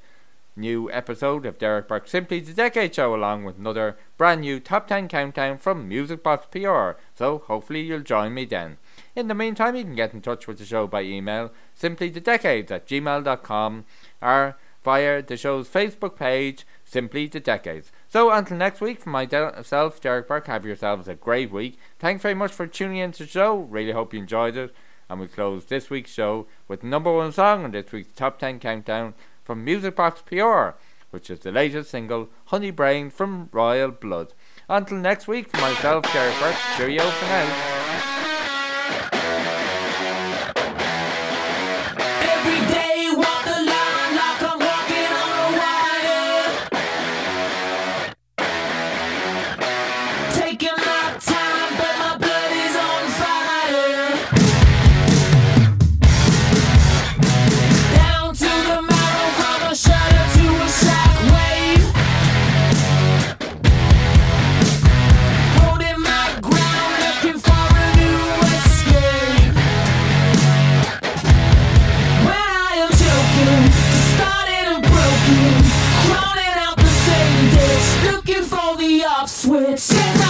new 0.56 0.90
episode 0.92 1.46
of 1.46 1.58
Derek 1.58 1.88
Burke 1.88 2.06
Simply 2.06 2.40
the 2.40 2.52
Decade 2.52 2.94
Show, 2.94 3.14
along 3.14 3.44
with 3.44 3.56
another 3.56 3.96
brand 4.18 4.42
new 4.42 4.60
top 4.60 4.88
10 4.88 5.08
countdown 5.08 5.56
from 5.56 5.88
Music 5.88 6.22
Box 6.22 6.46
PR. 6.50 7.00
So 7.14 7.38
hopefully 7.46 7.80
you'll 7.80 8.00
join 8.00 8.34
me 8.34 8.44
then. 8.44 8.76
In 9.16 9.28
the 9.28 9.34
meantime, 9.34 9.74
you 9.74 9.82
can 9.82 9.96
get 9.96 10.12
in 10.12 10.20
touch 10.20 10.46
with 10.46 10.58
the 10.58 10.66
show 10.66 10.86
by 10.86 11.00
email, 11.00 11.50
simplythedecades 11.80 12.70
at 12.70 12.86
gmail.com, 12.86 13.84
or 14.20 14.56
via 14.84 15.22
the 15.22 15.38
show's 15.38 15.68
Facebook 15.70 16.16
page, 16.16 16.66
Simply 16.84 17.26
the 17.26 17.40
Decades. 17.40 17.90
So 18.08 18.30
until 18.30 18.58
next 18.58 18.82
week, 18.82 19.00
from 19.00 19.12
myself, 19.12 20.02
Derek 20.02 20.28
Burke, 20.28 20.46
have 20.48 20.66
yourselves 20.66 21.08
a 21.08 21.14
great 21.14 21.50
week. 21.50 21.78
Thanks 21.98 22.22
very 22.22 22.34
much 22.34 22.52
for 22.52 22.66
tuning 22.66 22.98
in 22.98 23.12
to 23.12 23.24
the 23.24 23.28
show. 23.28 23.56
Really 23.56 23.92
hope 23.92 24.12
you 24.12 24.20
enjoyed 24.20 24.54
it. 24.54 24.74
And 25.08 25.18
we 25.18 25.28
close 25.28 25.64
this 25.64 25.88
week's 25.88 26.12
show 26.12 26.46
with 26.68 26.84
number 26.84 27.12
one 27.12 27.32
song 27.32 27.64
on 27.64 27.70
this 27.70 27.90
week's 27.92 28.12
top 28.12 28.38
10 28.38 28.60
countdown 28.60 29.14
from 29.42 29.64
Music 29.64 29.96
Box 29.96 30.20
PR, 30.20 30.76
which 31.10 31.30
is 31.30 31.40
the 31.40 31.52
latest 31.52 31.90
single, 31.90 32.28
Honey 32.46 32.70
Brain 32.70 33.08
from 33.08 33.48
Royal 33.50 33.92
Blood. 33.92 34.34
Until 34.68 34.98
next 34.98 35.26
week, 35.26 35.48
from 35.48 35.62
myself, 35.62 36.04
Derek 36.12 36.38
Burke, 36.38 36.56
cheerio 36.76 37.02
for 37.02 37.24
now. 37.24 38.35
Crawling 79.56 80.25